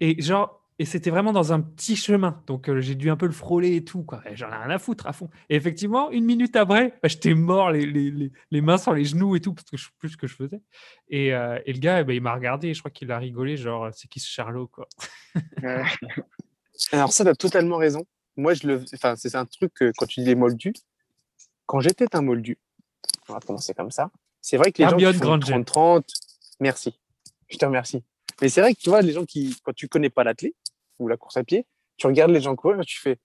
Et 0.01 0.21
genre, 0.23 0.59
et 0.79 0.85
c'était 0.85 1.11
vraiment 1.11 1.33
dans 1.33 1.53
un 1.53 1.61
petit 1.61 1.97
chemin. 1.97 2.43
Donc, 2.47 2.69
euh, 2.69 2.81
j'ai 2.81 2.95
dû 2.95 3.11
un 3.11 3.17
peu 3.17 3.27
le 3.27 3.33
frôler 3.33 3.77
et 3.77 3.85
tout, 3.85 4.05
quoi. 4.05 4.23
J'en 4.35 4.49
ai 4.49 4.57
rien 4.57 4.71
à 4.71 4.79
foutre 4.79 5.09
à 5.09 5.13
fond. 5.13 5.29
Et 5.51 5.57
effectivement, 5.57 6.11
une 6.11 6.25
minute 6.25 6.55
après, 6.55 6.95
bah, 7.03 7.09
j'étais 7.09 7.35
mort, 7.35 7.73
les, 7.73 7.85
les, 7.85 8.31
les, 8.51 8.61
mains 8.61 8.79
sur 8.79 8.95
les 8.95 9.05
genoux 9.05 9.35
et 9.35 9.41
tout, 9.41 9.55
parce 9.55 9.69
que 9.69 9.77
je 9.77 9.85
sais 9.87 9.91
plus 9.99 10.11
ce 10.11 10.17
que 10.17 10.29
je 10.29 10.37
faisais. 10.37 10.61
Et, 11.09 11.35
euh, 11.35 11.59
et 11.67 11.73
le 11.73 11.81
gars, 11.81 12.05
bah, 12.05 12.15
il 12.15 12.23
m'a 12.23 12.33
regardé 12.33 12.69
et 12.69 12.75
je 12.75 12.79
crois 12.79 12.93
qu'il 12.93 13.11
a 13.11 13.19
rigolé, 13.19 13.57
genre, 13.57 13.89
c'est 13.93 14.09
qui 14.09 14.21
ce 14.21 14.31
Charlot, 14.31 14.69
quoi? 14.69 14.89
Alors, 16.93 17.13
ça, 17.13 17.25
tu 17.25 17.31
as 17.31 17.35
totalement 17.35 17.77
raison 17.77 18.07
moi, 18.39 18.55
je 18.55 18.67
le, 18.67 18.85
enfin, 18.95 19.17
c'est 19.17 19.35
un 19.35 19.45
truc 19.45 19.75
que 19.75 19.93
quand 19.97 20.07
tu 20.07 20.21
dis 20.21 20.27
les 20.27 20.35
moldus, 20.37 20.75
quand 21.67 21.81
j'étais 21.81 22.07
un 22.15 22.23
moldu, 22.23 22.57
on 23.29 23.35
va 23.35 23.41
commencer 23.41 23.75
comme 23.75 23.91
ça. 23.91 24.11
C'est 24.41 24.57
vrai 24.57 24.73
que 24.73 24.83
les 24.83 24.89
gens 24.89 24.97
qui 24.97 25.19
font 25.19 25.39
30, 25.39 25.67
30, 25.67 26.13
merci, 26.61 26.99
je 27.49 27.59
te 27.59 27.65
remercie. 27.67 28.03
Mais 28.41 28.49
c'est 28.49 28.61
vrai 28.61 28.75
que 28.75 28.81
tu 28.81 28.89
vois, 28.89 29.03
les 29.03 29.13
gens 29.13 29.25
qui, 29.25 29.57
quand 29.65 29.75
tu 29.75 29.89
connais 29.89 30.09
pas 30.09 30.23
l'athlète 30.23 30.55
ou 31.01 31.09
la 31.09 31.17
course 31.17 31.37
à 31.37 31.43
pied, 31.43 31.67
tu 31.97 32.07
regardes 32.07 32.31
les 32.31 32.41
gens 32.41 32.55
courir, 32.55 32.81
tu 32.87 33.01
fais, 33.01 33.19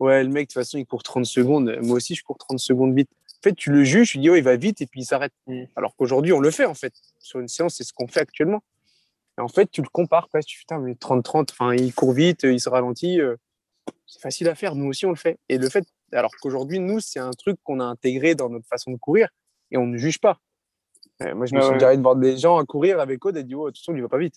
ouais, 0.00 0.22
le 0.22 0.28
mec, 0.28 0.48
de 0.48 0.52
toute 0.52 0.62
façon, 0.62 0.76
il 0.76 0.86
court 0.86 1.02
30 1.02 1.24
secondes. 1.24 1.78
Moi 1.80 1.96
aussi, 1.96 2.14
je 2.14 2.22
cours 2.22 2.36
30 2.36 2.58
secondes 2.58 2.94
vite. 2.94 3.10
En 3.40 3.42
fait, 3.42 3.54
tu 3.54 3.70
le 3.70 3.84
juges, 3.84 4.10
tu 4.10 4.18
dis, 4.18 4.28
oh, 4.28 4.36
il 4.36 4.42
va 4.42 4.56
vite 4.56 4.82
et 4.82 4.86
puis 4.86 5.00
il 5.00 5.04
s'arrête. 5.06 5.32
Mm. 5.46 5.64
Alors 5.76 5.96
qu'aujourd'hui, 5.96 6.34
on 6.34 6.40
le 6.40 6.50
fait, 6.50 6.66
en 6.66 6.74
fait. 6.74 6.92
Sur 7.18 7.40
une 7.40 7.48
séance, 7.48 7.76
c'est 7.76 7.84
ce 7.84 7.94
qu'on 7.94 8.06
fait 8.06 8.20
actuellement. 8.20 8.62
Et 9.38 9.40
en 9.40 9.48
fait, 9.48 9.70
tu 9.70 9.80
le 9.80 9.88
compares, 9.88 10.28
presque. 10.28 10.48
Tu 10.48 10.58
fais, 10.58 10.62
putain, 10.62 10.78
mais 10.80 10.92
30-30, 10.92 11.52
enfin, 11.52 11.74
il 11.74 11.94
court 11.94 12.12
vite, 12.12 12.42
il 12.42 12.60
se 12.60 12.68
ralentit. 12.68 13.20
Euh, 13.20 13.36
c'est 14.08 14.20
facile 14.20 14.48
à 14.48 14.54
faire. 14.54 14.74
Nous 14.74 14.86
aussi, 14.86 15.06
on 15.06 15.10
le 15.10 15.16
fait. 15.16 15.38
Et 15.48 15.58
le 15.58 15.68
fait, 15.68 15.84
alors 16.12 16.32
qu'aujourd'hui, 16.40 16.80
nous, 16.80 16.98
c'est 16.98 17.20
un 17.20 17.30
truc 17.30 17.58
qu'on 17.62 17.78
a 17.78 17.84
intégré 17.84 18.34
dans 18.34 18.48
notre 18.48 18.66
façon 18.66 18.90
de 18.90 18.96
courir 18.96 19.28
et 19.70 19.76
on 19.76 19.86
ne 19.86 19.98
juge 19.98 20.18
pas. 20.18 20.40
Euh, 21.22 21.34
moi, 21.34 21.46
je 21.46 21.54
me 21.54 21.60
suis 21.60 21.74
déjà 21.74 21.94
de 21.94 22.00
voir 22.00 22.16
des 22.16 22.36
gens 22.38 22.58
à 22.58 22.64
courir 22.64 23.00
avec 23.00 23.24
Aude 23.24 23.36
et 23.36 23.44
dit, 23.44 23.54
oh, 23.54 23.66
de 23.66 23.70
toute 23.70 23.78
façon, 23.78 23.94
il 23.94 24.02
va 24.02 24.08
pas 24.08 24.18
vite. 24.18 24.36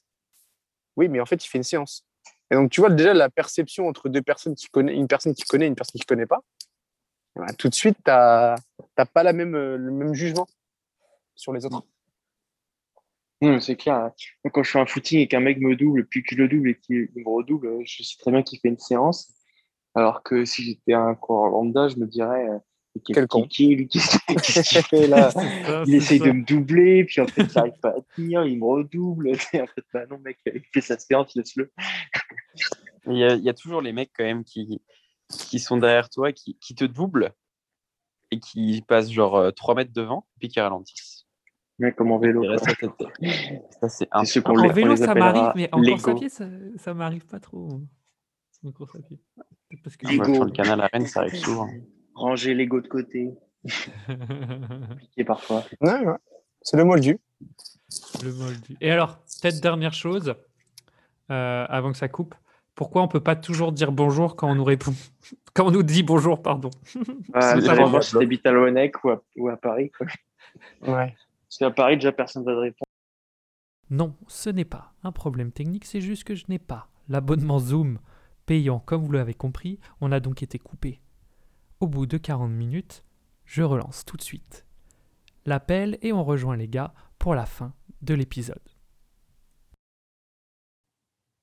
Oui, 0.97 1.07
mais 1.07 1.21
en 1.21 1.25
fait, 1.25 1.43
il 1.43 1.47
fait 1.47 1.57
une 1.57 1.63
séance. 1.63 2.05
Et 2.51 2.55
donc, 2.55 2.69
tu 2.69 2.81
vois 2.81 2.89
déjà 2.89 3.13
la 3.13 3.29
perception 3.29 3.87
entre 3.87 4.09
deux 4.09 4.21
personnes 4.21 4.55
qui 4.55 4.67
connaissent, 4.67 4.97
une 4.97 5.07
personne 5.07 5.33
qui 5.33 5.43
connaît 5.43 5.65
et 5.65 5.69
une 5.69 5.75
personne 5.75 5.99
qui 5.99 6.05
ne 6.05 6.15
connaît 6.15 6.25
pas. 6.25 6.43
Ben, 7.37 7.45
tout 7.57 7.69
de 7.69 7.73
suite, 7.73 7.95
tu 8.03 8.11
n'as 8.11 8.57
pas 9.13 9.23
la 9.23 9.31
même, 9.31 9.55
euh, 9.55 9.77
le 9.77 9.91
même 9.91 10.13
jugement 10.13 10.47
sur 11.35 11.53
les 11.53 11.65
autres. 11.65 11.85
c'est 13.61 13.77
clair. 13.77 14.11
Quand 14.51 14.63
je 14.63 14.71
fais 14.71 14.79
un 14.79 14.85
footing 14.85 15.19
et 15.19 15.27
qu'un 15.29 15.39
mec 15.39 15.59
me 15.59 15.77
double, 15.77 16.05
puis 16.07 16.23
qu'il 16.23 16.39
le 16.39 16.49
double 16.49 16.71
et 16.71 16.75
qu'il 16.77 17.09
me 17.15 17.29
redouble, 17.29 17.85
je 17.85 18.03
sais 18.03 18.17
très 18.19 18.31
bien 18.31 18.43
qu'il 18.43 18.59
fait 18.59 18.67
une 18.67 18.77
séance. 18.79 19.33
Alors 19.95 20.23
que 20.23 20.45
si 20.45 20.63
j'étais 20.63 20.93
un 20.93 21.15
coureur 21.15 21.51
lambda, 21.51 21.87
je 21.89 21.97
me 21.97 22.05
dirais 22.05 22.47
euh, 22.47 22.57
quel 23.05 23.27
con 23.27 23.47
Qu'est-ce 23.47 24.63
qu'il 24.69 24.81
fait 24.83 25.07
là? 25.07 25.29
Il 25.85 25.95
essaye 25.95 26.19
de 26.19 26.31
me 26.31 26.43
doubler, 26.43 27.05
puis 27.05 27.21
en 27.21 27.27
fait, 27.27 27.43
il 27.43 27.55
n'arrive 27.55 27.79
pas 27.81 27.89
à 27.89 28.01
tenir, 28.15 28.45
il 28.45 28.59
me 28.59 28.65
redouble. 28.65 29.31
en 29.33 29.35
fait, 29.35 29.85
bah 29.93 30.05
non, 30.09 30.17
mec, 30.19 30.37
il 30.45 30.61
fait 30.73 30.81
sa 30.81 30.97
séance, 30.97 31.35
laisse-le. 31.35 31.71
Il 33.07 33.17
y, 33.17 33.23
a, 33.23 33.33
il 33.35 33.43
y, 33.43 33.49
a, 33.49 33.53
toujours 33.53 33.81
les 33.81 33.93
mecs 33.93 34.11
quand 34.15 34.23
même 34.23 34.43
qui, 34.43 34.81
qui 35.29 35.59
sont 35.59 35.77
derrière 35.77 36.09
toi, 36.09 36.31
qui, 36.31 36.57
qui 36.59 36.75
te 36.75 36.85
doublent 36.85 37.33
et 38.29 38.39
qui 38.39 38.83
passent 38.87 39.11
genre 39.11 39.51
3 39.53 39.73
euh, 39.73 39.77
mètres 39.77 39.93
devant, 39.93 40.27
puis 40.39 40.49
qui 40.49 40.59
ralentissent. 40.59 41.25
Mais 41.79 41.93
comme 41.93 42.11
en 42.11 42.19
vélo. 42.19 42.43
Ça, 42.57 43.89
c'est 43.89 44.07
un... 44.11 44.23
En 44.45 44.67
vélo, 44.67 44.95
ça 44.95 45.15
m'arrive, 45.15 45.51
mais 45.55 45.69
en 45.71 45.81
course 45.81 46.07
à 46.07 46.13
pied, 46.13 46.29
ça, 46.29 46.45
ça 46.77 46.93
m'arrive 46.93 47.25
pas 47.25 47.39
trop. 47.39 47.81
Parce 49.83 49.97
que 49.97 50.07
sur 50.07 50.45
le 50.45 50.51
canal 50.51 50.81
à 50.81 50.87
Rennes, 50.87 51.07
ça 51.07 51.21
arrive 51.21 51.35
souvent. 51.43 51.69
Ranger 52.13 52.53
l'ego 52.53 52.81
de 52.81 52.87
côté. 52.87 53.33
Compliqué 54.07 55.23
parfois. 55.23 55.63
Ouais, 55.81 56.05
ouais. 56.05 56.17
C'est 56.61 56.77
le 56.77 56.83
moldu. 56.83 57.19
Le 58.23 58.33
moldu. 58.33 58.77
Et 58.81 58.91
alors, 58.91 59.17
peut-être 59.41 59.61
dernière 59.61 59.93
chose, 59.93 60.35
euh, 61.31 61.65
avant 61.67 61.91
que 61.91 61.97
ça 61.97 62.07
coupe. 62.07 62.35
Pourquoi 62.75 63.01
on 63.01 63.07
peut 63.07 63.19
pas 63.19 63.35
toujours 63.35 63.71
dire 63.71 63.91
bonjour 63.91 64.35
quand 64.35 64.49
on 64.49 64.55
nous 64.55 64.63
répond 64.63 64.93
Quand 65.53 65.67
on 65.67 65.71
nous 65.71 65.83
dit 65.83 66.03
bonjour, 66.03 66.41
pardon? 66.41 66.69
Ah, 67.33 67.59
ça 67.59 68.01
si 68.01 68.13
t'habites 68.13 68.45
à 68.45 68.51
Loanec 68.51 69.03
ou 69.03 69.09
à, 69.09 69.21
ou 69.35 69.49
à 69.49 69.57
Paris. 69.57 69.91
Quoi. 69.91 70.07
Ouais. 70.81 71.15
Parce 71.47 71.57
qu'à 71.59 71.71
Paris, 71.71 71.97
déjà, 71.97 72.11
personne 72.11 72.43
ne 72.43 72.47
va 72.47 72.53
te 72.53 72.59
répondre. 72.59 72.87
Non, 73.89 74.15
ce 74.27 74.49
n'est 74.49 74.65
pas 74.65 74.93
un 75.03 75.11
problème 75.11 75.51
technique, 75.51 75.83
c'est 75.83 75.99
juste 75.99 76.23
que 76.23 76.33
je 76.33 76.45
n'ai 76.47 76.59
pas 76.59 76.87
l'abonnement 77.09 77.59
Zoom 77.59 77.99
payant 78.45 78.79
comme 78.79 79.03
vous 79.03 79.11
l'avez 79.11 79.33
compris, 79.33 79.79
on 80.01 80.11
a 80.11 80.19
donc 80.19 80.43
été 80.43 80.59
coupé. 80.59 81.01
Au 81.79 81.87
bout 81.87 82.05
de 82.05 82.17
40 82.17 82.51
minutes, 82.51 83.03
je 83.45 83.63
relance 83.63 84.05
tout 84.05 84.17
de 84.17 84.21
suite 84.21 84.65
l'appel 85.45 85.97
et 86.01 86.13
on 86.13 86.23
rejoint 86.23 86.55
les 86.55 86.67
gars 86.67 86.93
pour 87.19 87.35
la 87.35 87.45
fin 87.45 87.73
de 88.01 88.13
l'épisode. 88.13 88.61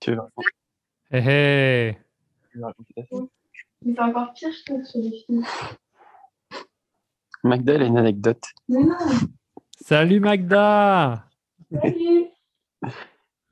Tu 0.00 0.16
Hé 1.10 1.18
hé 1.18 1.98
C'est 3.82 4.00
encore 4.00 4.32
pire, 4.34 4.50
je 4.52 4.64
trouve, 4.64 4.84
sur 4.84 5.00
les 5.00 5.24
films. 5.24 5.44
Magda, 7.44 7.74
elle 7.74 7.82
a 7.82 7.86
une 7.86 7.98
anecdote. 7.98 8.44
Salut 9.80 10.20
Magda 10.20 11.24
Salut 11.72 12.26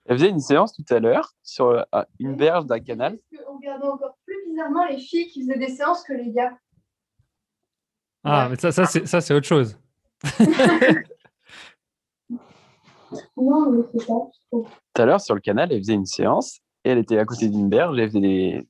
elle 0.09 0.19
faisait 0.19 0.31
une 0.31 0.41
séance 0.41 0.73
tout 0.73 0.85
à 0.91 1.01
l'heure 1.01 1.33
sur 1.43 1.67
euh, 1.69 1.85
une 2.19 2.37
berge 2.37 2.67
d'un 2.67 2.81
canal. 2.81 3.19
On 3.49 3.57
regardait 3.57 3.89
encore 3.89 4.17
plus 4.25 4.37
bizarrement 4.49 4.87
les 4.87 4.99
filles 4.99 5.27
qui 5.29 5.43
faisaient 5.43 5.59
des 5.59 5.69
séances 5.69 6.03
que 6.05 6.13
les 6.13 6.31
gars? 6.31 6.57
Ah, 8.25 8.49
mais 8.49 8.57
ça, 8.57 8.73
ça 8.73 9.21
c'est 9.21 9.35
autre 9.35 9.47
chose. 9.47 9.79
non, 13.37 13.71
mais 13.71 13.83
c'est 13.93 14.07
pas. 14.07 14.31
Tout 14.51 14.67
à 14.97 15.05
l'heure, 15.05 15.21
sur 15.21 15.35
le 15.35 15.41
canal, 15.41 15.73
elle 15.73 15.79
faisait 15.79 15.95
une 15.95 16.07
séance 16.07 16.61
et 16.85 16.91
elle 16.91 16.99
était 16.99 17.19
à 17.19 17.25
côté 17.25 17.49
d'une 17.49 17.69
berge. 17.69 17.99
Elle 17.99 18.09
faisait 18.09 18.21
des, 18.21 18.69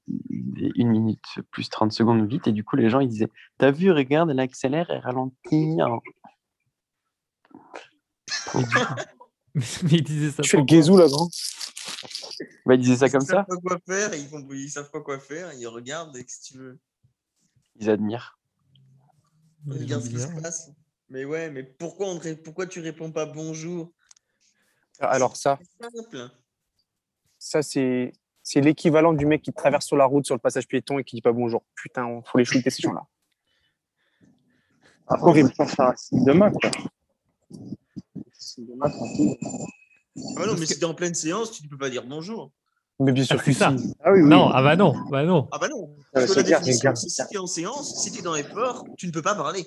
une 0.74 0.89
minute 0.89 1.22
plus 1.51 1.68
30 1.68 1.93
secondes 1.93 2.26
vite. 2.28 2.47
Et 2.47 2.53
du 2.53 2.64
coup, 2.64 2.76
les 2.76 2.91
gens, 2.91 3.01
ils 3.01 3.09
disaient 3.09 3.30
T'as 3.59 3.70
vu, 3.70 3.91
regarde, 3.93 4.30
elle 4.30 4.41
accélère, 4.41 4.91
elle 4.91 5.01
ralentit. 5.01 5.78
mais 9.84 9.90
il 9.92 10.02
disait 10.02 10.30
ça. 10.30 10.42
Tu 10.42 10.50
fais 10.50 10.57
le 10.59 10.64
guézou 10.64 10.98
là, 10.98 11.09
grand 11.09 11.30
bah, 12.66 12.74
Il 12.74 12.80
disait 12.80 12.96
ça 12.96 13.09
comme 13.09 13.22
ça. 13.22 13.46
Ils 13.48 13.54
savent 13.54 13.62
pas 13.62 13.68
quoi 13.68 13.78
faire, 13.86 14.14
ils, 14.14 14.28
font... 14.28 14.46
ils 14.50 14.70
savent 14.70 14.90
pas 14.90 15.00
quoi 15.00 15.18
faire, 15.18 15.52
ils 15.54 15.66
regardent 15.66 16.14
et 16.16 16.24
que 16.24 16.30
si 16.30 16.42
tu 16.42 16.59
veux? 16.59 16.78
Ils 17.76 17.88
admirent. 17.88 18.38
Ils 19.66 19.80
regardent 19.80 20.04
ce 20.04 20.11
qui 20.11 20.20
se 20.20 20.28
passe. 20.42 20.70
Mais 21.09 21.24
ouais, 21.24 21.50
mais 21.50 21.62
pourquoi, 21.62 22.09
on... 22.09 22.20
pourquoi 22.44 22.66
tu 22.66 22.80
réponds 22.80 23.11
pas 23.11 23.24
bonjour? 23.24 23.92
Alors 25.00 25.36
ça, 25.36 25.59
ça 27.38 27.62
c'est 27.62 28.12
c'est 28.42 28.61
l'équivalent 28.61 29.12
du 29.12 29.26
mec 29.26 29.42
qui 29.42 29.52
traverse 29.52 29.86
sur 29.86 29.96
la 29.96 30.04
route 30.04 30.24
sur 30.24 30.34
le 30.34 30.40
passage 30.40 30.68
piéton 30.68 30.98
et 30.98 31.04
qui 31.04 31.16
dit 31.16 31.22
pas 31.22 31.32
bonjour. 31.32 31.64
Putain, 31.74 32.09
il 32.09 32.22
faut 32.24 32.38
les 32.38 32.44
shooter 32.44 32.70
ces 32.70 32.82
gens-là. 32.82 33.07
Ah, 35.09 35.16
horrible. 35.20 35.52
Ça, 35.66 35.94
demain, 36.12 36.50
quoi. 36.50 36.70
Ah 40.38 40.47
non, 40.47 40.55
mais 40.59 40.66
si 40.66 40.74
tu 40.74 40.80
es 40.80 40.84
en 40.84 40.94
pleine 40.94 41.14
séance, 41.14 41.51
tu 41.53 41.64
ne 41.64 41.68
peux 41.68 41.78
pas 41.78 41.90
dire 41.90 42.05
bonjour. 42.07 42.51
Mais 42.99 43.12
bien 43.12 43.24
sûr, 43.24 43.36
ah, 43.38 43.42
c'est 43.44 43.53
ça. 43.53 43.74
Ah, 44.03 44.12
oui, 44.12 44.22
oui. 44.22 44.28
Non, 44.28 44.49
ah 44.53 44.62
bah 44.62 44.76
non, 44.76 44.94
bah 45.11 45.22
non. 45.22 45.49
Ah 45.53 45.59
bah 45.59 45.68
non. 45.68 45.94
Parce 46.12 46.32
que 46.32 46.40
la 46.40 46.42
définition, 46.42 46.94
c'est 46.94 47.09
si 47.11 47.22
tu 47.28 47.34
es 47.34 47.38
en 47.38 47.47
séance, 47.47 48.03
si 48.03 48.11
tu 48.11 48.20
es 48.20 48.22
dans 48.22 48.34
les 48.34 48.44
peurs, 48.44 48.84
tu 48.97 49.07
ne 49.07 49.12
peux 49.12 49.20
pas 49.20 49.34
parler. 49.34 49.66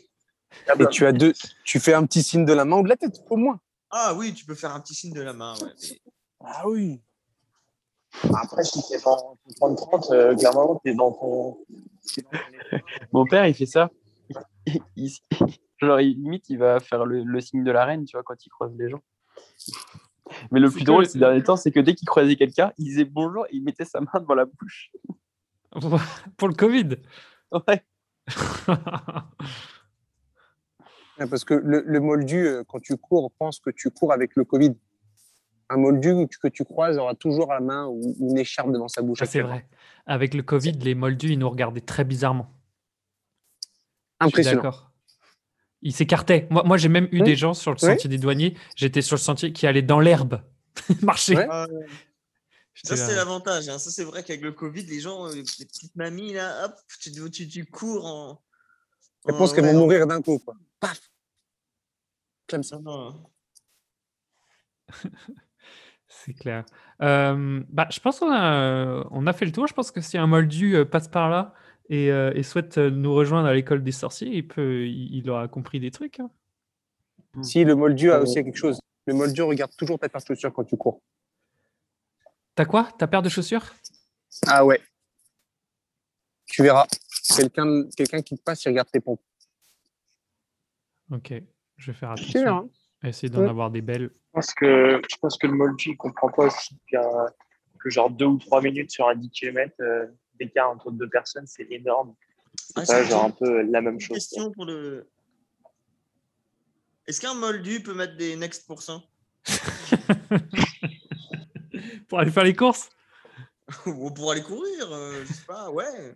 Ah 0.68 0.76
bah. 0.76 0.86
Et 0.86 0.88
tu 0.88 1.06
as 1.06 1.12
deux, 1.12 1.34
tu 1.64 1.80
fais 1.80 1.94
un 1.94 2.06
petit 2.06 2.24
signe 2.24 2.46
de 2.46 2.54
la 2.54 2.66
main 2.66 2.78
ou 2.78 2.84
de 2.84 2.90
la 2.90 2.98
tête, 2.98 3.22
au 3.30 3.38
moins. 3.38 3.60
Ah 3.92 4.16
oui, 4.16 4.34
tu 4.34 4.46
peux 4.46 4.56
faire 4.56 4.74
un 4.74 4.80
petit 4.80 4.96
signe 4.96 5.14
de 5.14 5.22
la 5.22 5.34
main, 5.34 5.54
ouais. 5.62 6.00
Ah 6.44 6.68
oui. 6.68 7.02
Après, 8.34 8.64
si 8.64 8.82
tu 8.88 8.94
es 8.96 9.02
dans 9.02 9.38
ton 9.60 9.76
30-30, 9.76 10.14
euh, 10.14 10.36
clairement, 10.36 10.82
tu 10.84 10.92
es 10.92 10.96
dans 10.96 11.12
ton. 11.12 11.58
Mon 13.12 13.26
père, 13.26 13.46
il 13.46 13.54
fait 13.54 13.68
ça. 13.68 13.90
genre, 15.80 15.98
limite, 15.98 16.50
il 16.50 16.58
va 16.58 16.80
faire 16.80 17.06
le, 17.06 17.24
le, 17.24 17.42
signe 17.42 17.64
de 17.64 17.72
la 17.72 17.86
reine, 17.86 18.06
tu 18.06 18.16
vois, 18.16 18.24
quand 18.24 18.46
il 18.46 18.50
croise 18.50 18.76
les 18.78 18.90
gens. 18.90 19.02
Mais 20.52 20.60
le 20.60 20.70
plus 20.70 20.84
drôle 20.84 21.06
ces 21.06 21.20
derniers 21.20 21.44
temps, 21.44 21.56
c'est 21.56 21.72
que 21.72 21.80
dès 21.80 21.96
qu'il 21.96 22.08
croisait 22.08 22.36
quelqu'un, 22.36 22.72
il 22.78 22.86
disait 22.86 23.06
bonjour 23.06 23.46
et 23.48 23.56
il 23.56 23.64
mettait 23.64 23.86
sa 23.86 24.00
main 24.00 24.20
devant 24.20 24.36
la 24.36 24.46
bouche. 24.46 24.92
Pour 26.38 26.48
le 26.48 26.54
Covid 26.54 26.98
Ouais. 27.52 27.84
Parce 31.30 31.44
que 31.44 31.54
le, 31.54 31.84
le, 31.86 32.00
moldu, 32.00 32.48
euh, 32.48 32.64
quand 32.68 32.80
tu 32.80 32.96
cours, 32.96 33.32
pense 33.38 33.60
que 33.60 33.70
tu 33.72 33.90
cours 33.90 34.14
avec 34.14 34.36
le 34.36 34.46
Covid. 34.46 34.76
Un 35.70 35.78
moldu 35.78 36.28
que 36.42 36.48
tu 36.48 36.64
croises 36.64 36.98
aura 36.98 37.14
toujours 37.14 37.52
la 37.52 37.60
main 37.60 37.88
ou 37.88 38.16
une 38.20 38.38
écharpe 38.38 38.72
devant 38.72 38.88
sa 38.88 39.02
bouche. 39.02 39.20
c'est 39.26 39.42
vrai. 39.42 39.68
Avec 40.06 40.34
le 40.34 40.42
Covid, 40.44 40.72
les 40.72 40.96
moldus, 40.96 41.34
ils 41.34 41.40
nous 41.40 41.50
regardaient 41.50 41.82
très 41.82 42.04
bizarrement. 42.06 42.48
Impressionnant. 44.20 44.72
Ils 45.82 45.94
s'écartaient. 45.94 46.48
Moi, 46.50 46.64
moi 46.66 46.78
j'ai 46.78 46.90
même 46.90 47.08
eu 47.12 47.22
des 47.22 47.36
gens 47.36 47.54
sur 47.54 47.72
le 47.72 47.78
sentier 47.78 48.10
des 48.10 48.18
douaniers. 48.18 48.58
J'étais 48.76 49.02
sur 49.02 49.16
le 49.16 49.22
sentier 49.22 49.54
qui 49.54 49.66
allait 49.66 49.82
dans 49.82 50.00
l'herbe 50.00 50.42
marcher. 51.02 51.38
Ah, 51.50 51.68
ça, 52.84 52.96
c'est 52.96 53.16
l'avantage. 53.16 53.68
Hein. 53.70 53.78
Ça, 53.78 53.92
c'est 53.92 54.04
vrai 54.04 54.24
qu'avec 54.24 54.42
le 54.42 54.52
Covid, 54.52 54.84
les 54.84 55.00
gens, 55.00 55.28
euh, 55.28 55.34
les 55.34 55.44
petites 55.44 55.96
mamies, 55.96 56.34
là, 56.34 56.66
hop, 56.66 56.76
tu, 57.02 57.12
tu, 57.32 57.48
tu 57.48 57.66
cours 57.66 58.06
en. 58.06 58.42
Je 59.28 59.34
pense 59.34 59.54
qu'elles 59.54 59.66
vont 59.66 59.80
mourir 59.80 60.08
d'un 60.08 60.22
coup. 60.22 60.40
Quoi. 60.40 60.56
Paf 60.80 61.12
Comme 62.48 62.64
ça. 62.64 62.80
c'est 66.08 66.34
clair. 66.34 66.66
Euh, 67.02 67.62
bah, 67.70 67.88
je 67.92 68.00
pense 68.00 68.20
qu'on 68.20 68.32
a, 68.32 69.06
on 69.12 69.28
a 69.28 69.34
fait 69.34 69.46
le 69.46 69.52
tour. 69.52 69.68
Je 69.68 69.74
pense 69.74 69.92
que 69.92 70.00
si 70.02 70.18
un 70.18 70.28
moldu 70.28 70.76
euh, 70.76 70.86
passe 70.86 71.10
par 71.10 71.30
là, 71.30 71.54
euh, 71.92 72.32
et, 72.36 72.44
souhaite 72.44 72.78
euh, 72.78 72.92
nous 72.92 73.14
rejoindre 73.14 73.48
à 73.48 73.54
l'école 73.54 73.84
des 73.84 73.92
sorciers, 73.92 74.30
il, 74.30 74.48
peut, 74.48 74.86
il, 74.88 75.28
aura 75.30 75.48
compris 75.48 75.80
des 75.80 75.90
trucs. 75.90 76.20
Hein. 76.20 76.30
Hmm. 77.34 77.44
Si, 77.44 77.64
le 77.64 77.76
moldu 77.76 78.12
a 78.12 78.22
aussi 78.22 78.36
quelque 78.36 78.58
chose. 78.58 78.80
Le 79.08 79.14
moldu 79.16 79.42
regarde 79.42 79.76
toujours 79.76 79.98
ta 79.98 80.08
paire 80.08 80.22
de 80.22 80.28
chaussures 80.28 80.54
quand 80.54 80.66
tu 80.66 80.78
cours. 80.78 81.02
T'as 82.54 82.66
quoi? 82.66 82.90
Ta 82.98 83.08
paire 83.08 83.24
de 83.24 83.30
chaussures? 83.30 83.74
Ah 84.46 84.64
ouais. 84.64 84.80
Tu 86.46 86.62
verras. 86.62 86.86
Quelqu'un 87.36 87.86
quelqu'un 87.96 88.22
qui 88.22 88.38
te 88.38 88.44
passe, 88.44 88.64
il 88.66 88.70
regarde 88.70 88.90
tes 88.92 89.00
pompes. 89.00 89.22
Ok, 91.12 91.34
je 91.78 91.92
vais 91.92 91.98
faire 91.98 92.12
attention. 92.12 92.70
Essayer 93.04 93.30
d'en 93.30 93.48
avoir 93.48 93.72
des 93.72 93.82
belles. 93.82 94.12
Je 94.12 94.32
pense 94.34 94.54
que, 94.54 95.02
je 95.10 95.18
pense 95.18 95.38
que 95.38 95.48
le 95.48 95.54
moldu 95.54 95.92
ne 95.92 95.96
comprend 95.96 96.30
pas 96.30 96.46
aussi 96.48 96.78
que 96.92 97.90
genre 97.90 98.10
deux 98.12 98.26
ou 98.26 98.38
trois 98.38 98.62
minutes 98.62 98.92
sur 98.92 99.08
un 99.08 99.16
10 99.16 99.30
km, 99.32 99.74
d'écart 100.40 100.70
entre 100.70 100.92
deux 100.92 101.10
personnes, 101.10 101.48
c'est 101.48 101.68
énorme. 101.70 102.16
Ah, 102.76 102.86
c'est 102.86 103.06
genre 103.06 103.26
un 103.26 103.32
peu 103.32 103.62
la 103.64 103.82
même 103.82 104.00
chose. 104.00 104.16
Question 104.18 104.52
pour 104.52 104.66
le. 104.66 105.08
Est-ce 107.08 107.20
qu'un 107.20 107.34
moldu 107.34 107.82
peut 107.82 107.94
mettre 107.94 108.16
des 108.18 108.36
next 108.36 108.68
pour 108.68 108.82
ça 108.82 109.02
Pour 112.08 112.20
aller 112.20 112.32
faire 112.32 112.44
les 112.44 112.56
courses 112.56 112.90
Ou 113.86 114.12
pour 114.12 114.32
aller 114.32 114.42
courir, 114.42 114.92
euh, 114.92 115.24
je 115.26 115.34
sais 115.34 115.46
pas, 115.46 115.70
ouais. 115.70 116.16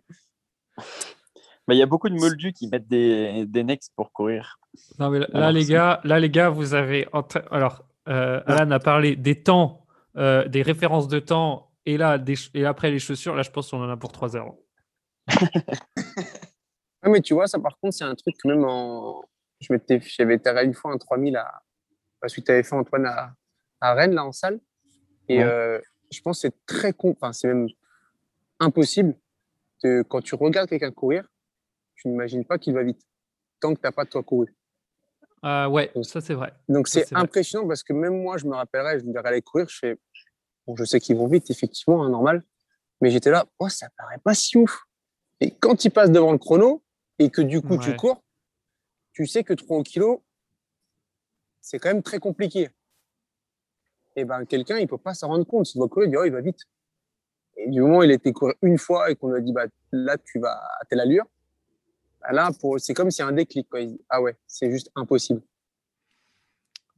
Mais 1.68 1.76
il 1.76 1.80
y 1.80 1.84
a 1.84 1.86
beaucoup 1.86 2.10
de 2.10 2.16
moldus 2.16 2.54
qui 2.54 2.68
mettent 2.68 2.88
des, 2.88 3.46
des 3.46 3.64
next 3.64 3.94
pour 3.96 4.12
courir. 4.12 4.60
Non, 5.00 5.10
mais 5.10 5.20
là, 5.30 5.52
les 5.52 5.66
gars, 5.66 6.02
là, 6.04 6.20
les 6.20 6.30
gars, 6.30 6.50
vous 6.50 6.74
avez. 6.74 7.08
Alors, 7.52 7.86
euh, 8.10 8.42
Alan 8.46 8.72
a 8.72 8.80
parlé 8.80 9.16
des 9.16 9.42
temps, 9.42 9.86
euh, 10.18 10.48
des 10.48 10.62
références 10.62 11.08
de 11.08 11.20
temps 11.20 11.72
et 11.86 11.98
là, 11.98 12.24
et 12.54 12.66
après 12.66 12.92
les 12.92 13.00
chaussures, 13.00 13.36
là, 13.36 13.44
je 13.44 13.52
pense 13.52 13.70
qu'on 13.70 13.84
en 13.84 13.90
a 13.90 13.98
pour 13.98 14.12
3 14.12 14.36
heures. 14.36 14.54
ouais, 15.28 17.10
mais 17.10 17.22
tu 17.22 17.34
vois, 17.34 17.48
ça, 17.48 17.60
par 17.60 17.78
contre, 17.80 17.96
c'est 17.96 18.04
un 18.04 18.16
truc 18.16 18.36
que 18.42 18.48
même 18.48 18.64
en. 18.64 19.24
J'avais 19.60 20.36
été 20.36 20.50
une 20.64 20.74
fois 20.74 20.92
un 20.92 20.98
3000 20.98 21.36
à. 21.38 21.62
Parce 22.20 22.36
que 22.36 22.42
tu 22.42 22.52
avais 22.52 22.64
fait 22.64 22.76
Antoine 22.76 23.06
à... 23.06 23.34
à, 23.82 23.94
Rennes, 23.94 24.14
là, 24.14 24.26
en 24.26 24.32
salle. 24.32 24.60
Et 25.28 25.44
euh, 25.44 25.80
je 26.12 26.22
pense 26.22 26.42
que 26.42 26.48
c'est 26.48 26.66
très 26.66 26.94
con. 26.94 27.12
Enfin, 27.12 27.34
c'est 27.34 27.48
même 27.48 27.68
impossible. 28.60 29.16
De... 29.84 30.04
Quand 30.08 30.22
tu 30.22 30.36
regardes 30.36 30.70
quelqu'un 30.70 30.92
courir, 30.92 31.26
tu 31.96 32.08
n'imagines 32.08 32.46
pas 32.46 32.58
qu'il 32.58 32.74
va 32.74 32.84
vite. 32.84 33.02
Tant 33.60 33.74
que 33.74 33.80
tu 33.80 33.86
n'as 33.86 33.92
pas 33.92 34.06
toi 34.06 34.24
couru. 34.24 34.54
Euh, 35.46 35.68
ouais, 35.68 35.92
ça 36.04 36.22
c'est 36.22 36.34
vrai. 36.34 36.54
Donc 36.70 36.88
c'est 36.88 37.14
impressionnant 37.14 37.68
parce 37.68 37.84
que 37.84 37.92
même 37.92 38.22
moi, 38.22 38.38
je 38.38 38.46
me 38.46 38.56
rappellerai, 38.56 39.00
je 39.00 39.06
me 39.06 39.12
dirais 39.12 39.28
aller 39.28 39.42
courir, 39.42 39.68
je 39.68 39.78
fais 39.78 40.00
Bon, 40.66 40.76
je 40.76 40.86
sais 40.86 41.00
qu'ils 41.00 41.18
vont 41.18 41.28
vite, 41.28 41.50
effectivement, 41.50 42.04
hein, 42.04 42.10
normal. 42.10 42.44
Mais 43.02 43.12
j'étais 43.12 43.32
là, 43.32 43.46
oh, 43.60 43.70
ça 43.70 43.90
paraît 43.98 44.20
pas 44.20 44.34
si 44.34 44.58
ouf. 44.58 44.86
Et 45.40 45.52
quand 45.52 45.84
ils 45.84 45.92
passent 45.92 46.12
devant 46.12 46.32
le 46.32 46.38
chrono 46.38 46.84
et 47.20 47.30
que 47.30 47.42
du 47.42 47.62
coup 47.62 47.78
tu 47.78 47.96
cours, 47.96 48.24
tu 49.12 49.28
sais 49.28 49.44
que 49.44 49.54
3 49.54 49.84
kilos, 49.84 50.20
c'est 51.60 51.80
quand 51.80 51.90
même 51.90 52.04
très 52.04 52.20
compliqué. 52.20 52.70
Et 54.16 54.26
ben 54.26 54.46
quelqu'un, 54.46 54.78
il 54.78 54.88
peut 54.88 54.98
pas 54.98 55.14
s'en 55.14 55.28
rendre 55.28 55.46
compte. 55.46 55.66
S'il 55.66 55.80
doit 55.80 55.90
courir, 55.90 56.08
il 56.08 56.12
dit, 56.12 56.18
oh, 56.18 56.24
il 56.24 56.32
va 56.32 56.42
vite. 56.42 56.60
Et 57.58 57.70
du 57.70 57.82
moment 57.82 58.00
où 58.00 58.04
il 58.04 58.12
a 58.12 58.14
été 58.14 58.32
courir 58.32 58.56
une 58.62 58.78
fois 58.78 59.12
et 59.12 59.16
qu'on 59.16 59.30
lui 59.30 59.38
a 59.38 59.42
dit, 59.42 59.54
bah, 59.54 59.66
là, 59.92 60.18
tu 60.18 60.40
vas 60.40 60.54
à 60.54 60.86
telle 60.86 61.00
allure, 61.00 61.26
bah, 62.22 62.32
là, 62.32 62.52
pour... 62.60 62.80
c'est 62.80 62.94
comme 62.94 63.12
s'il 63.12 63.24
y 63.24 63.26
a 63.26 63.30
un 63.30 63.34
déclic. 63.34 63.70
Quoi. 63.70 63.84
dit, 63.84 64.02
ah 64.10 64.22
ouais, 64.22 64.38
c'est 64.48 64.72
juste 64.72 64.92
impossible. 64.96 65.42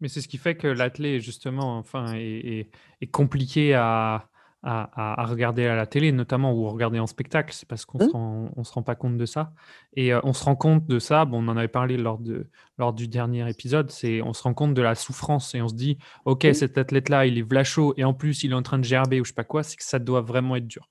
Mais 0.01 0.07
c'est 0.07 0.21
ce 0.21 0.27
qui 0.27 0.37
fait 0.37 0.55
que 0.55 0.67
l'athlète, 0.67 1.21
justement, 1.21 1.77
enfin, 1.77 2.13
est, 2.15 2.69
compliqué 3.11 3.73
à, 3.73 4.29
à, 4.61 5.25
regarder 5.25 5.65
à 5.67 5.75
la 5.75 5.85
télé, 5.85 6.11
notamment, 6.11 6.53
ou 6.53 6.67
regarder 6.69 6.99
en 6.99 7.07
spectacle. 7.07 7.53
C'est 7.53 7.67
parce 7.67 7.85
qu'on 7.85 7.99
ne 7.99 8.05
mmh. 8.05 8.63
se, 8.63 8.73
rend 8.73 8.83
pas 8.83 8.95
compte 8.95 9.17
de 9.17 9.25
ça. 9.25 9.53
Et 9.95 10.13
euh, 10.13 10.19
on 10.23 10.33
se 10.33 10.43
rend 10.43 10.55
compte 10.55 10.85
de 10.87 10.99
ça, 10.99 11.25
bon, 11.25 11.43
on 11.43 11.47
en 11.47 11.57
avait 11.57 11.67
parlé 11.67 11.97
lors, 11.97 12.17
de, 12.17 12.49
lors 12.77 12.93
du 12.93 13.07
dernier 13.07 13.49
épisode, 13.49 13.91
c'est 13.91 14.21
on 14.21 14.33
se 14.33 14.43
rend 14.43 14.53
compte 14.53 14.73
de 14.73 14.81
la 14.81 14.95
souffrance 14.95 15.55
et 15.55 15.61
on 15.61 15.67
se 15.67 15.75
dit, 15.75 15.97
OK, 16.25 16.45
mmh. 16.45 16.53
cet 16.53 16.77
athlète-là, 16.77 17.25
il 17.25 17.37
est 17.37 17.43
vlacho 17.43 17.93
et 17.97 18.03
en 18.03 18.13
plus, 18.13 18.43
il 18.43 18.51
est 18.51 18.55
en 18.55 18.63
train 18.63 18.79
de 18.79 18.83
gerber 18.83 19.21
ou 19.21 19.23
je 19.23 19.29
sais 19.29 19.35
pas 19.35 19.43
quoi, 19.43 19.63
c'est 19.63 19.77
que 19.77 19.83
ça 19.83 19.99
doit 19.99 20.21
vraiment 20.21 20.55
être 20.55 20.67
dur. 20.67 20.89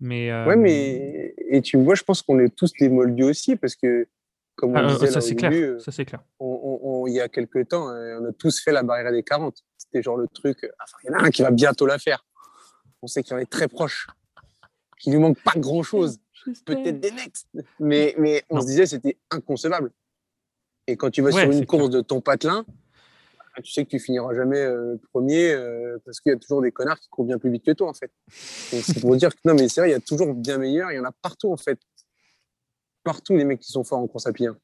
Mais, 0.00 0.32
Ouais, 0.44 0.56
mais 0.56 1.34
et 1.48 1.62
tu 1.62 1.76
vois, 1.76 1.94
je 1.94 2.02
pense 2.02 2.22
qu'on 2.22 2.40
est 2.40 2.54
tous 2.54 2.72
des 2.80 2.88
moldus 2.88 3.22
aussi 3.22 3.56
parce 3.56 3.76
que 3.76 4.08
comme 4.64 4.76
on 4.76 4.88
ah, 4.88 4.94
disait 4.94 5.08
ça, 5.08 5.20
c'est 5.20 5.34
clair. 5.34 5.80
ça 5.80 5.92
c'est 5.92 6.04
clair. 6.04 6.20
il 6.40 7.12
y 7.12 7.20
a 7.20 7.28
quelques 7.28 7.68
temps, 7.68 7.90
euh, 7.90 8.18
on 8.20 8.24
a 8.26 8.32
tous 8.32 8.60
fait 8.60 8.72
la 8.72 8.82
barrière 8.82 9.12
des 9.12 9.22
40. 9.22 9.56
C'était 9.76 10.02
genre 10.02 10.16
le 10.16 10.26
truc, 10.28 10.58
enfin, 10.82 10.96
il 11.04 11.10
y 11.10 11.14
en 11.14 11.18
a 11.18 11.22
un 11.24 11.30
qui 11.30 11.42
va 11.42 11.50
bientôt 11.50 11.86
la 11.86 11.98
faire. 11.98 12.24
On 13.02 13.06
sait 13.06 13.22
qu'il 13.22 13.34
en 13.34 13.38
est 13.38 13.50
très 13.50 13.68
proche, 13.68 14.06
qu'il 14.98 15.12
lui 15.12 15.20
manque 15.20 15.38
pas 15.42 15.52
grand 15.56 15.82
chose, 15.82 16.18
peut-être 16.64 17.00
des 17.00 17.10
next, 17.10 17.46
mais, 17.78 18.14
mais 18.18 18.42
on 18.48 18.60
se 18.60 18.66
disait 18.66 18.86
c'était 18.86 19.18
inconcevable. 19.30 19.90
Et 20.86 20.96
quand 20.96 21.10
tu 21.10 21.22
vas 21.22 21.30
sur 21.30 21.50
une 21.50 21.66
course 21.66 21.90
de 21.90 22.00
ton 22.00 22.20
patelin, 22.20 22.64
bah, 23.56 23.62
tu 23.62 23.72
sais 23.72 23.84
que 23.84 23.90
tu 23.90 23.98
finiras 23.98 24.34
jamais 24.34 24.58
euh, 24.58 24.96
premier 25.12 25.52
euh, 25.52 25.98
parce 26.04 26.20
qu'il 26.20 26.32
y 26.32 26.34
a 26.34 26.38
toujours 26.38 26.62
des 26.62 26.72
connards 26.72 26.98
qui 26.98 27.08
courent 27.08 27.26
bien 27.26 27.38
plus 27.38 27.50
vite 27.50 27.64
que 27.64 27.72
toi 27.72 27.88
en 27.88 27.94
fait. 27.94 28.10
C'est 28.28 29.00
pour 29.00 29.14
dire 29.16 29.34
que 29.34 29.40
non 29.44 29.54
mais 29.54 29.68
c'est 29.68 29.82
vrai, 29.82 29.90
il 29.90 29.92
y 29.92 29.96
a 29.96 30.00
toujours 30.00 30.32
bien 30.34 30.58
meilleur, 30.58 30.90
il 30.90 30.96
y 30.96 30.98
en 30.98 31.04
a 31.04 31.12
partout 31.12 31.52
en 31.52 31.56
fait 31.56 31.78
partout 33.04 33.36
les 33.36 33.44
mecs 33.44 33.60
qui 33.60 33.70
sont 33.70 33.84
forts 33.84 34.00
en 34.00 34.06
course 34.06 34.26
à 34.26 34.32
pied. 34.32 34.48
Hein. 34.48 34.56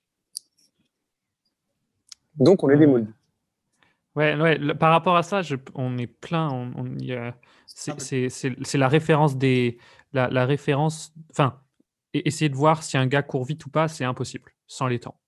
Donc, 2.36 2.64
on 2.64 2.70
est 2.70 2.76
des 2.76 2.86
moldus. 2.86 3.14
Ouais, 4.16 4.34
ouais, 4.34 4.74
par 4.74 4.90
rapport 4.90 5.16
à 5.16 5.22
ça, 5.22 5.42
on 5.74 5.96
est 5.96 6.08
plein. 6.08 6.50
On, 6.50 6.96
c'est 7.66 8.74
la 8.74 8.88
référence 8.88 9.36
des. 9.36 9.78
La, 10.12 10.44
référence. 10.44 11.12
Enfin, 11.30 11.60
essayer 12.12 12.48
de 12.48 12.56
voir 12.56 12.82
si 12.82 12.96
un 12.96 13.06
gars 13.06 13.22
court 13.22 13.44
vite 13.44 13.64
ou 13.66 13.70
pas, 13.70 13.86
c'est 13.86 14.04
impossible, 14.04 14.52
sans 14.66 14.88
les 14.88 14.98
temps. 14.98 15.20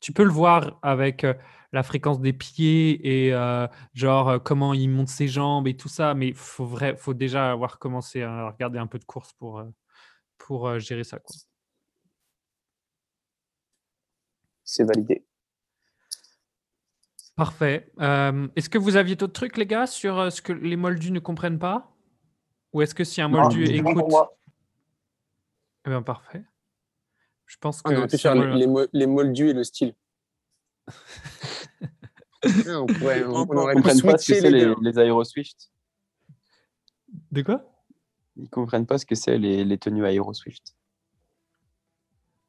Tu 0.00 0.12
peux 0.12 0.24
le 0.24 0.30
voir 0.30 0.78
avec 0.82 1.24
euh, 1.24 1.34
la 1.72 1.82
fréquence 1.82 2.20
des 2.20 2.32
pieds 2.32 3.26
et 3.26 3.34
euh, 3.34 3.66
genre 3.92 4.28
euh, 4.30 4.38
comment 4.38 4.72
il 4.72 4.88
monte 4.88 5.08
ses 5.08 5.28
jambes 5.28 5.68
et 5.68 5.76
tout 5.76 5.88
ça, 5.88 6.14
mais 6.14 6.28
il 6.28 6.34
faut, 6.34 6.64
vrai, 6.64 6.96
faut 6.96 7.12
déjà 7.12 7.50
avoir 7.52 7.78
commencé 7.78 8.22
à 8.22 8.50
regarder 8.50 8.78
un 8.78 8.86
peu 8.86 8.98
de 8.98 9.04
course 9.04 9.32
pour, 9.34 9.62
pour 10.38 10.78
gérer 10.78 11.04
ça. 11.04 11.18
Quoi. 11.18 11.36
C'est 14.70 14.84
validé. 14.84 15.24
Parfait. 17.36 17.90
Euh, 18.00 18.48
est-ce 18.54 18.68
que 18.68 18.78
vous 18.78 18.96
aviez 18.96 19.16
d'autres 19.16 19.32
trucs, 19.32 19.56
les 19.56 19.66
gars, 19.66 19.86
sur 19.86 20.18
euh, 20.18 20.30
ce 20.30 20.42
que 20.42 20.52
les 20.52 20.76
moldus 20.76 21.10
ne 21.10 21.20
comprennent 21.20 21.58
pas? 21.58 21.96
Ou 22.72 22.82
est-ce 22.82 22.94
que 22.94 23.02
si 23.02 23.20
un 23.20 23.28
moldu 23.28 23.64
écoute. 23.64 24.04
Eh 25.86 25.90
bien, 25.90 26.02
parfait. 26.02 26.44
Je 27.46 27.56
pense 27.58 27.80
ah, 27.84 27.94
que. 27.94 28.16
faire 28.16 28.34
les, 28.34 29.06
moldus 29.06 29.48
et 29.48 29.52
le 29.54 29.64
style. 29.64 29.94
on, 32.44 32.86
pourrait, 32.86 33.24
on, 33.24 33.48
aurait 33.56 33.74
pu 33.74 33.90
switcher 33.90 34.40
les, 34.40 34.50
les, 34.50 34.92
les 34.92 34.92
De 37.32 37.42
quoi? 37.42 37.64
Ils 38.36 38.48
comprennent 38.50 38.86
pas 38.86 38.98
ce 38.98 39.06
que 39.06 39.14
c'est 39.14 39.38
les, 39.38 39.64
les 39.64 39.78
tenues 39.78 40.06
Aeroswift. 40.06 40.76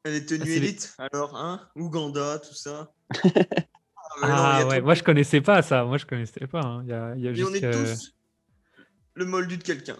Les 0.04 0.26
tenues 0.26 0.52
ah, 0.52 0.56
élites, 0.56 0.96
alors, 0.98 1.36
hein 1.36 1.60
Ouganda, 1.76 2.38
tout 2.40 2.54
ça. 2.54 2.92
ah, 3.14 3.20
ah 4.22 4.66
ouais, 4.66 4.80
moi 4.80 4.94
je 4.94 5.02
connaissais 5.04 5.40
pas 5.40 5.62
ça. 5.62 5.84
Moi 5.84 5.96
je 5.96 6.06
connaissais 6.06 6.46
pas. 6.48 6.60
Hein. 6.60 6.84
Y 6.84 7.20
y 7.20 7.28
a 7.28 7.32
juste 7.32 7.50
on 7.50 7.54
est 7.54 7.70
tous 7.70 8.12
le 9.14 9.24
moldu 9.24 9.58
de 9.58 9.62
quelqu'un. 9.62 9.96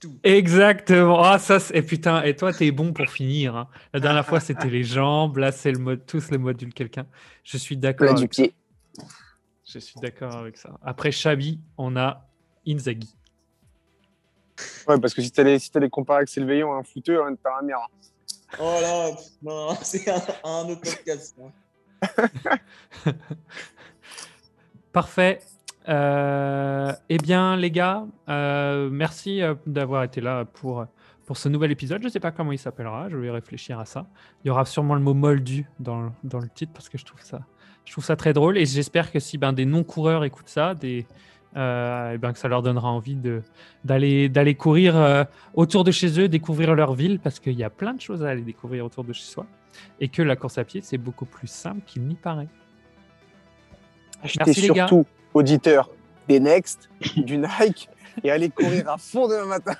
Tout. 0.00 0.18
Exactement. 0.22 1.22
Ah, 1.22 1.38
ça, 1.38 1.58
et 1.74 1.82
putain, 1.82 2.22
et 2.22 2.34
toi, 2.34 2.52
t'es 2.52 2.70
bon 2.70 2.94
pour 2.94 3.10
finir. 3.10 3.56
Hein. 3.56 3.68
La 3.92 4.00
dernière 4.00 4.24
fois, 4.24 4.40
c'était 4.40 4.70
les 4.70 4.84
jambes. 4.84 5.36
Là, 5.36 5.52
c'est 5.52 5.70
le 5.70 5.78
mode, 5.78 6.06
tous 6.06 6.30
le 6.30 6.38
module 6.38 6.70
de 6.70 6.74
quelqu'un. 6.74 7.06
Je 7.44 7.58
suis 7.58 7.76
d'accord. 7.76 8.14
du 8.14 8.26
pied. 8.26 8.54
Je 9.66 9.78
suis 9.78 10.00
d'accord 10.00 10.34
avec 10.34 10.56
ça. 10.56 10.78
Après 10.82 11.12
Chabi, 11.12 11.60
on 11.76 11.96
a 11.96 12.26
Inzaghi. 12.66 13.14
Ouais, 14.88 14.98
parce 14.98 15.12
que 15.12 15.20
si 15.20 15.30
t'allais 15.30 15.58
si 15.58 15.70
allais 15.74 15.90
comparer 15.90 16.18
avec 16.18 16.28
Sylveillon, 16.30 16.72
un 16.72 16.82
footeur, 16.82 17.26
un 17.26 17.34
paramère. 17.34 17.78
Oh 18.58 18.78
là, 18.80 19.74
c'est 19.82 20.08
un, 20.08 20.68
autre 20.68 20.80
podcast. 20.80 21.36
Parfait. 24.92 25.40
Euh, 25.88 26.92
eh 27.08 27.18
bien, 27.18 27.56
les 27.56 27.70
gars, 27.70 28.04
euh, 28.28 28.88
merci 28.90 29.42
euh, 29.42 29.54
d'avoir 29.66 30.04
été 30.04 30.20
là 30.20 30.44
pour, 30.44 30.84
pour 31.26 31.36
ce 31.36 31.48
nouvel 31.48 31.72
épisode. 31.72 32.00
Je 32.02 32.06
ne 32.06 32.12
sais 32.12 32.20
pas 32.20 32.30
comment 32.30 32.52
il 32.52 32.58
s'appellera, 32.58 33.08
je 33.08 33.16
vais 33.16 33.30
réfléchir 33.30 33.80
à 33.80 33.84
ça. 33.84 34.06
Il 34.44 34.48
y 34.48 34.50
aura 34.50 34.64
sûrement 34.64 34.94
le 34.94 35.00
mot 35.00 35.14
moldu 35.14 35.66
dans, 35.80 36.12
dans 36.22 36.38
le 36.38 36.48
titre 36.48 36.72
parce 36.72 36.88
que 36.88 36.98
je 36.98 37.04
trouve 37.04 37.22
ça, 37.22 37.40
je 37.84 37.92
trouve 37.92 38.04
ça 38.04 38.16
très 38.16 38.32
drôle 38.32 38.58
et 38.58 38.66
j'espère 38.66 39.10
que 39.10 39.18
si 39.18 39.38
ben, 39.38 39.52
des 39.52 39.64
non-coureurs 39.64 40.24
écoutent 40.24 40.48
ça, 40.48 40.74
des, 40.74 41.06
euh, 41.56 42.16
ben, 42.16 42.32
que 42.32 42.38
ça 42.38 42.48
leur 42.48 42.62
donnera 42.62 42.90
envie 42.90 43.18
d'aller 43.84 44.30
d'aller 44.30 44.54
courir 44.54 44.96
euh, 44.96 45.24
autour 45.54 45.84
de 45.84 45.90
chez 45.90 46.18
eux, 46.18 46.28
découvrir 46.28 46.74
leur 46.74 46.94
ville, 46.94 47.18
parce 47.18 47.40
qu'il 47.40 47.54
y 47.54 47.64
a 47.64 47.70
plein 47.70 47.92
de 47.92 48.00
choses 48.00 48.24
à 48.24 48.30
aller 48.30 48.40
découvrir 48.40 48.86
autour 48.86 49.04
de 49.04 49.12
chez 49.12 49.24
soi, 49.24 49.46
et 50.00 50.08
que 50.08 50.22
la 50.22 50.34
course 50.36 50.56
à 50.56 50.64
pied, 50.64 50.80
c'est 50.82 50.98
beaucoup 50.98 51.26
plus 51.26 51.48
simple 51.48 51.82
qu'il 51.86 52.02
n'y 52.02 52.14
paraît. 52.14 52.48
Achetez 54.22 54.54
surtout, 54.54 55.04
auditeurs, 55.34 55.90
des 56.26 56.40
Next, 56.40 56.88
du 57.16 57.36
Nike, 57.36 57.90
et 58.24 58.30
allez 58.30 58.48
courir 58.48 58.88
à 58.88 58.96
fond 58.96 59.28
demain 59.28 59.44
matin. 59.46 59.76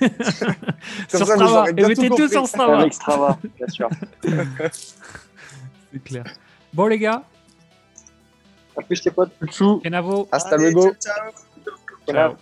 Sur 1.08 1.26
Strava, 1.26 1.70
et 1.70 1.72
mettez 1.72 2.08
tous 2.08 2.36
en 2.36 2.46
Strava. 2.46 2.78
Avec 2.80 2.94
Strava, 2.94 3.38
bien 3.56 3.68
sûr. 3.68 3.88
c'est 5.92 6.04
clair. 6.04 6.24
Bon 6.72 6.86
les 6.86 6.98
gars, 6.98 7.24
à 8.76 8.82
plus 8.82 9.00
tes 9.00 9.10
potes. 9.10 9.32
Chou. 9.50 9.80
Kenavo. 9.82 10.28
Hasta 10.30 10.56
luego. 10.56 10.92
Ciao. 11.00 11.32
Ciao. 12.06 12.36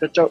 Ciao. 0.00 0.08
ciao. 0.08 0.30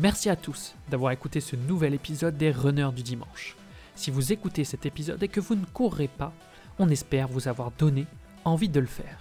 Merci 0.00 0.30
à 0.30 0.36
tous 0.36 0.76
d'avoir 0.88 1.10
écouté 1.10 1.40
ce 1.40 1.56
nouvel 1.56 1.92
épisode 1.92 2.36
des 2.36 2.52
Runners 2.52 2.92
du 2.94 3.02
dimanche. 3.02 3.56
Si 3.98 4.12
vous 4.12 4.32
écoutez 4.32 4.62
cet 4.62 4.86
épisode 4.86 5.20
et 5.24 5.26
que 5.26 5.40
vous 5.40 5.56
ne 5.56 5.64
courrez 5.64 6.06
pas, 6.06 6.32
on 6.78 6.88
espère 6.88 7.26
vous 7.26 7.48
avoir 7.48 7.72
donné 7.72 8.06
envie 8.44 8.68
de 8.68 8.78
le 8.78 8.86
faire. 8.86 9.18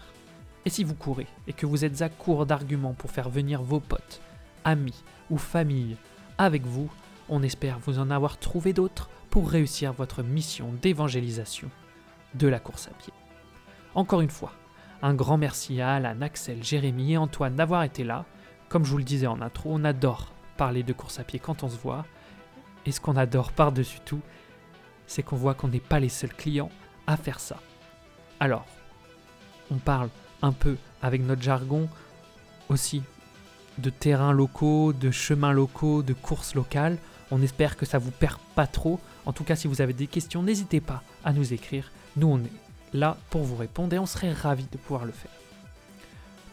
Et 0.65 0.69
si 0.69 0.83
vous 0.83 0.93
courez 0.93 1.25
et 1.47 1.53
que 1.53 1.65
vous 1.65 1.83
êtes 1.83 2.03
à 2.03 2.09
court 2.09 2.45
d'arguments 2.45 2.93
pour 2.93 3.09
faire 3.09 3.27
venir 3.27 3.63
vos 3.63 3.79
potes, 3.79 4.21
amis 4.63 5.03
ou 5.31 5.39
famille 5.39 5.97
avec 6.37 6.63
vous, 6.63 6.91
on 7.27 7.41
espère 7.41 7.79
vous 7.79 7.97
en 7.97 8.11
avoir 8.11 8.37
trouvé 8.37 8.71
d'autres 8.71 9.09
pour 9.31 9.49
réussir 9.49 9.93
votre 9.93 10.21
mission 10.21 10.71
d'évangélisation 10.79 11.71
de 12.35 12.47
la 12.47 12.59
course 12.59 12.87
à 12.87 12.91
pied. 12.91 13.13
Encore 13.95 14.21
une 14.21 14.29
fois, 14.29 14.53
un 15.01 15.15
grand 15.15 15.39
merci 15.39 15.81
à 15.81 15.95
Alan, 15.95 16.21
Axel, 16.21 16.63
Jérémy 16.63 17.13
et 17.13 17.17
Antoine 17.17 17.55
d'avoir 17.55 17.81
été 17.81 18.03
là. 18.03 18.25
Comme 18.69 18.85
je 18.85 18.91
vous 18.91 18.99
le 18.99 19.03
disais 19.03 19.25
en 19.25 19.41
intro, 19.41 19.71
on 19.73 19.83
adore 19.83 20.31
parler 20.55 20.83
de 20.83 20.93
course 20.93 21.19
à 21.19 21.23
pied 21.23 21.39
quand 21.39 21.63
on 21.63 21.67
se 21.67 21.77
voit. 21.77 22.05
Et 22.85 22.91
ce 22.91 23.01
qu'on 23.01 23.17
adore 23.17 23.51
par-dessus 23.53 23.99
tout, 24.05 24.21
c'est 25.07 25.23
qu'on 25.23 25.35
voit 25.35 25.53
qu'on 25.53 25.69
n'est 25.69 25.79
pas 25.79 25.99
les 25.99 26.09
seuls 26.09 26.33
clients 26.33 26.71
à 27.07 27.17
faire 27.17 27.39
ça. 27.39 27.59
Alors, 28.39 28.65
on 29.71 29.77
parle 29.77 30.09
un 30.41 30.51
peu 30.51 30.77
avec 31.01 31.21
notre 31.21 31.41
jargon 31.41 31.89
aussi 32.69 33.01
de 33.77 33.89
terrains 33.89 34.33
locaux, 34.33 34.93
de 34.93 35.11
chemins 35.11 35.53
locaux, 35.53 36.03
de 36.03 36.13
courses 36.13 36.55
locales. 36.55 36.97
On 37.31 37.41
espère 37.41 37.77
que 37.77 37.85
ça 37.85 37.97
vous 37.97 38.11
perd 38.11 38.39
pas 38.55 38.67
trop. 38.67 38.99
En 39.25 39.33
tout 39.33 39.43
cas, 39.43 39.55
si 39.55 39.67
vous 39.67 39.81
avez 39.81 39.93
des 39.93 40.07
questions, 40.07 40.43
n'hésitez 40.43 40.81
pas 40.81 41.03
à 41.23 41.33
nous 41.33 41.53
écrire. 41.53 41.91
Nous, 42.15 42.27
on 42.27 42.39
est 42.39 42.51
là 42.93 43.17
pour 43.29 43.43
vous 43.43 43.55
répondre 43.55 43.93
et 43.93 43.99
on 43.99 44.05
serait 44.05 44.33
ravis 44.33 44.67
de 44.71 44.77
pouvoir 44.77 45.05
le 45.05 45.11
faire. 45.11 45.31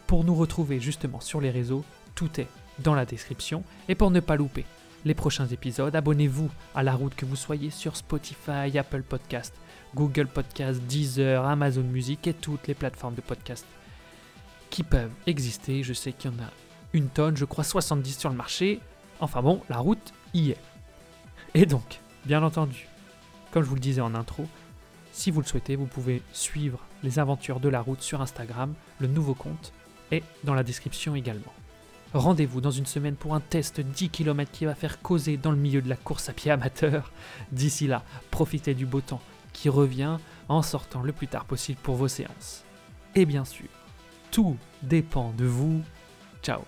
Pour 0.07 0.23
nous 0.23 0.35
retrouver 0.35 0.79
justement 0.79 1.19
sur 1.19 1.41
les 1.41 1.49
réseaux, 1.49 1.83
tout 2.13 2.39
est 2.39 2.47
dans 2.79 2.93
la 2.93 3.05
description. 3.05 3.63
Et 3.87 3.95
pour 3.95 4.11
ne 4.11 4.19
pas 4.19 4.35
louper 4.35 4.65
les 5.05 5.13
prochains 5.13 5.47
épisodes. 5.47 5.95
Abonnez-vous 5.95 6.49
à 6.73 6.83
la 6.83 6.93
route 6.93 7.15
que 7.15 7.25
vous 7.25 7.35
soyez 7.35 7.69
sur 7.69 7.95
Spotify, 7.95 8.77
Apple 8.77 9.03
Podcast, 9.03 9.53
Google 9.93 10.27
Podcast, 10.27 10.81
Deezer, 10.81 11.45
Amazon 11.45 11.83
Music 11.83 12.27
et 12.27 12.33
toutes 12.33 12.67
les 12.67 12.73
plateformes 12.73 13.15
de 13.15 13.21
podcast 13.21 13.65
qui 14.69 14.83
peuvent 14.83 15.13
exister. 15.27 15.83
Je 15.83 15.93
sais 15.93 16.11
qu'il 16.11 16.31
y 16.31 16.33
en 16.33 16.39
a 16.39 16.49
une 16.91 17.07
tonne, 17.07 17.37
je 17.37 17.45
crois 17.45 17.63
70 17.63 18.17
sur 18.17 18.29
le 18.29 18.35
marché. 18.35 18.79
Enfin 19.19 19.41
bon, 19.41 19.61
la 19.69 19.77
route 19.77 20.13
y 20.33 20.51
est. 20.51 20.59
Et 21.53 21.65
donc, 21.65 22.01
bien 22.25 22.43
entendu, 22.43 22.87
comme 23.51 23.63
je 23.63 23.69
vous 23.69 23.75
le 23.75 23.81
disais 23.81 24.01
en 24.01 24.15
intro, 24.15 24.45
si 25.11 25.31
vous 25.31 25.39
le 25.39 25.47
souhaitez, 25.47 25.77
vous 25.77 25.85
pouvez 25.85 26.21
suivre 26.33 26.79
les 27.03 27.19
aventures 27.19 27.61
de 27.61 27.69
la 27.69 27.79
route 27.79 28.01
sur 28.01 28.21
Instagram. 28.21 28.73
Le 28.99 29.07
nouveau 29.07 29.33
compte 29.33 29.71
est 30.11 30.23
dans 30.43 30.53
la 30.53 30.63
description 30.63 31.15
également. 31.15 31.53
Rendez-vous 32.15 32.61
dans 32.61 32.71
une 32.71 32.85
semaine 32.85 33.17
pour 33.17 33.35
un 33.35 33.41
test 33.41 33.81
10 33.81 34.09
km 34.09 34.49
qui 34.49 34.63
va 34.63 34.73
faire 34.73 35.01
causer 35.01 35.35
dans 35.35 35.51
le 35.51 35.57
milieu 35.57 35.81
de 35.81 35.89
la 35.89 35.97
course 35.97 36.29
à 36.29 36.33
pied 36.33 36.49
amateur. 36.49 37.11
D'ici 37.51 37.87
là, 37.87 38.03
profitez 38.31 38.73
du 38.73 38.85
beau 38.85 39.01
temps 39.01 39.19
qui 39.51 39.67
revient 39.67 40.15
en 40.47 40.61
sortant 40.61 41.01
le 41.01 41.11
plus 41.11 41.27
tard 41.27 41.43
possible 41.43 41.79
pour 41.83 41.95
vos 41.95 42.07
séances. 42.07 42.63
Et 43.15 43.25
bien 43.25 43.43
sûr, 43.43 43.67
tout 44.31 44.55
dépend 44.81 45.33
de 45.37 45.43
vous. 45.43 45.81
Ciao 46.41 46.61